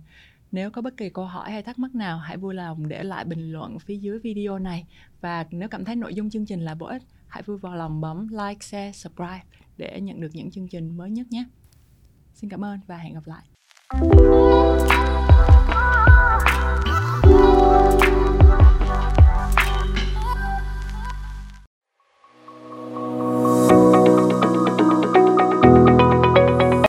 nếu 0.52 0.70
có 0.70 0.82
bất 0.82 0.96
kỳ 0.96 1.10
câu 1.10 1.24
hỏi 1.24 1.50
hay 1.50 1.62
thắc 1.62 1.78
mắc 1.78 1.94
nào, 1.94 2.18
hãy 2.18 2.36
vui 2.36 2.54
lòng 2.54 2.88
để 2.88 3.02
lại 3.02 3.24
bình 3.24 3.52
luận 3.52 3.78
phía 3.78 3.96
dưới 3.96 4.18
video 4.18 4.58
này. 4.58 4.86
Và 5.20 5.46
nếu 5.50 5.68
cảm 5.68 5.84
thấy 5.84 5.96
nội 5.96 6.14
dung 6.14 6.30
chương 6.30 6.46
trình 6.46 6.60
là 6.60 6.74
bổ 6.74 6.86
ích, 6.86 7.02
hãy 7.28 7.42
vui 7.42 7.58
vào 7.58 7.74
lòng 7.74 8.00
bấm 8.00 8.28
like, 8.28 8.60
share, 8.60 8.92
subscribe 8.92 9.44
để 9.76 10.00
nhận 10.00 10.20
được 10.20 10.30
những 10.32 10.50
chương 10.50 10.68
trình 10.68 10.96
mới 10.96 11.10
nhất 11.10 11.26
nhé. 11.30 11.44
Xin 12.34 12.50
cảm 12.50 12.64
ơn 12.64 12.80
và 12.86 12.96
hẹn 12.96 13.14
gặp 13.14 13.26
lại. 13.26 13.44